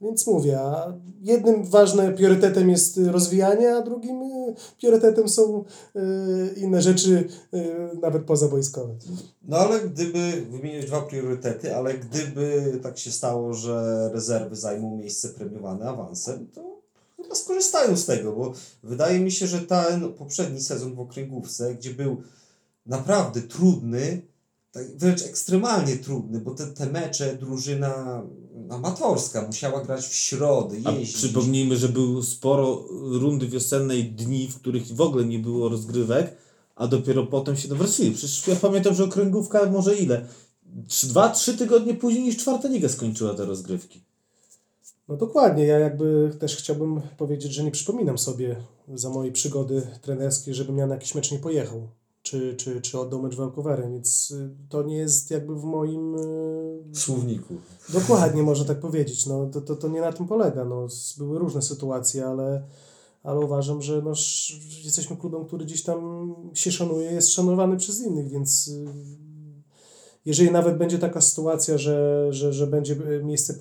Więc 0.00 0.26
mówię, 0.26 0.58
jednym 1.22 1.64
ważnym 1.64 2.14
priorytetem 2.14 2.70
jest 2.70 2.98
y, 2.98 3.12
rozwijanie, 3.12 3.76
a 3.76 3.82
drugim 3.82 4.22
y, 4.22 4.54
priorytetem 4.78 5.28
są 5.28 5.64
y, 5.96 6.54
inne 6.56 6.82
rzeczy, 6.82 7.28
y, 7.54 7.98
nawet 8.02 8.24
pozabojskowe. 8.24 8.94
No 9.42 9.56
ale 9.56 9.80
gdyby 9.80 10.46
wymienić 10.50 10.86
dwa 10.86 11.00
priorytety, 11.00 11.76
ale 11.76 11.94
gdyby 11.94 12.78
tak 12.82 12.98
się 12.98 13.10
stało, 13.10 13.54
że 13.54 14.10
rezerwy 14.12 14.56
zajmą 14.56 14.96
miejsce 14.96 15.28
premiowane 15.28 15.88
awansem, 15.88 16.46
to 16.54 16.83
chyba 17.24 17.34
skorzystają 17.34 17.96
z 17.96 18.06
tego, 18.06 18.32
bo 18.32 18.52
wydaje 18.82 19.20
mi 19.20 19.32
się, 19.32 19.46
że 19.46 19.60
ten 19.60 20.12
poprzedni 20.12 20.60
sezon 20.60 20.94
w 20.94 21.00
okręgówce, 21.00 21.74
gdzie 21.74 21.90
był 21.90 22.22
naprawdę 22.86 23.42
trudny, 23.42 24.22
tak 24.72 24.96
wręcz 24.96 25.22
ekstremalnie 25.22 25.96
trudny, 25.96 26.40
bo 26.40 26.54
te, 26.54 26.66
te 26.66 26.86
mecze 26.86 27.36
drużyna 27.36 28.22
amatorska 28.70 29.46
musiała 29.46 29.84
grać 29.84 30.06
w 30.06 30.14
środę, 30.14 30.76
A 30.84 30.90
jeździć. 30.90 31.16
przypomnijmy, 31.16 31.76
że 31.76 31.88
był 31.88 32.22
sporo 32.22 32.84
rundy 32.90 33.48
wiosennej 33.48 34.04
dni, 34.04 34.48
w 34.48 34.56
których 34.56 34.86
w 34.86 35.00
ogóle 35.00 35.24
nie 35.24 35.38
było 35.38 35.68
rozgrywek, 35.68 36.36
a 36.76 36.86
dopiero 36.86 37.26
potem 37.26 37.56
się 37.56 37.68
nawrócili. 37.68 38.10
Przecież 38.10 38.46
ja 38.46 38.56
pamiętam, 38.56 38.94
że 38.94 39.04
okręgówka 39.04 39.70
może 39.70 39.94
ile? 39.96 40.26
Dwa, 41.02 41.28
trzy 41.28 41.56
tygodnie 41.56 41.94
później 41.94 42.22
niż 42.24 42.36
czwarta 42.36 42.68
liga 42.68 42.88
skończyła 42.88 43.34
te 43.34 43.44
rozgrywki. 43.44 44.00
No 45.08 45.16
dokładnie, 45.16 45.64
ja 45.64 45.78
jakby 45.78 46.30
też 46.38 46.56
chciałbym 46.56 47.00
powiedzieć, 47.18 47.52
że 47.52 47.64
nie 47.64 47.70
przypominam 47.70 48.18
sobie 48.18 48.56
za 48.94 49.10
mojej 49.10 49.32
przygody 49.32 49.82
trenerskiej, 50.02 50.54
żebym 50.54 50.78
ja 50.78 50.86
na 50.86 50.94
jakiś 50.94 51.14
mecz 51.14 51.32
nie 51.32 51.38
pojechał, 51.38 51.88
czy, 52.22 52.54
czy, 52.56 52.80
czy 52.80 53.00
oddał 53.00 53.22
mecz 53.22 53.36
Vancouverem, 53.36 53.92
więc 53.92 54.30
y, 54.30 54.50
to 54.68 54.82
nie 54.82 54.96
jest 54.96 55.30
jakby 55.30 55.56
w 55.56 55.64
moim... 55.64 56.14
y, 56.14 56.96
słowniku. 56.96 57.54
Dokładnie, 57.92 58.42
można 58.42 58.64
tak 58.64 58.80
powiedzieć, 58.80 59.26
no 59.26 59.46
to, 59.46 59.60
to, 59.60 59.76
to 59.76 59.88
nie 59.88 60.00
na 60.00 60.12
tym 60.12 60.26
polega, 60.26 60.64
no 60.64 60.86
były 61.18 61.38
różne 61.38 61.62
sytuacje, 61.62 62.26
ale, 62.26 62.62
ale 63.22 63.40
uważam, 63.40 63.82
że 63.82 64.02
no, 64.02 64.12
jesteśmy 64.84 65.16
klubem, 65.16 65.44
który 65.44 65.64
gdzieś 65.64 65.82
tam 65.82 66.34
się 66.54 66.72
szanuje, 66.72 67.10
jest 67.10 67.32
szanowany 67.32 67.76
przez 67.76 68.00
innych, 68.00 68.28
więc 68.28 68.68
y, 68.68 68.84
jeżeli 70.24 70.50
nawet 70.50 70.78
będzie 70.78 70.98
taka 70.98 71.20
sytuacja, 71.20 71.78
że, 71.78 72.26
że, 72.30 72.52
że 72.52 72.66
będzie 72.66 72.94
y, 72.94 73.24
miejsce 73.24 73.54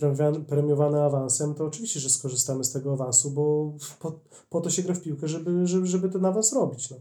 premiowane, 0.47 1.03
awansem, 1.03 1.55
to 1.55 1.65
oczywiście, 1.65 1.99
że 1.99 2.09
skorzystamy 2.09 2.63
z 2.63 2.71
tego 2.71 2.93
awansu, 2.93 3.31
bo 3.31 3.73
po, 3.99 4.19
po 4.49 4.61
to 4.61 4.69
się 4.69 4.83
gra 4.83 4.95
w 4.95 5.01
piłkę, 5.01 5.27
żeby, 5.27 5.67
żeby, 5.67 5.87
żeby 5.87 6.09
ten 6.09 6.25
awans 6.25 6.53
robić. 6.53 6.89
No. 6.89 6.97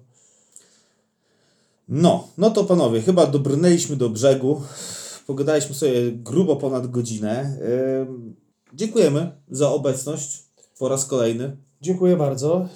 No, 1.89 2.29
no 2.39 2.51
to 2.51 2.65
panowie, 2.65 3.03
chyba 3.03 3.27
dobrnęliśmy 3.27 3.97
do 3.97 4.11
brzegu. 4.11 4.63
Pogadaliśmy 5.27 5.75
sobie 5.75 6.13
grubo 6.13 6.57
ponad 6.57 6.91
godzinę. 6.91 7.59
Dziękujemy 8.75 9.33
za 9.51 9.71
obecność 9.71 10.45
po 10.79 10.89
raz 10.89 11.05
kolejny. 11.05 11.57
Dziękuję 11.81 12.17
bardzo. 12.17 12.69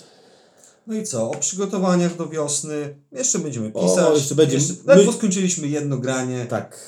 No 0.86 0.94
i 0.94 1.04
co? 1.04 1.30
O 1.30 1.34
przygotowaniach 1.34 2.16
do 2.16 2.26
wiosny 2.28 2.96
jeszcze 3.12 3.38
będziemy 3.38 3.70
O, 3.74 3.82
pisać. 3.82 4.14
jeszcze 4.18 4.34
będzie. 4.34 4.58
Ledwo 4.86 5.10
My- 5.12 5.18
skończyliśmy 5.18 5.68
jedno 5.68 5.98
granie. 5.98 6.46
Tak, 6.50 6.78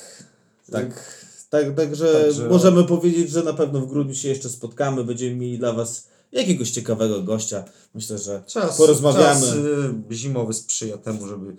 tak. 0.71 1.19
Tak, 1.49 1.75
także 1.75 2.13
Także- 2.13 2.49
możemy 2.49 2.83
powiedzieć, 2.83 3.29
że 3.31 3.43
na 3.43 3.53
pewno 3.53 3.81
w 3.81 3.87
grudniu 3.87 4.15
się 4.15 4.29
jeszcze 4.29 4.49
spotkamy. 4.49 5.03
Będziemy 5.03 5.35
mieli 5.35 5.57
dla 5.57 5.73
Was 5.73 6.07
jakiegoś 6.31 6.71
ciekawego 6.71 7.21
gościa. 7.23 7.63
Myślę, 7.93 8.17
że 8.17 8.43
Czas, 8.47 8.77
porozmawiamy. 8.77 9.41
czas 9.41 9.55
y, 10.11 10.15
zimowy 10.15 10.53
sprzyja 10.53 10.97
temu, 10.97 11.27
żeby 11.27 11.55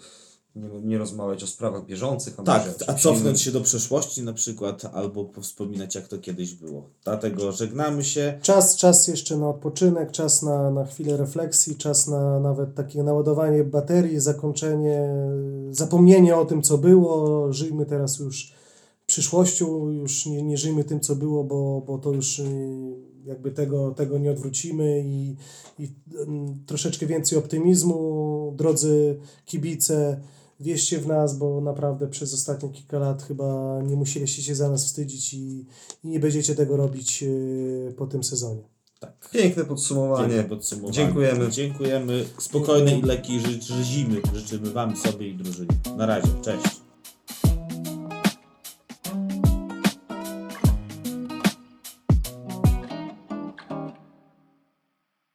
nie, 0.56 0.68
nie 0.82 0.98
rozmawiać 0.98 1.43
o 1.43 1.47
sprawach 1.47 1.86
bieżących. 1.86 2.35
A 2.40 2.43
Tak, 2.43 2.66
może 2.66 2.86
o 2.86 2.90
a 2.90 2.94
cofnąć 2.94 3.20
innym. 3.24 3.36
się 3.36 3.52
do 3.52 3.60
przeszłości 3.60 4.22
na 4.22 4.32
przykład, 4.32 4.85
albo 4.93 5.24
powspominać 5.24 5.94
jak 5.94 6.09
to 6.09 6.18
kiedyś 6.18 6.55
było. 6.55 6.89
Dlatego 7.05 7.52
żegnamy 7.52 8.05
się. 8.05 8.39
Czas, 8.43 8.77
czas 8.77 9.09
jeszcze 9.09 9.36
na 9.36 9.48
odpoczynek, 9.48 10.10
czas 10.10 10.43
na, 10.43 10.70
na 10.70 10.85
chwilę 10.85 11.16
refleksji, 11.16 11.77
czas 11.77 12.09
na 12.09 12.40
nawet 12.40 12.74
takie 12.74 13.02
naładowanie 13.02 13.64
baterii, 13.64 14.20
zakończenie, 14.20 15.09
zapomnienie 15.70 16.36
o 16.36 16.44
tym, 16.44 16.62
co 16.62 16.78
było. 16.78 17.52
Żyjmy 17.52 17.86
teraz 17.86 18.18
już 18.18 18.52
przyszłością, 19.06 19.90
już 19.90 20.27
nie, 20.27 20.43
nie 20.43 20.56
żyjmy 20.56 20.85
tym, 20.85 21.01
co 21.01 21.16
było, 21.16 21.44
bo, 21.44 21.82
bo 21.86 21.98
to 21.98 22.12
już 22.12 22.39
y, 22.39 22.44
jakby 23.24 23.51
tego, 23.51 23.90
tego 23.90 24.18
nie 24.18 24.31
odwrócimy 24.31 25.02
i, 25.06 25.36
i 25.78 25.89
mm, 26.27 26.64
troszeczkę 26.66 27.06
więcej 27.06 27.39
optymizmu, 27.39 28.52
drodzy 28.56 29.18
kibice, 29.44 30.20
wierzcie 30.61 30.99
w 30.99 31.07
nas, 31.07 31.39
bo 31.39 31.61
naprawdę 31.61 32.09
przez 32.09 32.35
ostatnie 32.35 32.69
kilka 32.69 32.99
lat 32.99 33.23
chyba 33.23 33.78
nie 33.82 33.97
musieliście 33.97 34.43
się 34.43 34.55
za 34.55 34.70
nas 34.70 34.85
wstydzić 34.87 35.35
i, 35.35 35.66
i 36.05 36.09
nie 36.09 36.20
będziecie 36.20 36.55
tego 36.55 36.77
robić 36.77 37.23
yy, 37.23 37.95
po 37.97 38.07
tym 38.07 38.24
sezonie. 38.24 38.62
Piękne 39.32 39.65
podsumowanie. 39.65 40.28
Piękne 40.35 40.57
podsumowanie. 40.57 40.93
Dziękujemy. 40.95 41.51
Dziękujemy. 41.51 42.24
Spokojnej 42.39 42.99
i 42.99 43.03
lekkiej 43.03 43.41
ży- 43.41 43.85
zimy 43.85 44.20
życzymy 44.35 44.70
Wam, 44.70 44.97
sobie 44.97 45.28
i 45.28 45.35
drużynie. 45.37 45.74
Na 45.97 46.07
razie. 46.07 46.28
Cześć. 46.43 46.81